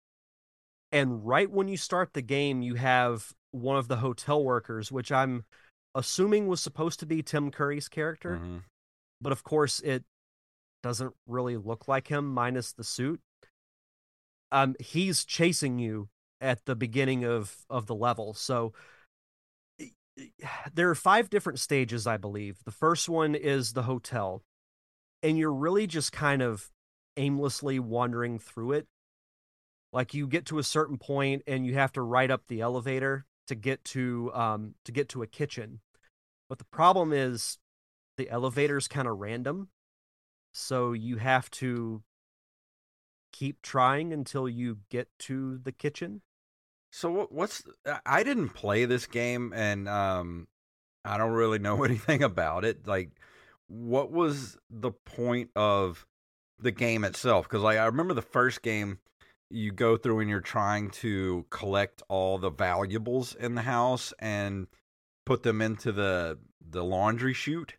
And 0.91 1.25
right 1.25 1.49
when 1.49 1.67
you 1.67 1.77
start 1.77 2.13
the 2.13 2.21
game, 2.23 2.61
you 2.63 2.75
have 2.75 3.32
one 3.51 3.77
of 3.77 3.88
the 3.88 3.97
hotel 3.97 4.43
workers, 4.43 4.91
which 4.91 5.11
I'm 5.11 5.45
assuming 5.93 6.47
was 6.47 6.61
supposed 6.61 6.99
to 7.01 7.05
be 7.05 7.21
Tim 7.21 7.51
Curry's 7.51 7.88
character, 7.88 8.38
Mhm. 8.38 8.63
but 9.21 9.32
of 9.32 9.43
course 9.43 9.80
it 9.82 10.03
doesn't 10.82 11.13
really 11.27 11.57
look 11.57 11.88
like 11.88 12.07
him 12.07 12.34
minus 12.34 12.71
the 12.71 12.84
suit. 12.84 13.21
Um 14.51 14.75
he's 14.80 15.25
chasing 15.25 15.80
you 15.80 16.09
at 16.41 16.65
the 16.65 16.75
beginning 16.75 17.23
of 17.23 17.57
of 17.69 17.86
the 17.88 17.95
level. 17.95 18.34
So 18.34 18.73
there 20.73 20.89
are 20.89 20.95
five 20.95 21.30
different 21.30 21.59
stages, 21.59 22.07
I 22.07 22.17
believe. 22.17 22.63
The 22.65 22.71
first 22.71 23.09
one 23.09 23.36
is 23.36 23.73
the 23.73 23.84
hotel, 23.84 24.43
and 25.23 25.38
you're 25.38 25.53
really 25.53 25.88
just 25.88 26.11
kind 26.11 26.41
of 26.41 26.69
aimlessly 27.17 27.80
wandering 27.80 28.39
through 28.39 28.73
it. 28.73 28.88
Like 29.91 30.13
you 30.13 30.27
get 30.27 30.45
to 30.47 30.59
a 30.59 30.63
certain 30.63 30.97
point 30.97 31.43
and 31.47 31.65
you 31.65 31.73
have 31.73 31.91
to 31.93 32.01
ride 32.01 32.32
up 32.32 32.43
the 32.47 32.61
elevator 32.61 33.25
to 33.47 33.55
get 33.55 33.84
to 33.84 34.32
um 34.34 34.75
to 34.86 34.91
get 34.91 35.09
to 35.09 35.23
a 35.23 35.27
kitchen. 35.27 35.80
But 36.47 36.59
the 36.59 36.65
problem 36.65 37.13
is 37.13 37.57
the 38.17 38.30
elevator's 38.30 38.88
kind 38.88 39.07
of 39.07 39.17
random. 39.17 39.69
So 40.52 40.93
you 40.93 41.18
have 41.18 41.50
to 41.52 42.04
keep 43.32 43.62
trying 43.62 44.12
until 44.14 44.50
you 44.50 44.80
get 44.89 45.08
to 45.20 45.60
the 45.60 45.72
kitchen. 45.72 46.22
So 46.91 47.28
what's 47.30 47.64
I 48.06 48.24
didn't 48.24 48.50
play 48.50 48.86
this 48.86 49.06
game 49.06 49.54
and 49.56 49.88
um 49.88 50.47
I 51.06 51.18
don't 51.18 51.32
really 51.32 51.60
know 51.60 51.84
anything 51.86 52.24
about 52.24 52.66
it. 52.66 52.88
Like 52.88 53.12
what 53.68 54.12
was 54.12 54.58
the 54.70 54.91
point 54.91 55.52
of 55.56 56.06
the 56.60 56.72
game 56.72 57.04
itself? 57.04 57.47
Cuz 57.47 57.62
like 57.62 57.78
I 57.78 57.86
remember 57.86 58.14
the 58.14 58.22
first 58.22 58.62
game 58.62 59.00
you 59.52 59.72
go 59.72 59.97
through 59.97 60.20
and 60.20 60.30
you're 60.30 60.41
trying 60.41 60.89
to 60.89 61.45
collect 61.50 62.04
all 62.08 62.38
the 62.38 62.52
valuables 62.52 63.36
in 63.36 63.56
the 63.56 63.64
house 63.64 64.14
and 64.20 64.68
put 65.26 65.43
them 65.43 65.62
into 65.62 65.91
the 65.91 66.39
the 66.62 66.84
laundry 66.84 67.34
chute 67.34 67.78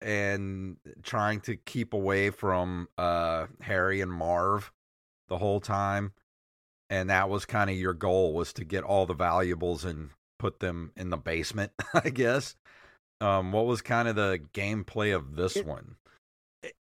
and 0.00 0.76
trying 1.02 1.40
to 1.40 1.56
keep 1.56 1.92
away 1.94 2.30
from 2.30 2.88
uh 2.98 3.46
Harry 3.60 4.00
and 4.00 4.12
Marv 4.12 4.72
the 5.28 5.38
whole 5.38 5.60
time 5.60 6.12
and 6.90 7.10
that 7.10 7.28
was 7.28 7.44
kind 7.44 7.70
of 7.70 7.76
your 7.76 7.94
goal 7.94 8.32
was 8.32 8.52
to 8.52 8.64
get 8.64 8.84
all 8.84 9.06
the 9.06 9.14
valuables 9.14 9.84
and 9.84 10.10
put 10.38 10.60
them 10.60 10.92
in 10.96 11.10
the 11.10 11.16
basement 11.16 11.72
i 11.94 12.10
guess. 12.10 12.54
Um 13.20 13.52
what 13.52 13.66
was 13.66 13.82
kind 13.82 14.08
of 14.08 14.16
the 14.16 14.40
gameplay 14.52 15.14
of 15.14 15.36
this 15.36 15.56
it, 15.56 15.66
one? 15.66 15.96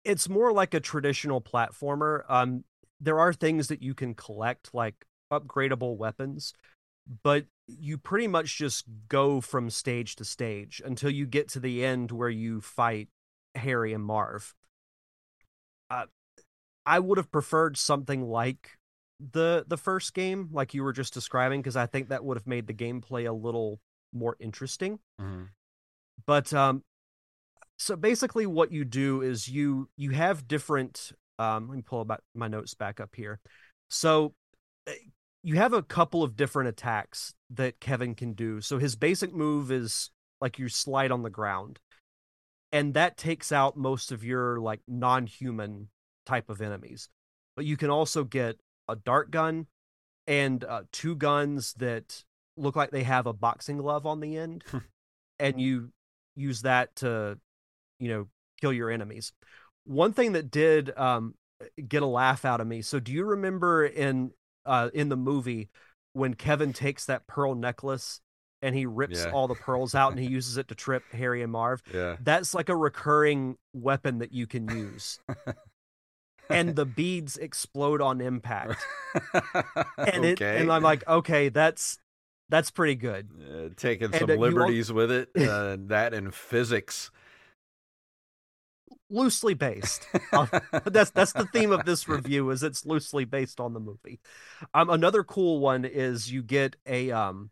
it's 0.03 0.27
more 0.27 0.51
like 0.51 0.73
a 0.73 0.79
traditional 0.79 1.41
platformer. 1.41 2.23
Um 2.29 2.63
there 2.99 3.19
are 3.19 3.33
things 3.33 3.67
that 3.67 3.81
you 3.81 3.93
can 3.93 4.13
collect 4.13 4.73
like 4.73 5.05
upgradable 5.31 5.97
weapons 5.97 6.53
but 7.23 7.45
you 7.67 7.97
pretty 7.97 8.27
much 8.27 8.57
just 8.57 8.85
go 9.07 9.41
from 9.41 9.69
stage 9.69 10.15
to 10.15 10.25
stage 10.25 10.81
until 10.85 11.09
you 11.09 11.25
get 11.25 11.47
to 11.49 11.59
the 11.59 11.83
end 11.83 12.11
where 12.11 12.29
you 12.29 12.61
fight 12.61 13.09
harry 13.55 13.93
and 13.93 14.03
marv 14.03 14.53
uh, 15.89 16.05
i 16.85 16.99
would 16.99 17.17
have 17.17 17.31
preferred 17.31 17.77
something 17.77 18.21
like 18.21 18.77
the 19.19 19.65
the 19.67 19.77
first 19.77 20.13
game 20.13 20.49
like 20.51 20.73
you 20.73 20.83
were 20.83 20.93
just 20.93 21.13
describing 21.13 21.61
because 21.61 21.77
I 21.77 21.85
think 21.85 22.09
that 22.09 22.23
would 22.23 22.37
have 22.37 22.47
made 22.47 22.67
the 22.67 22.73
gameplay 22.73 23.27
a 23.27 23.33
little 23.33 23.79
more 24.13 24.35
interesting. 24.39 24.99
Mm-hmm. 25.21 25.43
But 26.25 26.53
um 26.53 26.83
so 27.77 27.95
basically 27.95 28.45
what 28.45 28.71
you 28.71 28.85
do 28.85 29.21
is 29.21 29.47
you 29.47 29.89
you 29.97 30.11
have 30.11 30.47
different 30.47 31.11
um 31.39 31.69
let 31.69 31.75
me 31.75 31.81
pull 31.81 32.01
about 32.01 32.23
my 32.33 32.47
notes 32.47 32.73
back 32.73 32.99
up 32.99 33.15
here. 33.15 33.39
So 33.89 34.33
eh, 34.87 34.93
you 35.45 35.57
have 35.57 35.73
a 35.73 35.83
couple 35.83 36.23
of 36.23 36.35
different 36.35 36.69
attacks 36.69 37.35
that 37.51 37.79
Kevin 37.79 38.15
can 38.15 38.33
do. 38.33 38.61
So 38.61 38.79
his 38.79 38.95
basic 38.95 39.31
move 39.31 39.71
is 39.71 40.09
like 40.41 40.57
you 40.57 40.67
slide 40.69 41.11
on 41.11 41.21
the 41.21 41.29
ground. 41.29 41.79
And 42.71 42.95
that 42.95 43.15
takes 43.15 43.51
out 43.51 43.77
most 43.77 44.11
of 44.11 44.23
your 44.23 44.59
like 44.59 44.79
non-human 44.87 45.89
type 46.25 46.49
of 46.49 46.61
enemies. 46.61 47.09
But 47.55 47.65
you 47.65 47.77
can 47.77 47.91
also 47.91 48.23
get 48.23 48.59
a 48.89 48.95
dart 48.95 49.29
gun 49.29 49.67
and 50.25 50.63
uh, 50.63 50.81
two 50.91 51.15
guns 51.15 51.73
that 51.73 52.23
look 52.57 52.75
like 52.75 52.89
they 52.89 53.03
have 53.03 53.27
a 53.27 53.33
boxing 53.33 53.77
glove 53.77 54.07
on 54.07 54.21
the 54.21 54.37
end, 54.37 54.63
and 55.39 55.61
you 55.61 55.91
use 56.35 56.63
that 56.63 56.95
to, 56.97 57.37
you 57.99 58.09
know, 58.09 58.27
kill 58.59 58.73
your 58.73 58.89
enemies. 58.89 59.31
One 59.83 60.11
thing 60.11 60.31
that 60.31 60.49
did 60.49 60.91
um, 60.97 61.35
get 61.87 62.01
a 62.01 62.07
laugh 62.07 62.45
out 62.45 62.61
of 62.61 62.65
me. 62.65 62.81
So, 62.81 62.99
do 62.99 63.11
you 63.11 63.23
remember 63.25 63.85
in 63.85 64.31
uh, 64.65 64.89
in 64.93 65.09
the 65.09 65.17
movie 65.17 65.69
when 66.13 66.33
Kevin 66.33 66.73
takes 66.73 67.05
that 67.05 67.27
pearl 67.27 67.55
necklace 67.55 68.21
and 68.61 68.75
he 68.75 68.85
rips 68.85 69.25
yeah. 69.25 69.31
all 69.31 69.47
the 69.47 69.55
pearls 69.55 69.93
out 69.93 70.11
and 70.11 70.19
he 70.19 70.27
uses 70.29 70.57
it 70.57 70.67
to 70.69 70.75
trip 70.75 71.03
Harry 71.11 71.41
and 71.41 71.51
Marv? 71.51 71.81
Yeah, 71.93 72.17
that's 72.21 72.53
like 72.53 72.69
a 72.69 72.75
recurring 72.75 73.57
weapon 73.73 74.19
that 74.19 74.31
you 74.31 74.47
can 74.47 74.69
use. 74.69 75.19
and 76.49 76.75
the 76.75 76.85
beads 76.85 77.37
explode 77.37 78.01
on 78.01 78.21
impact. 78.21 78.85
and 79.97 80.25
okay. 80.25 80.29
it 80.29 80.41
and 80.41 80.71
I'm 80.71 80.83
like, 80.83 81.07
okay, 81.07 81.49
that's 81.49 81.97
that's 82.49 82.71
pretty 82.71 82.95
good. 82.95 83.29
Uh, 83.39 83.69
taking 83.75 84.07
and, 84.07 84.15
some 84.15 84.29
uh, 84.29 84.35
liberties 84.35 84.91
with 84.91 85.11
it. 85.11 85.29
Uh, 85.45 85.77
that 85.79 86.13
and 86.13 86.33
physics. 86.33 87.11
Loosely 89.09 89.53
based. 89.53 90.07
uh, 90.33 90.47
that's 90.85 91.11
that's 91.11 91.33
the 91.33 91.45
theme 91.53 91.71
of 91.71 91.85
this 91.85 92.07
review. 92.07 92.49
Is 92.49 92.63
it's 92.63 92.85
loosely 92.85 93.25
based 93.25 93.59
on 93.59 93.73
the 93.73 93.79
movie. 93.79 94.19
Um, 94.73 94.89
another 94.89 95.23
cool 95.23 95.59
one 95.59 95.85
is 95.85 96.31
you 96.31 96.41
get 96.41 96.75
a 96.87 97.11
um, 97.11 97.51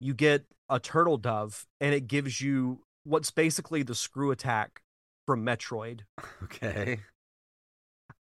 you 0.00 0.14
get 0.14 0.44
a 0.68 0.80
turtle 0.80 1.18
dove, 1.18 1.66
and 1.80 1.94
it 1.94 2.06
gives 2.06 2.40
you 2.40 2.80
what's 3.04 3.30
basically 3.30 3.82
the 3.82 3.94
screw 3.94 4.30
attack 4.30 4.80
from 5.26 5.44
Metroid. 5.44 6.00
Okay. 6.44 7.00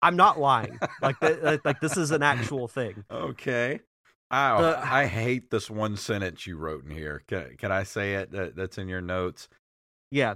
I'm 0.02 0.16
not 0.16 0.40
lying. 0.40 0.80
Like, 1.02 1.20
th- 1.22 1.60
like 1.64 1.80
this 1.80 1.98
is 1.98 2.12
an 2.12 2.24
actual 2.24 2.68
thing. 2.68 3.04
Okay. 3.12 3.80
The, 4.32 4.80
I 4.82 5.08
hate 5.08 5.52
this 5.52 5.70
one 5.70 5.98
sentence 5.98 6.48
you 6.48 6.58
wrote 6.58 6.86
in 6.86 6.92
here. 6.92 7.22
Can, 7.28 7.58
can 7.58 7.72
I 7.72 7.84
say 7.84 8.16
it? 8.16 8.32
That, 8.32 8.56
that's 8.56 8.78
in 8.78 8.88
your 8.88 9.02
notes. 9.02 9.50
Yeah. 10.10 10.36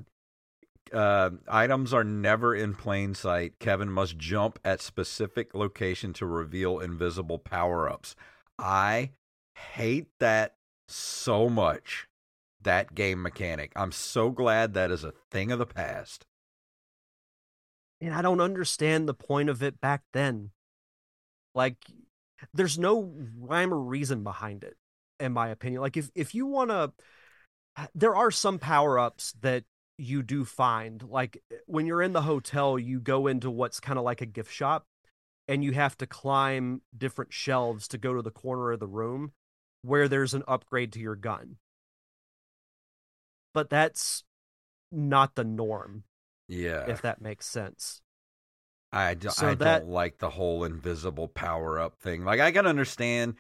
Uh, 0.94 1.32
items 1.48 1.94
are 1.94 2.04
never 2.04 2.56
in 2.56 2.76
plain 2.76 3.14
sight. 3.14 3.60
Kevin 3.60 3.90
must 3.90 4.18
jump 4.18 4.60
at 4.64 4.82
specific 4.82 5.54
location 5.54 6.14
to 6.14 6.26
reveal 6.26 6.80
invisible 6.80 7.40
power 7.40 7.90
ups. 7.90 8.16
I 8.60 9.12
hate 9.56 10.08
that 10.20 10.56
so 10.88 11.50
much. 11.50 12.08
That 12.62 12.96
game 12.96 13.22
mechanic. 13.22 13.72
I'm 13.76 13.92
so 13.92 14.32
glad 14.32 14.74
that 14.74 14.90
is 14.90 15.04
a 15.04 15.14
thing 15.30 15.52
of 15.52 15.60
the 15.60 15.68
past 15.68 16.26
and 18.02 18.14
I 18.14 18.22
don't 18.22 18.42
understand 18.42 19.08
the 19.08 19.14
point 19.14 19.50
of 19.50 19.64
it 19.64 19.80
back 19.80 20.04
then. 20.14 20.52
Like, 21.54 21.78
there's 22.54 22.78
no 22.78 23.14
rhyme 23.40 23.74
or 23.74 23.80
reason 23.80 24.24
behind 24.24 24.64
it, 24.64 24.76
in 25.20 25.32
my 25.34 25.50
opinion. 25.50 25.82
Like, 25.82 25.98
if 25.98 26.10
if 26.16 26.36
you 26.36 26.46
want 26.46 26.70
to, 26.70 26.92
there 27.94 28.16
are 28.16 28.32
some 28.32 28.60
power 28.60 29.00
ups 29.00 29.34
that 29.42 29.64
you 29.98 30.24
do 30.24 30.46
find. 30.46 31.04
Like 31.04 31.42
when 31.66 31.86
you're 31.86 32.02
in 32.02 32.14
the 32.14 32.22
hotel, 32.24 32.78
you 32.80 33.00
go 33.00 33.28
into 33.28 33.50
what's 33.50 33.80
kind 33.80 33.98
of 33.98 34.06
like 34.06 34.22
a 34.22 34.26
gift 34.26 34.52
shop, 34.52 34.86
and 35.48 35.64
you 35.64 35.74
have 35.74 35.98
to 35.98 36.08
climb 36.08 36.82
different 36.98 37.34
shelves 37.34 37.88
to 37.90 37.98
go 37.98 38.14
to 38.14 38.22
the 38.22 38.32
corner 38.32 38.72
of 38.72 38.80
the 38.80 38.88
room 38.88 39.32
where 39.82 40.08
there's 40.08 40.34
an 40.34 40.44
upgrade 40.48 40.92
to 40.94 41.00
your 41.00 41.16
gun. 41.16 41.58
But 43.54 43.70
that's 43.70 44.24
not 44.92 45.36
the 45.36 45.44
norm. 45.44 46.04
Yeah. 46.48 46.86
If 46.88 47.02
that 47.04 47.22
makes 47.22 47.46
sense. 47.46 48.02
I, 48.92 49.14
do, 49.14 49.30
so 49.30 49.50
I 49.50 49.56
that... 49.56 49.80
don't 49.80 49.90
like 49.90 50.18
the 50.18 50.30
whole 50.30 50.64
invisible 50.64 51.28
power 51.28 51.80
up 51.80 52.00
thing. 52.00 52.24
Like, 52.24 52.40
I 52.40 52.52
can 52.52 52.66
understand, 52.66 53.36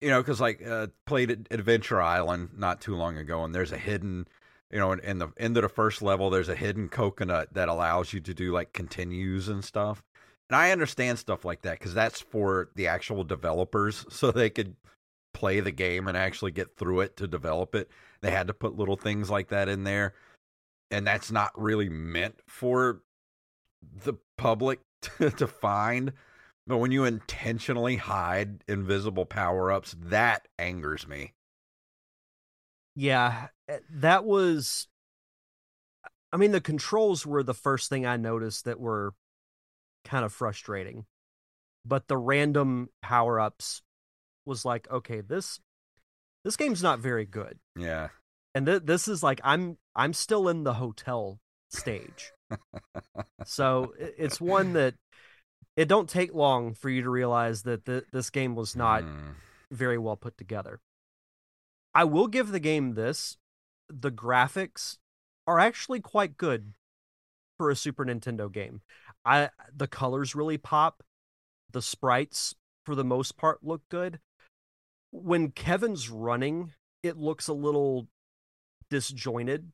you 0.00 0.10
know, 0.10 0.20
because 0.20 0.40
like 0.40 0.66
uh, 0.66 0.88
played 1.06 1.48
Adventure 1.50 2.00
Island 2.00 2.50
not 2.56 2.80
too 2.80 2.96
long 2.96 3.18
ago, 3.18 3.44
and 3.44 3.54
there's 3.54 3.72
a 3.72 3.78
hidden, 3.78 4.26
you 4.72 4.78
know, 4.78 4.92
in, 4.92 5.00
in 5.00 5.18
the 5.18 5.28
end 5.38 5.56
of 5.56 5.62
the 5.62 5.68
first 5.68 6.02
level, 6.02 6.30
there's 6.30 6.48
a 6.48 6.56
hidden 6.56 6.88
coconut 6.88 7.54
that 7.54 7.68
allows 7.68 8.12
you 8.12 8.20
to 8.20 8.34
do 8.34 8.52
like 8.52 8.72
continues 8.72 9.48
and 9.48 9.64
stuff. 9.64 10.02
And 10.50 10.56
I 10.56 10.70
understand 10.70 11.18
stuff 11.18 11.44
like 11.44 11.62
that 11.62 11.78
because 11.78 11.94
that's 11.94 12.20
for 12.20 12.70
the 12.74 12.86
actual 12.86 13.24
developers, 13.24 14.04
so 14.10 14.30
they 14.30 14.50
could 14.50 14.76
play 15.34 15.60
the 15.60 15.72
game 15.72 16.08
and 16.08 16.16
actually 16.16 16.50
get 16.52 16.76
through 16.76 17.00
it 17.00 17.16
to 17.16 17.26
develop 17.26 17.74
it. 17.74 17.90
They 18.20 18.30
had 18.30 18.46
to 18.48 18.54
put 18.54 18.76
little 18.76 18.96
things 18.96 19.30
like 19.30 19.48
that 19.48 19.68
in 19.68 19.84
there 19.84 20.14
and 20.92 21.06
that's 21.06 21.32
not 21.32 21.50
really 21.56 21.88
meant 21.88 22.36
for 22.46 23.00
the 24.04 24.14
public 24.36 24.80
to, 25.02 25.30
to 25.30 25.46
find. 25.48 26.12
But 26.66 26.78
when 26.78 26.92
you 26.92 27.04
intentionally 27.04 27.96
hide 27.96 28.62
invisible 28.68 29.26
power 29.26 29.72
ups, 29.72 29.96
that 29.98 30.46
angers 30.58 31.08
me. 31.08 31.32
Yeah, 32.94 33.48
eh, 33.68 33.78
that 33.90 34.24
was. 34.24 34.88
I 36.32 36.38
mean, 36.38 36.52
the 36.52 36.60
controls 36.60 37.26
were 37.26 37.42
the 37.42 37.54
first 37.54 37.90
thing 37.90 38.06
I 38.06 38.16
noticed 38.16 38.64
that 38.64 38.80
were 38.80 39.12
kind 40.04 40.24
of 40.24 40.32
frustrating. 40.32 41.04
But 41.84 42.08
the 42.08 42.16
random 42.16 42.88
power 43.02 43.40
ups 43.40 43.82
was 44.46 44.64
like, 44.64 44.90
okay, 44.90 45.20
this 45.20 45.60
this 46.44 46.56
game's 46.56 46.82
not 46.82 47.00
very 47.00 47.26
good. 47.26 47.58
Yeah 47.76 48.08
and 48.54 48.66
th- 48.66 48.82
this 48.84 49.08
is 49.08 49.22
like 49.22 49.40
i'm 49.44 49.76
i'm 49.94 50.12
still 50.12 50.48
in 50.48 50.64
the 50.64 50.74
hotel 50.74 51.38
stage 51.70 52.32
so 53.44 53.92
it's 53.98 54.40
one 54.40 54.72
that 54.74 54.94
it 55.76 55.88
don't 55.88 56.08
take 56.08 56.34
long 56.34 56.74
for 56.74 56.90
you 56.90 57.02
to 57.02 57.08
realize 57.08 57.62
that 57.62 57.86
the, 57.86 58.04
this 58.12 58.28
game 58.28 58.54
was 58.54 58.76
not 58.76 59.02
mm. 59.02 59.34
very 59.70 59.96
well 59.96 60.16
put 60.16 60.36
together 60.36 60.80
i 61.94 62.04
will 62.04 62.26
give 62.26 62.50
the 62.50 62.60
game 62.60 62.94
this 62.94 63.36
the 63.88 64.10
graphics 64.10 64.98
are 65.46 65.58
actually 65.58 66.00
quite 66.00 66.36
good 66.36 66.72
for 67.58 67.70
a 67.70 67.76
super 67.76 68.04
nintendo 68.04 68.50
game 68.50 68.80
i 69.24 69.50
the 69.74 69.88
colors 69.88 70.34
really 70.34 70.58
pop 70.58 71.02
the 71.70 71.82
sprites 71.82 72.54
for 72.84 72.94
the 72.94 73.04
most 73.04 73.36
part 73.36 73.58
look 73.62 73.82
good 73.88 74.18
when 75.10 75.50
kevin's 75.50 76.08
running 76.08 76.72
it 77.02 77.16
looks 77.16 77.48
a 77.48 77.52
little 77.52 78.08
disjointed 78.90 79.72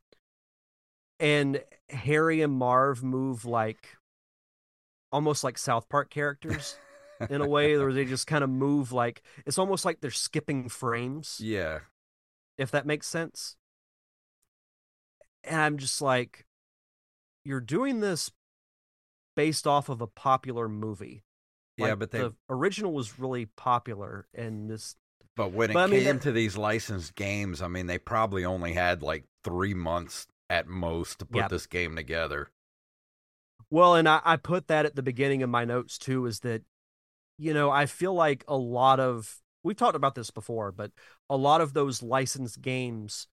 and 1.21 1.63
Harry 1.91 2.43
and 2.43 2.53
Marv 2.53 3.03
move 3.03 3.45
like 3.45 3.97
almost 5.11 5.43
like 5.43 5.59
South 5.59 5.89
Park 5.89 6.11
characters. 6.11 6.77
in 7.31 7.41
a 7.41 7.49
way 7.49 7.77
where 7.77 7.93
they 7.93 8.05
just 8.05 8.27
kind 8.29 8.45
of 8.45 8.51
move 8.51 8.93
like 8.93 9.23
it's 9.45 9.59
almost 9.59 9.85
like 9.85 10.01
they're 10.01 10.11
skipping 10.11 10.69
frames, 10.69 11.41
yeah. 11.43 11.81
If 12.59 12.71
that 12.73 12.85
makes 12.85 13.07
sense. 13.07 13.57
And 15.45 15.61
I'm 15.61 15.79
just 15.79 16.03
like, 16.03 16.45
you're 17.45 17.61
doing 17.61 18.01
this 18.01 18.31
based 19.37 19.67
off 19.67 19.89
of 19.89 20.01
a 20.01 20.07
popular 20.07 20.69
movie. 20.69 21.23
Yeah, 21.77 21.95
but 21.95 22.11
they 22.11 22.19
the 22.19 22.35
original 22.51 22.93
was 22.93 23.21
really 23.21 23.47
popular, 23.47 24.27
and 24.35 24.69
this 24.69 24.97
But 25.37 25.53
when 25.53 25.71
it 25.71 25.75
But, 25.75 25.85
I 25.85 25.87
mean, 25.87 26.03
came 26.03 26.19
to 26.19 26.33
these 26.33 26.59
licensed 26.59 27.15
games, 27.15 27.63
I 27.63 27.69
mean, 27.69 27.87
they 27.87 27.99
probably 27.99 28.45
only 28.45 28.73
had 28.73 29.01
like 29.01 29.25
three 29.45 29.75
months 29.75 30.27
at 30.51 30.67
most 30.67 31.21
to 31.21 31.25
put 31.25 31.49
this 31.49 31.67
game 31.67 31.95
together. 31.95 32.51
Well, 33.71 33.95
and 33.95 34.09
I, 34.09 34.21
I 34.25 34.37
put 34.37 34.67
that 34.67 34.87
at 34.87 34.97
the 34.97 35.03
beginning 35.03 35.45
of 35.45 35.51
my 35.51 35.65
notes 35.65 35.99
too, 35.99 36.27
is 36.27 36.41
that, 36.41 36.63
you 37.39 37.55
know, 37.55 37.71
I 37.71 37.87
feel 37.87 38.15
like 38.15 38.45
a 38.49 38.57
lot 38.57 38.99
of, 38.99 39.37
we've 39.63 39.77
talked 39.77 39.97
about 39.97 40.15
this 40.15 40.31
before, 40.31 40.73
but 40.73 40.93
a 41.29 41.37
lot 41.37 41.61
of 41.61 41.73
those 41.73 42.03
licensed 42.03 42.61
games 42.63 43.27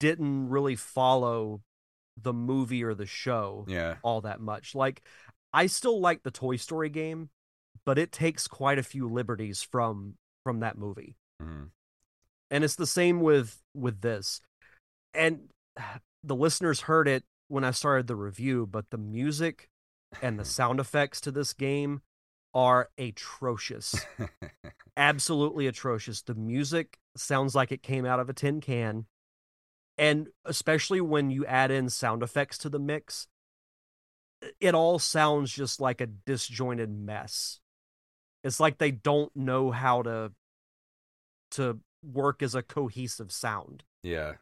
didn't 0.00 0.48
really 0.48 0.76
follow 0.76 1.62
the 2.20 2.32
movie 2.32 2.84
or 2.84 2.94
the 2.94 3.06
show 3.06 3.64
Yeah. 3.68 3.96
all 4.02 4.20
that 4.22 4.40
much. 4.40 4.74
Like, 4.74 5.02
I 5.52 5.66
still 5.66 6.00
like 6.00 6.22
the 6.22 6.30
Toy 6.30 6.56
Story 6.56 6.88
game, 6.88 7.30
but 7.84 7.98
it 7.98 8.12
takes 8.12 8.46
quite 8.48 8.78
a 8.78 8.82
few 8.84 9.08
liberties 9.08 9.62
from 9.62 10.16
from 10.44 10.60
that 10.60 10.76
movie. 10.76 11.16
Mhm. 11.42 11.70
And 12.50 12.64
it's 12.64 12.76
the 12.76 12.86
same 12.86 13.20
with 13.20 13.62
with 13.74 14.00
this. 14.00 14.40
And 15.12 15.48
the 16.22 16.36
listeners 16.36 16.82
heard 16.82 17.08
it 17.08 17.24
when 17.48 17.64
I 17.64 17.70
started 17.72 18.06
the 18.06 18.16
review, 18.16 18.66
but 18.66 18.90
the 18.90 18.98
music 18.98 19.68
and 20.22 20.38
the 20.38 20.44
sound 20.44 20.80
effects 20.80 21.20
to 21.22 21.30
this 21.32 21.52
game 21.52 22.02
are 22.54 22.90
atrocious. 22.98 23.94
Absolutely 24.96 25.66
atrocious. 25.66 26.22
The 26.22 26.34
music 26.34 26.98
sounds 27.16 27.54
like 27.54 27.72
it 27.72 27.82
came 27.82 28.04
out 28.04 28.20
of 28.20 28.28
a 28.28 28.32
tin 28.32 28.60
can. 28.60 29.06
And 29.96 30.28
especially 30.44 31.00
when 31.00 31.30
you 31.30 31.46
add 31.46 31.70
in 31.70 31.88
sound 31.88 32.22
effects 32.22 32.58
to 32.58 32.68
the 32.68 32.78
mix, 32.78 33.28
it 34.60 34.74
all 34.74 34.98
sounds 34.98 35.52
just 35.52 35.80
like 35.80 36.00
a 36.00 36.06
disjointed 36.06 36.90
mess. 36.90 37.60
It's 38.42 38.60
like 38.60 38.78
they 38.78 38.90
don't 38.90 39.34
know 39.34 39.70
how 39.70 40.02
to 40.02 40.32
to 41.52 41.78
work 42.02 42.42
as 42.42 42.54
a 42.54 42.62
cohesive 42.62 43.32
sound. 43.32 43.84
Yeah. 44.02 44.34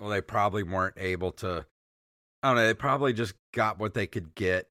Well, 0.00 0.10
they 0.10 0.20
probably 0.20 0.62
weren't 0.62 0.96
able 0.98 1.32
to. 1.32 1.66
I 2.42 2.48
don't 2.48 2.56
know. 2.56 2.66
They 2.66 2.74
probably 2.74 3.12
just 3.12 3.34
got 3.52 3.78
what 3.78 3.94
they 3.94 4.06
could 4.06 4.34
get, 4.34 4.68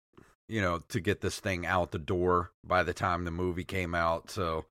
you 0.48 0.60
know, 0.62 0.80
to 0.90 1.00
get 1.00 1.22
this 1.22 1.40
thing 1.40 1.66
out 1.66 1.92
the 1.92 2.00
door 2.00 2.52
by 2.64 2.84
the 2.84 2.94
time 2.94 3.24
the 3.24 3.32
movie 3.32 3.64
came 3.64 3.94
out. 3.94 4.32
So 4.32 4.66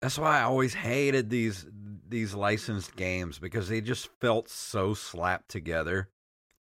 that's 0.00 0.18
why 0.18 0.40
I 0.40 0.42
always 0.42 0.74
hated 0.74 1.30
these 1.30 1.66
these 2.08 2.34
licensed 2.34 2.96
games 2.96 3.38
because 3.38 3.68
they 3.68 3.80
just 3.80 4.08
felt 4.20 4.48
so 4.48 4.94
slapped 4.94 5.48
together. 5.48 6.08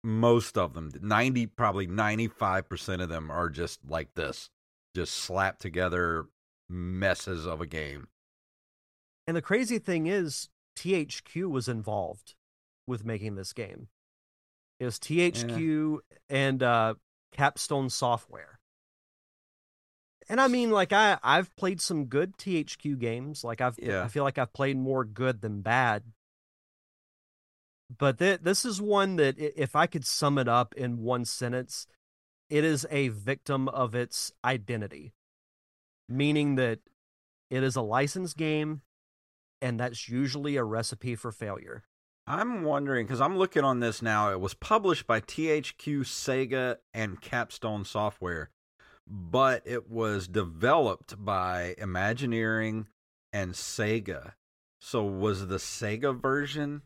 Most 0.03 0.57
of 0.57 0.73
them, 0.73 0.91
ninety 1.01 1.45
probably 1.45 1.87
ninety 1.87 2.27
five 2.27 2.69
percent 2.69 3.01
of 3.01 3.09
them 3.09 3.29
are 3.31 3.49
just 3.49 3.79
like 3.87 4.13
this, 4.15 4.49
just 4.95 5.13
slapped 5.13 5.61
together 5.61 6.27
messes 6.69 7.45
of 7.45 7.61
a 7.61 7.67
game. 7.67 8.07
And 9.27 9.35
the 9.35 9.41
crazy 9.41 9.79
thing 9.79 10.07
is, 10.07 10.49
THQ 10.77 11.49
was 11.49 11.67
involved 11.67 12.35
with 12.87 13.05
making 13.05 13.35
this 13.35 13.53
game. 13.53 13.87
It 14.79 14.85
was 14.85 14.97
THQ 14.97 15.97
and 16.29 16.63
uh, 16.63 16.93
Capstone 17.33 17.89
Software. 17.89 18.58
And 20.29 20.39
I 20.39 20.47
mean, 20.47 20.69
like 20.69 20.93
I 20.93 21.17
I've 21.23 21.55
played 21.55 21.81
some 21.81 22.05
good 22.05 22.37
THQ 22.37 22.99
games. 22.99 23.43
Like 23.43 23.61
I've 23.61 23.77
Yeah. 23.81 24.03
I 24.03 24.07
feel 24.07 24.23
like 24.23 24.37
I've 24.37 24.53
played 24.53 24.77
more 24.77 25.03
good 25.03 25.41
than 25.41 25.61
bad. 25.61 26.03
But 27.97 28.19
th- 28.19 28.41
this 28.41 28.63
is 28.65 28.79
one 28.79 29.15
that 29.15 29.35
if 29.39 29.75
I 29.75 29.87
could 29.87 30.05
sum 30.05 30.37
it 30.37 30.47
up 30.47 30.75
in 30.75 30.99
one 30.99 31.25
sentence, 31.25 31.87
it 32.47 32.63
is 32.63 32.85
a 32.91 33.07
victim 33.07 33.67
of 33.67 33.95
its 33.95 34.31
identity. 34.45 35.13
Meaning 36.07 36.55
that 36.55 36.79
it 37.49 37.63
is 37.63 37.75
a 37.75 37.81
licensed 37.81 38.37
game 38.37 38.81
and 39.61 39.79
that's 39.79 40.07
usually 40.07 40.55
a 40.55 40.63
recipe 40.63 41.15
for 41.15 41.31
failure. 41.31 41.83
I'm 42.27 42.63
wondering 42.63 43.07
because 43.07 43.21
I'm 43.21 43.37
looking 43.37 43.63
on 43.63 43.79
this 43.79 44.01
now. 44.01 44.31
It 44.31 44.39
was 44.39 44.53
published 44.53 45.07
by 45.07 45.19
THQ, 45.19 46.01
Sega, 46.01 46.77
and 46.93 47.19
Capstone 47.19 47.85
Software, 47.85 48.51
but 49.09 49.63
it 49.65 49.89
was 49.89 50.27
developed 50.27 51.23
by 51.23 51.75
Imagineering 51.77 52.87
and 53.33 53.53
Sega. 53.53 54.33
So, 54.79 55.03
was 55.03 55.47
the 55.47 55.57
Sega 55.57 56.19
version, 56.19 56.83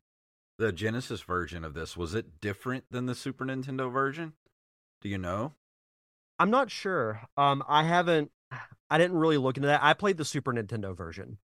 the 0.57 0.71
Genesis 0.71 1.21
version 1.21 1.63
of 1.63 1.73
this, 1.73 1.97
was 1.97 2.15
it 2.15 2.39
different 2.41 2.85
than 2.89 3.05
the 3.05 3.15
Super 3.15 3.45
Nintendo 3.45 3.91
version? 3.91 4.33
Do 5.01 5.09
you 5.09 5.17
know? 5.17 5.53
I'm 6.39 6.49
not 6.49 6.71
sure. 6.71 7.21
Um, 7.37 7.63
I 7.67 7.83
haven't. 7.83 8.31
I 8.89 8.97
didn't 8.97 9.17
really 9.17 9.37
look 9.37 9.57
into 9.57 9.67
that. 9.67 9.83
I 9.83 9.93
played 9.93 10.17
the 10.17 10.25
Super 10.25 10.53
Nintendo 10.53 10.95
version. 10.95 11.37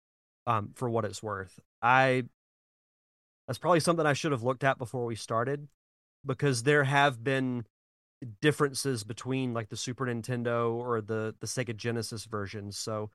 Um, 0.46 0.72
for 0.76 0.90
what 0.90 1.06
it's 1.06 1.22
worth, 1.22 1.60
I. 1.82 2.24
That's 3.48 3.60
probably 3.60 3.80
something 3.80 4.06
I 4.06 4.14
should 4.14 4.32
have 4.32 4.44
looked 4.44 4.64
at 4.64 4.78
before 4.78 5.06
we 5.06 5.16
started, 5.16 5.68
because 6.26 6.64
there 6.64 6.84
have 6.84 7.24
been 7.24 7.66
differences 8.42 9.04
between 9.04 9.54
like 9.54 9.70
the 9.70 9.78
Super 9.78 10.06
Nintendo 10.06 10.74
or 10.74 11.02
the 11.02 11.36
the 11.40 11.48
Sega 11.48 11.76
Genesis 11.76 12.26
versions. 12.26 12.78
So 12.78 13.12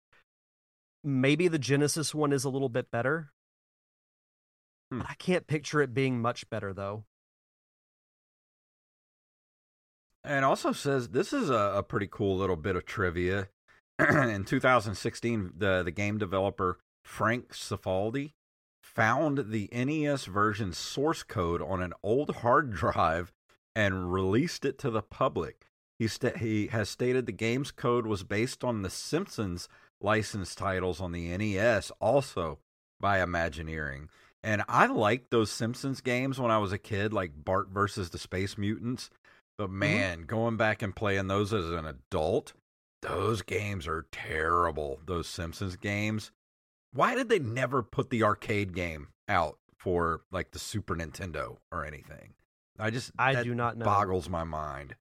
maybe 1.03 1.49
the 1.49 1.59
Genesis 1.59 2.15
one 2.15 2.33
is 2.33 2.45
a 2.45 2.51
little 2.51 2.69
bit 2.69 2.91
better. 2.91 3.33
Hmm. 4.91 5.03
I 5.09 5.15
can't 5.15 5.47
picture 5.47 5.81
it 5.83 5.95
being 5.95 6.21
much 6.21 6.49
better 6.51 6.73
though. 6.73 7.05
And 10.25 10.45
also 10.45 10.73
says 10.73 11.09
this 11.09 11.33
is 11.33 11.51
a, 11.51 11.75
a 11.77 11.83
pretty 11.83 12.09
cool 12.11 12.37
little 12.37 12.57
bit 12.57 12.77
of 12.77 12.85
trivia. 12.87 13.49
In 13.99 14.45
2016, 14.45 15.53
the 15.57 15.83
the 15.83 15.91
game 15.91 16.19
developer 16.19 16.79
Frank 17.05 17.53
Cifaldi 17.53 18.35
found 18.83 19.51
the 19.51 19.69
NES 19.73 20.27
version 20.27 20.73
source 20.73 21.23
code 21.23 21.63
on 21.63 21.83
an 21.83 21.93
old 22.03 22.37
hard 22.37 22.73
drive 22.75 23.33
and 23.75 24.13
released 24.13 24.65
it 24.65 24.79
to 24.79 24.91
the 24.91 25.03
public. 25.03 25.67
He 25.99 26.09
sta- 26.09 26.39
he 26.39 26.69
has 26.69 26.89
stated 26.89 27.27
the 27.27 27.33
game's 27.33 27.71
code 27.71 28.07
was 28.07 28.25
based 28.25 28.65
on 28.65 28.83
the 28.83 28.91
Simpsons 28.91 29.69
licensed 30.01 30.59
titles 30.59 31.01
on 31.01 31.13
the 31.13 31.37
NES, 31.37 31.93
also 32.01 32.59
by 33.01 33.23
Imagineering. 33.23 34.09
And 34.43 34.63
I 34.69 34.87
liked 34.87 35.31
those 35.31 35.51
Simpsons 35.53 36.01
games 36.01 36.41
when 36.41 36.51
I 36.51 36.59
was 36.59 36.73
a 36.73 36.79
kid, 36.79 37.13
like 37.13 37.45
Bart 37.45 37.69
versus 37.69 38.11
the 38.11 38.19
Space 38.19 38.59
Mutants. 38.59 39.11
But 39.57 39.69
mm-hmm. 39.69 39.79
man, 39.79 40.23
going 40.23 40.57
back 40.57 40.83
and 40.83 40.97
playing 40.97 41.29
those 41.29 41.53
as 41.53 41.71
an 41.71 41.87
adult, 41.87 42.53
those 43.03 43.43
games 43.43 43.87
are 43.87 44.07
terrible. 44.11 45.01
Those 45.07 45.29
Simpsons 45.29 45.77
games. 45.77 46.33
Why 46.93 47.15
did 47.15 47.29
they 47.29 47.39
never 47.39 47.83
put 47.83 48.11
the 48.11 48.23
arcade 48.23 48.75
game 48.75 49.09
out 49.29 49.59
for 49.77 50.23
like 50.31 50.51
the 50.51 50.59
Super 50.59 50.97
Nintendo 50.97 51.59
or 51.71 51.85
anything? 51.85 52.35
I 52.79 52.91
just 52.91 53.13
I 53.19 53.43
do 53.43 53.55
not 53.55 53.77
know. 53.77 53.85
Boggles 53.85 54.29
my 54.29 54.45
mind. 54.45 54.95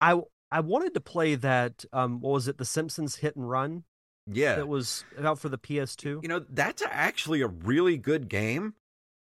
I 0.00 0.20
I 0.50 0.60
wanted 0.60 0.94
to 0.94 1.00
play 1.00 1.34
that. 1.36 1.84
Um, 1.92 2.20
what 2.20 2.32
was 2.32 2.48
it? 2.48 2.58
The 2.58 2.64
Simpsons 2.64 3.16
Hit 3.16 3.36
and 3.36 3.48
Run. 3.48 3.84
Yeah, 4.30 4.54
That 4.54 4.68
was 4.68 5.04
out 5.20 5.40
for 5.40 5.48
the 5.48 5.58
PS2. 5.58 6.22
you 6.22 6.28
know 6.28 6.44
that's 6.48 6.82
actually 6.88 7.40
a 7.40 7.48
really 7.48 7.96
good 7.96 8.28
game. 8.28 8.74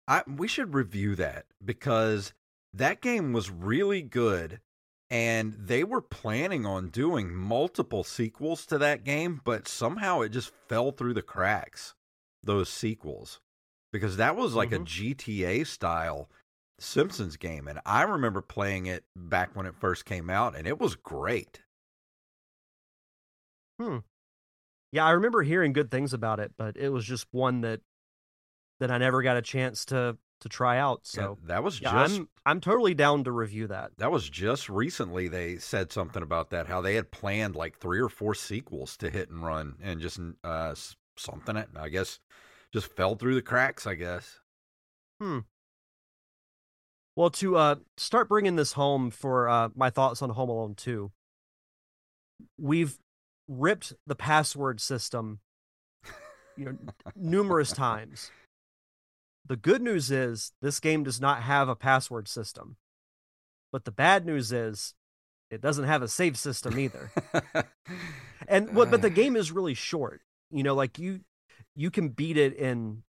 I 0.08 0.24
we 0.28 0.48
should 0.48 0.74
review 0.74 1.16
that 1.16 1.46
because 1.64 2.34
that 2.74 3.00
game 3.02 3.32
was 3.32 3.52
really 3.52 4.02
good 4.02 4.60
and 5.12 5.54
they 5.54 5.84
were 5.84 6.02
planning 6.02 6.66
on 6.66 6.90
doing 6.90 7.34
multiple 7.34 8.04
sequels 8.04 8.66
to 8.68 8.78
that 8.78 9.04
game 9.04 9.42
but 9.44 9.68
somehow 9.68 10.22
it 10.22 10.30
just 10.30 10.52
fell 10.68 10.92
through 10.92 11.16
the 11.16 11.22
cracks 11.24 11.96
those 12.44 12.70
sequels 12.70 13.40
because 13.92 14.18
that 14.18 14.36
was 14.36 14.54
like 14.54 14.72
a 14.72 14.80
GTA 14.80 15.66
style 15.66 16.30
Simpsons 16.80 17.38
game 17.38 17.68
and 17.68 17.80
I 17.86 18.04
remember 18.04 18.42
playing 18.42 18.86
it 18.86 19.04
back 19.16 19.56
when 19.56 19.66
it 19.66 19.76
first 19.80 20.06
came 20.06 20.30
out 20.30 20.56
and 20.56 20.68
it 20.68 20.80
was 20.80 20.96
great. 20.96 21.62
Hmm. 23.80 23.98
Yeah, 24.92 25.06
I 25.06 25.12
remember 25.12 25.44
hearing 25.44 25.74
good 25.74 25.92
things 25.92 26.14
about 26.14 26.40
it, 26.40 26.54
but 26.58 26.76
it 26.76 26.90
was 26.90 27.06
just 27.06 27.28
one 27.32 27.62
that 27.62 27.82
that 28.80 28.92
I 28.92 28.98
never 28.98 29.22
got 29.22 29.38
a 29.38 29.42
chance 29.42 29.86
to 29.86 30.18
to 30.42 30.50
try 30.50 30.78
out. 30.78 31.02
Yeah, 31.14 31.22
So 31.22 31.38
that 31.48 31.64
was 31.64 31.82
yeah, 31.82 31.92
just 31.92 32.18
I'm 32.18 32.30
I'm 32.46 32.62
totally 32.62 32.94
down 32.94 33.24
to 33.26 33.32
review 33.32 33.68
that. 33.68 33.92
That 33.98 34.12
was 34.12 34.30
just 34.30 34.70
recently 34.70 35.28
they 35.28 35.58
said 35.58 35.92
something 35.92 36.24
about 36.24 36.50
that 36.52 36.68
how 36.68 36.82
they 36.82 36.96
had 36.96 37.12
planned 37.12 37.56
like 37.56 37.78
three 37.78 38.00
or 38.00 38.10
four 38.10 38.34
sequels 38.34 38.98
to 38.98 39.10
hit 39.10 39.30
and 39.30 39.44
run 39.44 39.76
and 39.82 40.00
just 40.00 40.20
uh 40.44 40.74
something 41.18 41.64
I 41.76 41.90
guess 41.90 42.20
just 42.74 42.88
fell 42.96 43.16
through 43.16 43.36
the 43.36 43.42
cracks 43.42 43.86
I 43.88 43.96
guess. 43.96 44.40
Hmm. 45.20 45.40
Well, 47.16 47.30
to 47.32 47.58
uh 47.58 47.76
start 47.98 48.30
bringing 48.30 48.56
this 48.56 48.74
home 48.74 49.12
for 49.12 49.50
uh 49.50 49.70
my 49.76 49.90
thoughts 49.90 50.22
on 50.22 50.30
Home 50.32 50.50
Alone 50.50 50.76
2. 50.76 51.12
we've 52.58 52.98
ripped 53.48 53.94
the 54.06 54.16
password 54.16 54.80
system 54.80 55.40
you 56.60 56.66
know 56.66 56.78
numerous 57.16 57.72
times. 57.72 58.32
The 59.46 59.56
good 59.56 59.82
news 59.82 60.12
is 60.12 60.52
this 60.62 60.80
game 60.80 61.04
does 61.04 61.20
not 61.20 61.42
have 61.42 61.70
a 61.70 61.76
password 61.76 62.28
system. 62.28 62.76
But 63.72 63.86
the 63.86 63.92
bad 63.92 64.26
news 64.26 64.52
is 64.52 64.94
it 65.50 65.62
doesn't 65.62 65.86
have 65.86 66.02
a 66.04 66.08
save 66.08 66.38
system 66.38 66.78
either. 66.78 67.12
and 68.48 68.76
what 68.76 68.92
but 68.92 69.02
the 69.02 69.10
game 69.10 69.36
is 69.36 69.52
really 69.52 69.74
short. 69.74 70.22
You 70.52 70.64
know, 70.64 70.76
like 70.76 71.00
you 71.00 71.22
you 71.76 71.92
can 71.92 72.10
beat 72.10 72.38
it 72.38 72.56
in 72.56 73.04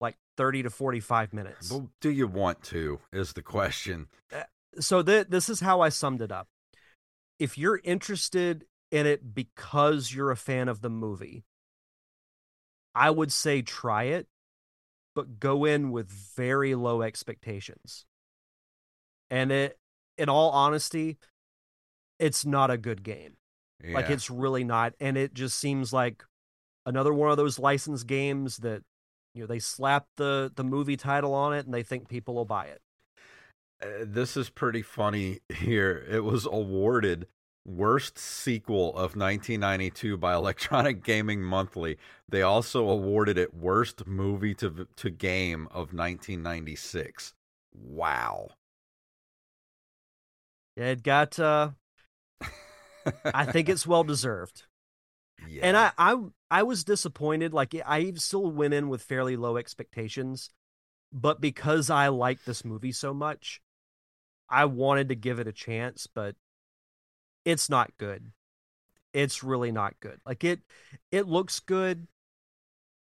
like 0.00 0.16
30 0.36 0.64
to 0.64 0.70
45 0.70 1.32
minutes. 1.32 1.70
Well, 1.70 1.90
do 2.00 2.10
you 2.10 2.26
want 2.26 2.62
to? 2.64 3.00
Is 3.12 3.32
the 3.32 3.42
question. 3.42 4.08
Uh, 4.32 4.44
so 4.80 5.02
th- 5.02 5.28
this 5.28 5.48
is 5.48 5.60
how 5.60 5.80
I 5.80 5.88
summed 5.88 6.22
it 6.22 6.32
up. 6.32 6.48
If 7.38 7.56
you're 7.56 7.80
interested 7.84 8.64
in 8.90 9.06
it 9.06 9.34
because 9.34 10.12
you're 10.12 10.30
a 10.30 10.36
fan 10.36 10.68
of 10.68 10.80
the 10.80 10.90
movie, 10.90 11.44
I 12.94 13.10
would 13.10 13.32
say 13.32 13.62
try 13.62 14.04
it, 14.04 14.26
but 15.14 15.38
go 15.38 15.64
in 15.64 15.90
with 15.90 16.08
very 16.08 16.74
low 16.74 17.02
expectations. 17.02 18.06
And 19.30 19.52
it, 19.52 19.78
in 20.16 20.28
all 20.28 20.50
honesty, 20.50 21.18
it's 22.18 22.44
not 22.44 22.70
a 22.70 22.78
good 22.78 23.02
game. 23.02 23.36
Yeah. 23.84 23.94
Like 23.94 24.10
it's 24.10 24.30
really 24.30 24.64
not. 24.64 24.94
And 25.00 25.16
it 25.16 25.34
just 25.34 25.58
seems 25.58 25.92
like 25.92 26.24
another 26.88 27.12
one 27.12 27.30
of 27.30 27.36
those 27.36 27.58
licensed 27.58 28.06
games 28.06 28.58
that 28.58 28.82
you 29.34 29.42
know 29.42 29.46
they 29.46 29.58
slap 29.58 30.06
the 30.16 30.50
the 30.56 30.64
movie 30.64 30.96
title 30.96 31.34
on 31.34 31.52
it 31.54 31.66
and 31.66 31.74
they 31.74 31.82
think 31.82 32.08
people 32.08 32.34
will 32.34 32.44
buy 32.44 32.66
it. 32.66 32.80
Uh, 33.80 34.04
this 34.04 34.36
is 34.36 34.50
pretty 34.50 34.82
funny 34.82 35.40
here. 35.54 36.04
It 36.10 36.24
was 36.24 36.46
awarded 36.46 37.26
worst 37.64 38.18
sequel 38.18 38.88
of 38.90 39.14
1992 39.14 40.16
by 40.16 40.34
Electronic 40.34 41.04
Gaming 41.04 41.42
Monthly. 41.42 41.98
They 42.28 42.42
also 42.42 42.88
awarded 42.88 43.36
it 43.36 43.54
worst 43.54 44.06
movie 44.06 44.54
to 44.56 44.88
to 44.96 45.10
game 45.10 45.66
of 45.66 45.92
1996. 45.92 47.34
Wow. 47.74 48.48
It 50.74 51.02
got 51.02 51.38
uh 51.38 51.72
I 53.34 53.46
think 53.46 53.68
it's 53.68 53.86
well 53.86 54.04
deserved. 54.04 54.64
Yeah. 55.46 55.60
And 55.62 55.76
I, 55.76 55.92
I 55.98 56.16
I 56.50 56.62
was 56.62 56.84
disappointed. 56.84 57.52
Like 57.52 57.74
I 57.86 58.12
still 58.16 58.50
went 58.50 58.74
in 58.74 58.88
with 58.88 59.02
fairly 59.02 59.36
low 59.36 59.56
expectations, 59.56 60.50
but 61.12 61.40
because 61.40 61.90
I 61.90 62.08
liked 62.08 62.46
this 62.46 62.64
movie 62.64 62.92
so 62.92 63.14
much, 63.14 63.60
I 64.48 64.64
wanted 64.64 65.08
to 65.10 65.14
give 65.14 65.38
it 65.38 65.46
a 65.46 65.52
chance, 65.52 66.06
but 66.06 66.34
it's 67.44 67.70
not 67.70 67.96
good. 67.98 68.32
It's 69.12 69.42
really 69.42 69.72
not 69.72 69.94
good. 70.00 70.20
Like 70.26 70.44
it 70.44 70.60
it 71.10 71.26
looks 71.26 71.60
good, 71.60 72.06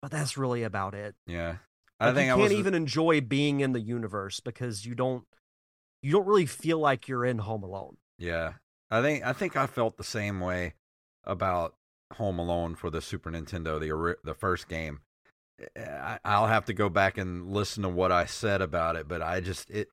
but 0.02 0.10
that's 0.10 0.36
really 0.36 0.62
about 0.62 0.94
it. 0.94 1.14
Yeah. 1.26 1.56
I 2.00 2.06
like 2.06 2.14
think 2.14 2.26
you 2.28 2.34
can't 2.34 2.42
was... 2.42 2.52
even 2.52 2.74
enjoy 2.74 3.20
being 3.20 3.60
in 3.60 3.72
the 3.72 3.80
universe 3.80 4.40
because 4.40 4.84
you 4.84 4.94
don't 4.94 5.24
you 6.02 6.12
don't 6.12 6.26
really 6.26 6.46
feel 6.46 6.78
like 6.78 7.08
you're 7.08 7.24
in 7.24 7.38
Home 7.38 7.62
Alone. 7.62 7.96
Yeah. 8.18 8.54
I 8.90 9.02
think 9.02 9.24
I 9.24 9.32
think 9.32 9.56
I 9.56 9.66
felt 9.66 9.96
the 9.96 10.04
same 10.04 10.40
way 10.40 10.74
about 11.24 11.74
Home 12.14 12.38
Alone 12.38 12.74
for 12.74 12.90
the 12.90 13.00
Super 13.00 13.30
Nintendo, 13.30 13.78
the 13.78 14.16
the 14.24 14.34
first 14.34 14.68
game. 14.68 15.00
I, 15.76 16.18
I'll 16.24 16.46
have 16.46 16.66
to 16.66 16.72
go 16.72 16.88
back 16.88 17.18
and 17.18 17.50
listen 17.52 17.82
to 17.82 17.88
what 17.88 18.12
I 18.12 18.26
said 18.26 18.62
about 18.62 18.96
it, 18.96 19.08
but 19.08 19.22
I 19.22 19.40
just 19.40 19.70
it 19.70 19.88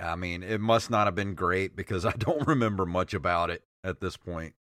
I 0.00 0.16
mean, 0.16 0.42
it 0.42 0.60
must 0.60 0.90
not 0.90 1.06
have 1.06 1.14
been 1.14 1.34
great 1.34 1.76
because 1.76 2.04
I 2.06 2.12
don't 2.12 2.46
remember 2.46 2.86
much 2.86 3.14
about 3.14 3.50
it 3.50 3.62
at 3.84 4.00
this 4.00 4.16
point. 4.16 4.54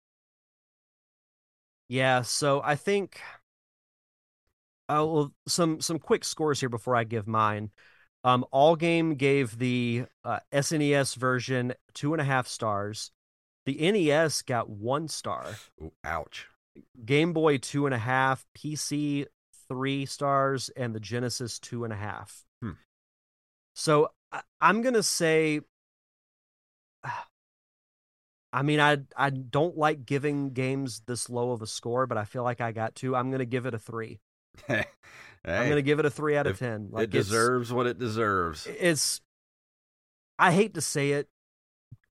Yeah, 1.87 2.23
so 2.23 2.61
I 2.63 2.75
think 2.75 3.21
uh, 4.89 5.05
well, 5.05 5.33
some 5.47 5.81
some 5.81 5.99
quick 5.99 6.23
scores 6.23 6.59
here 6.59 6.69
before 6.69 6.95
I 6.95 7.03
give 7.03 7.27
mine. 7.27 7.71
Um, 8.23 8.45
Allgame 8.51 9.17
gave 9.17 9.59
the 9.59 10.05
uh, 10.23 10.39
SNES 10.51 11.15
version 11.15 11.73
two 11.93 12.13
and 12.13 12.21
a 12.21 12.25
half 12.25 12.47
stars. 12.47 13.11
The 13.65 13.91
NES 13.91 14.43
got 14.43 14.69
one 14.69 15.07
star. 15.07 15.45
Ooh, 15.81 15.91
ouch. 16.03 16.47
Game 17.03 17.33
Boy 17.33 17.57
two 17.57 17.85
and 17.85 17.95
a 17.95 17.99
half. 17.99 18.45
PC 18.55 19.25
three 19.67 20.05
stars, 20.05 20.69
and 20.75 20.93
the 20.93 20.99
Genesis 20.99 21.59
two 21.59 21.83
and 21.83 21.91
a 21.91 21.95
half. 21.95 22.43
Hmm. 22.61 22.71
So 23.73 24.09
I'm 24.61 24.81
gonna 24.81 25.03
say. 25.03 25.61
I 28.53 28.61
mean, 28.61 28.79
I 28.79 28.99
I 29.17 29.31
don't 29.31 29.77
like 29.77 30.05
giving 30.05 30.51
games 30.51 31.01
this 31.07 31.29
low 31.29 31.51
of 31.51 31.61
a 31.61 31.67
score, 31.67 32.07
but 32.07 32.17
I 32.17 32.23
feel 32.23 32.43
like 32.43 32.61
I 32.61 32.71
got 32.71 32.95
to. 32.95 33.13
I'm 33.15 33.29
gonna 33.29 33.43
give 33.45 33.65
it 33.65 33.73
a 33.73 33.79
three. 33.79 34.21
hey, 34.67 34.85
I'm 35.43 35.67
gonna 35.67 35.81
give 35.81 35.99
it 35.99 36.05
a 36.05 36.09
three 36.09 36.37
out 36.37 36.47
of 36.47 36.57
ten. 36.57 36.87
Like 36.91 37.05
it 37.05 37.11
deserves 37.11 37.73
what 37.73 37.85
it 37.87 37.99
deserves. 37.99 38.65
It's. 38.67 39.19
I 40.39 40.51
hate 40.51 40.73
to 40.75 40.81
say 40.81 41.11
it, 41.11 41.27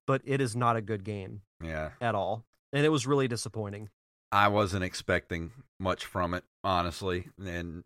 but 0.05 0.21
it 0.23 0.39
is 0.39 0.55
not 0.55 0.75
a 0.75 0.81
good 0.81 1.03
game. 1.03 1.41
Yeah. 1.65 1.91
At 2.01 2.15
all, 2.15 2.43
and 2.73 2.85
it 2.85 2.89
was 2.89 3.07
really 3.07 3.27
disappointing. 3.27 3.89
I 4.31 4.47
wasn't 4.47 4.83
expecting 4.83 5.51
much 5.79 6.05
from 6.05 6.33
it, 6.33 6.43
honestly, 6.63 7.29
and 7.43 7.83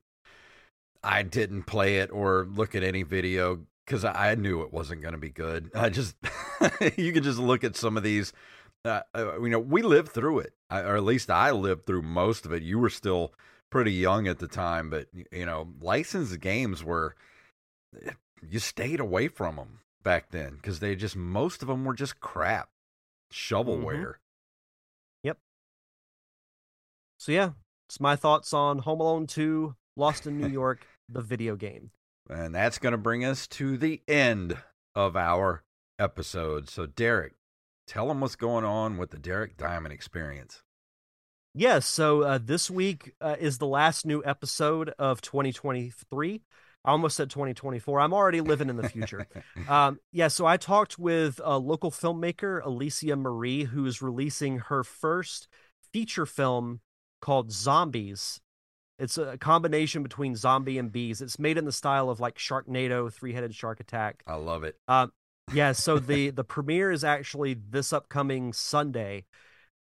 I 1.03 1.23
didn't 1.23 1.63
play 1.63 1.97
it 1.97 2.11
or 2.11 2.47
look 2.49 2.75
at 2.75 2.83
any 2.83 3.03
video 3.03 3.61
because 3.85 4.05
I 4.05 4.35
knew 4.35 4.61
it 4.61 4.73
wasn't 4.73 5.01
going 5.01 5.13
to 5.13 5.19
be 5.19 5.29
good. 5.29 5.71
I 5.73 5.89
just, 5.89 6.15
you 6.97 7.11
can 7.11 7.23
just 7.23 7.39
look 7.39 7.63
at 7.63 7.75
some 7.75 7.97
of 7.97 8.03
these. 8.03 8.33
Uh, 8.85 9.01
uh, 9.13 9.41
you 9.41 9.49
know, 9.49 9.59
we 9.59 9.81
lived 9.81 10.09
through 10.09 10.39
it, 10.39 10.53
or 10.71 10.95
at 10.95 11.03
least 11.03 11.29
I 11.29 11.51
lived 11.51 11.85
through 11.85 12.01
most 12.03 12.45
of 12.45 12.53
it. 12.53 12.63
You 12.63 12.79
were 12.79 12.89
still 12.89 13.33
pretty 13.69 13.91
young 13.91 14.27
at 14.27 14.39
the 14.39 14.47
time, 14.47 14.89
but 14.89 15.07
you 15.31 15.45
know, 15.45 15.67
licensed 15.81 16.39
games 16.39 16.83
were 16.83 17.15
you 18.47 18.59
stayed 18.59 18.99
away 18.99 19.27
from 19.27 19.57
them 19.57 19.79
back 20.03 20.31
then 20.31 20.55
because 20.55 20.79
they 20.79 20.95
just 20.95 21.15
most 21.15 21.61
of 21.61 21.67
them 21.67 21.83
were 21.83 21.93
just 21.93 22.19
crap 22.19 22.69
shovelware. 23.31 23.83
Mm-hmm. 23.83 24.11
Yep. 25.23 25.37
So 27.17 27.31
yeah, 27.31 27.51
it's 27.87 27.99
my 27.99 28.15
thoughts 28.15 28.53
on 28.53 28.79
Home 28.79 28.99
Alone 28.99 29.27
2, 29.27 29.75
Lost 29.95 30.27
in 30.27 30.39
New 30.39 30.47
York, 30.51 30.85
the 31.07 31.21
video 31.21 31.55
game. 31.55 31.91
And 32.29 32.53
that's 32.53 32.77
going 32.77 32.91
to 32.91 32.97
bring 32.97 33.25
us 33.25 33.47
to 33.47 33.77
the 33.77 34.01
end 34.07 34.57
of 34.95 35.15
our 35.15 35.63
episode. 35.97 36.69
So, 36.69 36.85
Derek, 36.85 37.33
tell 37.87 38.07
them 38.07 38.21
what's 38.21 38.35
going 38.35 38.65
on 38.65 38.97
with 38.97 39.09
the 39.09 39.17
Derek 39.17 39.57
Diamond 39.57 39.93
experience. 39.93 40.61
Yes. 41.55 41.63
Yeah, 41.63 41.79
so 41.79 42.21
uh, 42.21 42.39
this 42.41 42.69
week 42.69 43.13
uh, 43.19 43.35
is 43.39 43.57
the 43.57 43.65
last 43.65 44.05
new 44.05 44.23
episode 44.23 44.93
of 44.99 45.21
2023. 45.21 46.41
I 46.85 46.91
almost 46.91 47.17
said 47.17 47.29
2024. 47.29 47.99
I'm 47.99 48.13
already 48.13 48.41
living 48.41 48.69
in 48.69 48.77
the 48.77 48.89
future. 48.89 49.27
um, 49.67 49.99
yeah. 50.11 50.29
So 50.29 50.45
I 50.45 50.57
talked 50.57 50.97
with 50.97 51.39
a 51.43 51.57
local 51.57 51.91
filmmaker, 51.91 52.63
Alicia 52.63 53.15
Marie, 53.15 53.65
who 53.65 53.85
is 53.85 54.01
releasing 54.01 54.59
her 54.59 54.83
first 54.83 55.47
feature 55.91 56.25
film 56.25 56.81
called 57.21 57.51
Zombies 57.51 58.39
it's 58.99 59.17
a 59.17 59.37
combination 59.37 60.03
between 60.03 60.35
zombie 60.35 60.77
and 60.77 60.91
bees. 60.91 61.21
It's 61.21 61.39
made 61.39 61.57
in 61.57 61.63
the 61.63 61.71
style 61.71 62.09
of 62.09 62.19
like 62.19 62.37
Sharknado, 62.37 63.11
Three 63.11 63.33
Headed 63.33 63.55
Shark 63.55 63.79
Attack. 63.79 64.23
I 64.27 64.35
love 64.35 64.65
it. 64.65 64.75
Um, 64.89 65.13
yeah. 65.53 65.71
So 65.71 65.97
the 65.97 66.29
the 66.31 66.43
premiere 66.43 66.91
is 66.91 67.05
actually 67.05 67.53
this 67.53 67.93
upcoming 67.93 68.51
Sunday, 68.51 69.25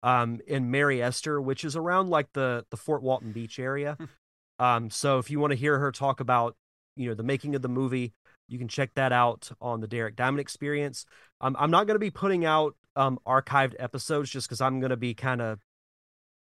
um, 0.04 0.40
in 0.46 0.70
Mary 0.70 1.02
Esther, 1.02 1.42
which 1.42 1.66
is 1.66 1.76
around 1.76 2.10
like 2.10 2.32
the 2.34 2.66
the 2.70 2.78
Fort 2.78 3.02
Walton 3.02 3.32
Beach 3.32 3.58
area. 3.58 3.98
um, 4.60 4.92
so 4.92 5.18
if 5.18 5.32
you 5.32 5.40
want 5.40 5.52
to 5.52 5.58
hear 5.58 5.80
her 5.80 5.92
talk 5.92 6.20
about 6.20 6.56
you 6.98 7.10
know 7.10 7.16
the 7.16 7.24
making 7.24 7.56
of 7.56 7.62
the 7.62 7.70
movie, 7.70 8.14
you 8.48 8.58
can 8.58 8.68
check 8.68 8.92
that 8.96 9.12
out 9.12 9.50
on 9.62 9.82
the 9.82 9.88
Derek 9.88 10.16
Diamond 10.16 10.40
Experience. 10.40 11.06
Um, 11.42 11.56
I'm 11.60 11.72
not 11.72 11.88
going 11.88 11.96
to 11.96 12.00
be 12.00 12.12
putting 12.12 12.46
out 12.46 12.76
um 12.96 13.20
archived 13.28 13.76
episodes 13.80 14.30
just 14.30 14.48
because 14.48 14.62
I'm 14.62 14.80
going 14.80 14.90
to 14.90 14.98
be 14.98 15.14
kind 15.14 15.42
of 15.42 15.60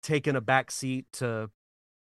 taking 0.04 0.36
a 0.36 0.42
back 0.42 0.72
seat 0.72 1.06
to 1.14 1.50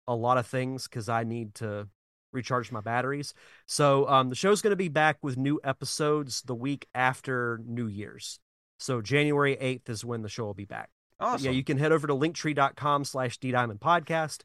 a 0.07 0.15
lot 0.15 0.37
of 0.37 0.47
things 0.47 0.87
because 0.87 1.09
I 1.09 1.23
need 1.23 1.55
to 1.55 1.87
recharge 2.31 2.71
my 2.71 2.81
batteries. 2.81 3.33
So 3.65 4.07
um, 4.07 4.29
the 4.29 4.35
show's 4.35 4.61
going 4.61 4.71
to 4.71 4.77
be 4.77 4.87
back 4.87 5.17
with 5.21 5.37
new 5.37 5.59
episodes 5.63 6.41
the 6.41 6.55
week 6.55 6.87
after 6.93 7.59
New 7.65 7.87
Year's. 7.87 8.39
So 8.79 9.01
January 9.01 9.57
8th 9.57 9.89
is 9.89 10.05
when 10.05 10.21
the 10.21 10.29
show 10.29 10.45
will 10.45 10.53
be 10.53 10.65
back. 10.65 10.89
Awesome. 11.19 11.45
Yeah, 11.45 11.51
you 11.51 11.63
can 11.63 11.77
head 11.77 11.91
over 11.91 12.07
to 12.07 12.13
linktree.com 12.13 13.03
slash 13.03 13.37
D-Diamond 13.37 13.81
Podcast 13.81 14.43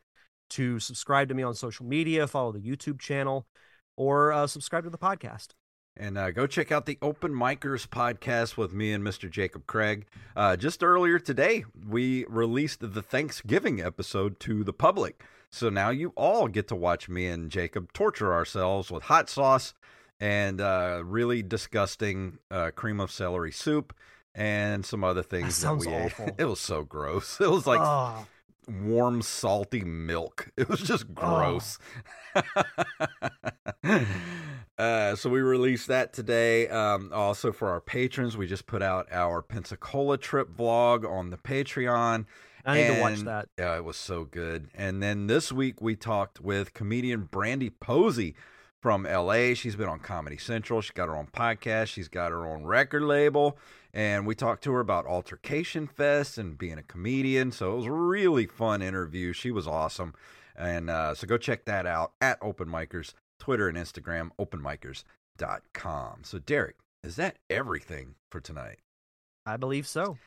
to 0.51 0.81
subscribe 0.81 1.29
to 1.29 1.35
me 1.35 1.43
on 1.43 1.55
social 1.55 1.87
media, 1.87 2.27
follow 2.27 2.53
the 2.53 2.61
YouTube 2.61 3.01
channel, 3.01 3.47
or 3.97 4.33
uh, 4.33 4.47
subscribe 4.47 4.85
to 4.85 4.91
the 4.91 4.99
podcast. 4.99 5.49
And 5.97 6.19
uh, 6.19 6.33
go 6.33 6.47
check 6.49 6.73
out 6.73 6.87
the 6.87 6.99
Open 7.01 7.33
Micers 7.33 7.87
podcast 7.87 8.57
with 8.57 8.73
me 8.73 8.93
and 8.93 9.05
Mr. 9.05 9.31
Jacob 9.31 9.67
Craig. 9.69 10.07
Uh, 10.35 10.57
just 10.57 10.83
earlier 10.83 11.21
today, 11.21 11.65
we 11.89 12.25
released 12.29 12.81
the 12.81 13.01
Thanksgiving 13.03 13.81
episode 13.81 14.41
to 14.41 14.65
the 14.65 14.73
public. 14.73 15.23
So 15.51 15.69
now 15.69 15.91
you 15.91 16.13
all 16.17 16.49
get 16.49 16.67
to 16.69 16.75
watch 16.75 17.09
me 17.09 17.27
and 17.27 17.49
Jacob 17.49 17.93
torture 17.93 18.33
ourselves 18.33 18.91
with 18.91 19.05
hot 19.05 19.31
sauce 19.31 19.73
and 20.19 20.61
uh, 20.61 21.03
really 21.05 21.43
disgusting 21.45 22.39
uh, 22.51 22.73
cream 22.75 22.99
of 22.99 23.13
celery 23.13 23.53
soup. 23.53 23.95
and 24.35 24.85
some 24.85 25.05
other 25.05 25.23
things 25.23 25.47
that, 25.47 25.53
sounds 25.53 25.87
we 25.87 25.93
awful. 25.95 26.27
ate. 26.27 26.35
It 26.39 26.45
was 26.47 26.59
so 26.59 26.83
gross. 26.83 27.41
It 27.41 27.49
was 27.49 27.69
like 27.69 27.79
Oh. 27.81 28.27
Warm, 28.69 29.23
salty 29.23 29.85
milk. 29.85 30.51
It 30.57 30.69
was 30.69 30.81
just 30.81 31.15
gross. 31.15 31.79
uh, 34.79 35.17
so 35.17 35.31
we 35.31 35.41
released 35.41 35.89
that 35.89 36.13
today. 36.13 36.69
Um, 36.69 37.11
also 37.13 37.53
for 37.53 37.69
our 37.69 37.81
patrons, 37.81 38.37
we 38.37 38.47
just 38.47 38.67
put 38.67 38.83
out 38.83 39.07
our 39.11 39.43
Pensacola 39.43 40.19
trip 40.19 40.57
vlog 40.57 41.09
on 41.09 41.31
the 41.31 41.37
Patreon. 41.37 42.27
I 42.65 42.75
need 42.79 42.95
to 42.95 43.01
watch 43.01 43.21
that. 43.21 43.49
Yeah, 43.59 43.77
it 43.77 43.85
was 43.85 43.97
so 43.97 44.25
good. 44.25 44.69
And 44.75 45.03
then 45.03 45.27
this 45.27 45.53
week 45.53 45.83
we 45.83 45.97
talked 45.97 46.41
with 46.41 46.73
comedian 46.73 47.25
Brandy 47.25 47.69
Posey 47.69 48.35
from 48.81 49.05
LA. 49.05 49.55
She's 49.55 49.77
been 49.77 49.89
on 49.89 49.99
Comedy 49.99 50.39
Central. 50.39 50.81
She 50.81 50.93
got 50.93 51.09
her 51.09 51.17
own 51.17 51.29
podcast. 51.33 51.89
She's 51.89 52.09
got 52.09 52.33
her 52.33 52.47
own 52.47 52.65
record 52.65 53.03
label. 53.03 53.59
And 53.95 54.27
we 54.27 54.35
talked 54.35 54.65
to 54.65 54.73
her 54.73 54.81
about 54.81 55.07
Altercation 55.07 55.87
Fest 55.87 56.37
and 56.37 56.59
being 56.59 56.79
a 56.79 56.83
comedian. 56.83 57.53
So 57.53 57.73
it 57.73 57.77
was 57.77 57.87
a 57.87 57.93
really 57.93 58.47
fun 58.47 58.83
interview. 58.83 59.33
She 59.33 59.53
was 59.53 59.69
awesome. 59.69 60.15
And 60.57 60.91
uh, 60.91 61.15
so 61.15 61.29
go 61.29 61.39
check 61.39 61.65
that 61.67 61.87
out 61.87 62.13
at 62.21 62.39
Open 62.43 62.69
Micers, 62.69 63.15
Twitter 63.39 63.69
and 63.69 63.79
Instagram, 63.79 64.31
openmicers.com. 64.39 66.21
So, 66.25 66.39
Derek, 66.41 66.77
is 67.05 67.15
that 67.17 67.37
everything 67.49 68.17
for 68.31 68.41
tonight? 68.41 68.79
I 69.47 69.57
believe 69.57 69.87
so. 69.87 70.19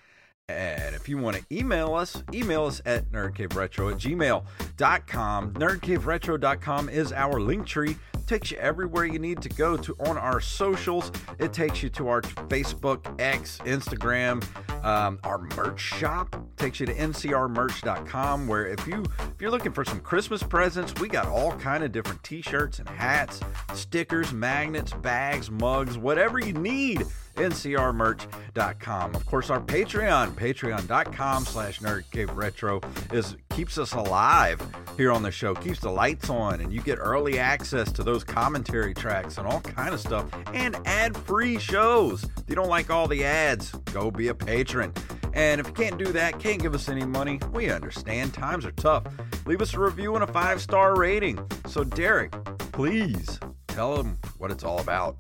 And 0.50 0.96
if 0.96 1.10
you 1.10 1.18
want 1.18 1.36
to 1.36 1.44
email 1.52 1.94
us, 1.94 2.24
email 2.34 2.66
us 2.66 2.82
at 2.86 3.12
nerdcaveretro 3.12 3.92
at 3.92 3.98
gmail.com. 3.98 5.54
Nerdcaveretro.com 5.54 6.90
is 6.90 7.12
our 7.12 7.42
link 7.42 7.66
tree. 7.66 7.98
Takes 8.28 8.52
you 8.52 8.58
everywhere 8.58 9.06
you 9.06 9.20
need 9.20 9.42
to 9.42 9.50
go 9.50 9.78
to 9.78 9.96
on 10.02 10.18
our 10.18 10.42
socials. 10.42 11.14
It 11.40 11.54
takes 11.54 11.82
you 11.82 11.90
to 11.92 12.10
our 12.10 12.22
Facebook, 12.22 13.20
X, 13.20 13.60
Instagram, 13.64 14.44
um, 14.84 15.18
our 15.24 15.40
merch 15.56 15.80
shop. 15.80 16.36
Takes 16.58 16.82
you 16.82 16.86
to 16.88 16.94
ncrmerch.com 16.94 18.48
where 18.48 18.68
if 18.68 18.86
you 18.86 19.04
if 19.20 19.42
you're 19.42 19.52
looking 19.52 19.72
for 19.72 19.86
some 19.86 20.02
Christmas 20.02 20.44
presents, 20.44 20.94
we 21.00 21.08
got 21.08 21.26
all 21.26 21.54
kind 21.54 21.86
of 21.86 21.94
different 21.94 22.22
t-shirts 22.24 22.80
and 22.80 22.90
hats, 22.90 23.40
stickers, 23.74 24.34
magnets, 24.34 24.92
bags, 24.92 25.50
mugs, 25.50 25.98
whatever 25.98 26.38
you 26.38 26.52
need 26.54 27.06
ncrmerch.com. 27.38 29.16
Of 29.16 29.26
course, 29.26 29.50
our 29.50 29.62
Patreon, 29.62 30.32
patreon.com 30.32 31.46
slash 31.46 31.80
nerdcaveretro, 31.80 33.14
is 33.14 33.38
keeps 33.50 33.78
us 33.78 33.94
alive 33.94 34.62
here 34.98 35.12
on 35.12 35.24
the 35.24 35.32
show, 35.32 35.54
keeps 35.56 35.80
the 35.80 35.90
lights 35.90 36.30
on, 36.30 36.62
and 36.62 36.74
you 36.74 36.82
get 36.82 36.98
early 37.00 37.40
access 37.40 37.92
to 37.94 38.04
those 38.04 38.17
commentary 38.24 38.94
tracks 38.94 39.38
and 39.38 39.48
all 39.48 39.62
kind 39.62 39.94
of 39.94 40.00
stuff, 40.00 40.26
and 40.54 40.76
ad-free 40.86 41.60
shows. 41.60 42.24
If 42.24 42.44
you 42.48 42.56
don't 42.56 42.70
like 42.70 42.90
all 42.90 43.08
the 43.08 43.24
ads, 43.24 43.72
go 43.94 44.12
be 44.12 44.28
a 44.28 44.36
patron. 44.36 44.94
And 45.34 45.62
if 45.62 45.68
you 45.68 45.74
can't 45.74 45.98
do 45.98 46.12
that, 46.14 46.40
can't 46.40 46.62
give 46.62 46.74
us 46.74 46.90
any 46.90 47.06
money, 47.06 47.40
we 47.52 47.70
understand. 47.70 48.34
Times 48.34 48.66
are 48.66 48.72
tough. 48.72 49.06
Leave 49.46 49.62
us 49.62 49.74
a 49.74 49.80
review 49.80 50.16
and 50.16 50.24
a 50.24 50.28
five-star 50.28 50.96
rating. 50.96 51.40
So, 51.68 51.84
Derek, 51.84 52.32
please 52.72 53.40
tell 53.68 53.96
them 53.96 54.18
what 54.38 54.52
it's 54.52 54.64
all 54.64 54.80
about. 54.80 55.18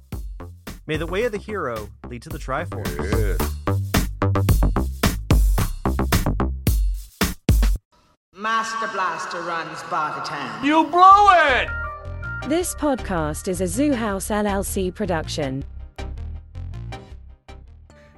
May 0.88 0.98
the 0.98 1.06
way 1.06 1.26
of 1.26 1.32
the 1.34 1.38
hero 1.38 1.89
lead 2.08 2.22
to 2.24 2.30
the 2.30 2.38
Triforce. 2.38 3.38
Yeah. 3.38 3.38
Master 8.34 8.88
Blaster 8.93 9.41
runs 9.41 9.80
Bartertown. 9.89 10.64
You 10.64 10.86
blew 10.86 11.30
it! 11.60 11.87
This 12.46 12.76
podcast 12.76 13.48
is 13.50 13.60
a 13.62 13.68
Zoo 13.68 13.94
House 13.94 14.30
LLC 14.30 14.94
production. 14.96 15.66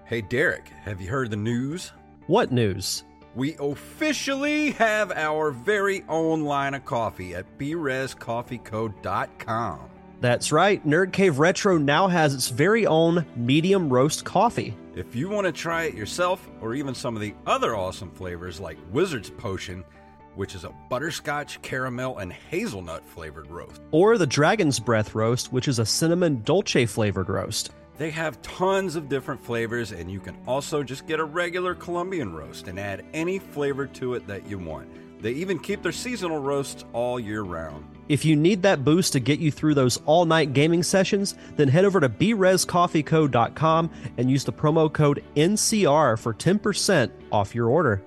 Hey, 0.05 0.22
Derek, 0.22 0.67
have 0.84 1.01
you 1.01 1.09
heard 1.09 1.32
the 1.32 1.38
news? 1.38 1.93
What 2.28 2.51
news? 2.51 3.03
We 3.34 3.55
officially 3.59 4.70
have 4.72 5.11
our 5.11 5.49
very 5.49 6.03
own 6.07 6.43
line 6.43 6.76
of 6.76 6.86
coffee 6.86 7.34
at 7.34 7.57
brezcoffeeco.com. 7.57 9.80
That's 10.22 10.51
right. 10.51 10.86
Nerd 10.86 11.11
Cave 11.13 11.39
Retro 11.39 11.78
now 11.80 12.07
has 12.07 12.36
its 12.36 12.49
very 12.49 12.86
own 12.86 13.26
medium 13.36 13.89
roast 13.89 14.26
coffee. 14.26 14.76
If 14.95 15.15
you 15.15 15.30
want 15.30 15.47
to 15.47 15.51
try 15.53 15.86
it 15.86 15.95
yourself, 15.95 16.47
or 16.61 16.76
even 16.76 16.93
some 16.93 17.15
of 17.15 17.22
the 17.22 17.34
other 17.47 17.76
awesome 17.76 18.11
flavors 18.11 18.59
like 18.59 18.78
Wizard's 18.91 19.32
Potion, 19.32 19.84
which 20.36 20.55
is 20.55 20.63
a 20.63 20.73
butterscotch, 20.89 21.61
caramel, 21.61 22.17
and 22.19 22.32
hazelnut 22.32 23.05
flavored 23.05 23.49
roast, 23.49 23.82
Or 23.91 24.17
the 24.17 24.27
Dragon's 24.27 24.80
Breath 24.80 25.15
roast, 25.15 25.51
which 25.51 25.67
is 25.67 25.80
a 25.80 25.86
cinnamon 25.86 26.41
dolce 26.43 26.86
flavored 26.86 27.30
roast. 27.30 27.71
they 27.97 28.09
have 28.11 28.41
tons 28.41 28.95
of 28.95 29.09
different 29.09 29.43
flavors, 29.43 29.91
and 29.91 30.09
you 30.09 30.19
can 30.21 30.38
also 30.47 30.84
just 30.84 31.05
get 31.05 31.19
a 31.19 31.23
regular 31.25 31.75
Colombian 31.75 32.34
roast 32.34 32.67
and 32.69 32.80
add 32.80 33.03
any 33.13 33.39
flavor 33.39 33.86
to 33.88 34.13
it 34.13 34.25
that 34.27 34.47
you 34.47 34.57
want. 34.57 34.88
They 35.21 35.32
even 35.34 35.59
keep 35.59 35.84
their 35.84 35.91
seasonal 35.91 36.39
roasts 36.39 36.86
all 36.93 37.19
year 37.19 37.41
round. 37.41 37.84
If 38.07 38.23
you 38.23 38.38
need 38.38 38.61
that 38.63 38.86
boost 38.86 39.11
to 39.13 39.19
get 39.19 39.39
you 39.39 39.51
through 39.51 39.73
those 39.73 39.97
all 40.05 40.23
night 40.25 40.53
gaming 40.53 40.82
sessions, 40.82 41.36
then 41.57 41.67
head 41.67 41.84
over 41.84 41.99
to 41.99 42.07
brezcoffeeco.com 42.07 43.89
and 44.17 44.32
use 44.32 44.43
the 44.43 44.53
promo 44.53 44.91
code 44.91 45.23
NCR 45.36 46.17
for 46.17 46.34
10% 46.34 47.11
off 47.32 47.53
your 47.53 47.67
order. 47.67 48.01